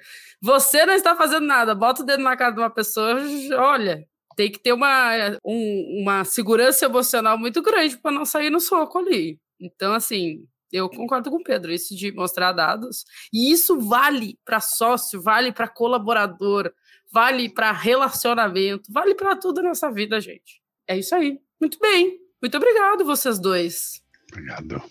Você 0.41 0.85
não 0.85 0.93
está 0.93 1.15
fazendo 1.15 1.45
nada, 1.45 1.73
bota 1.73 2.01
o 2.03 2.05
dedo 2.05 2.23
na 2.23 2.35
cara 2.35 2.51
de 2.51 2.59
uma 2.59 2.69
pessoa, 2.69 3.15
olha, 3.57 4.05
tem 4.35 4.51
que 4.51 4.59
ter 4.59 4.73
uma, 4.73 5.37
um, 5.45 6.01
uma 6.01 6.25
segurança 6.25 6.85
emocional 6.85 7.37
muito 7.37 7.61
grande 7.61 7.97
para 7.97 8.11
não 8.11 8.25
sair 8.25 8.49
no 8.49 8.59
soco 8.59 8.97
ali. 8.97 9.39
Então, 9.57 9.93
assim, 9.93 10.45
eu 10.71 10.89
concordo 10.89 11.29
com 11.29 11.37
o 11.37 11.43
Pedro, 11.43 11.71
isso 11.71 11.95
de 11.95 12.11
mostrar 12.11 12.51
dados. 12.51 13.03
E 13.33 13.51
isso 13.51 13.79
vale 13.79 14.39
para 14.45 14.59
sócio, 14.59 15.21
vale 15.21 15.51
para 15.51 15.67
colaborador, 15.67 16.71
vale 17.11 17.49
para 17.49 17.71
relacionamento, 17.71 18.91
vale 18.91 19.15
para 19.15 19.35
tudo 19.35 19.61
nessa 19.61 19.91
vida, 19.91 20.19
gente. 20.19 20.61
É 20.87 20.97
isso 20.97 21.13
aí. 21.13 21.39
Muito 21.59 21.77
bem. 21.79 22.19
Muito 22.41 22.57
obrigado, 22.57 23.05
vocês 23.05 23.39
dois. 23.39 24.01
Obrigado. 24.31 24.81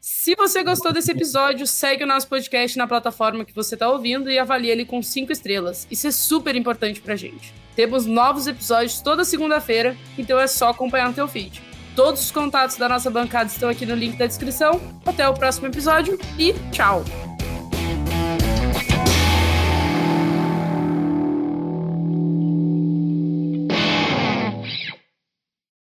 Se 0.00 0.34
você 0.34 0.64
gostou 0.64 0.92
desse 0.92 1.12
episódio, 1.12 1.64
segue 1.66 2.02
o 2.02 2.06
nosso 2.06 2.26
podcast 2.26 2.76
na 2.76 2.88
plataforma 2.88 3.44
que 3.44 3.54
você 3.54 3.76
está 3.76 3.88
ouvindo 3.88 4.28
e 4.28 4.38
avalie 4.38 4.68
ele 4.68 4.84
com 4.84 5.00
cinco 5.00 5.30
estrelas. 5.30 5.86
Isso 5.90 6.08
é 6.08 6.10
super 6.10 6.56
importante 6.56 7.00
pra 7.00 7.14
gente. 7.14 7.54
Temos 7.76 8.04
novos 8.04 8.46
episódios 8.48 9.00
toda 9.00 9.24
segunda-feira, 9.24 9.96
então 10.18 10.40
é 10.40 10.46
só 10.46 10.70
acompanhar 10.70 11.08
no 11.08 11.14
teu 11.14 11.28
feed. 11.28 11.62
Todos 11.94 12.22
os 12.22 12.30
contatos 12.30 12.76
da 12.76 12.88
nossa 12.88 13.10
bancada 13.10 13.50
estão 13.50 13.68
aqui 13.68 13.84
no 13.84 13.94
link 13.94 14.16
da 14.16 14.26
descrição. 14.26 14.80
Até 15.04 15.28
o 15.28 15.34
próximo 15.34 15.66
episódio 15.66 16.18
e 16.38 16.54
tchau! 16.70 17.04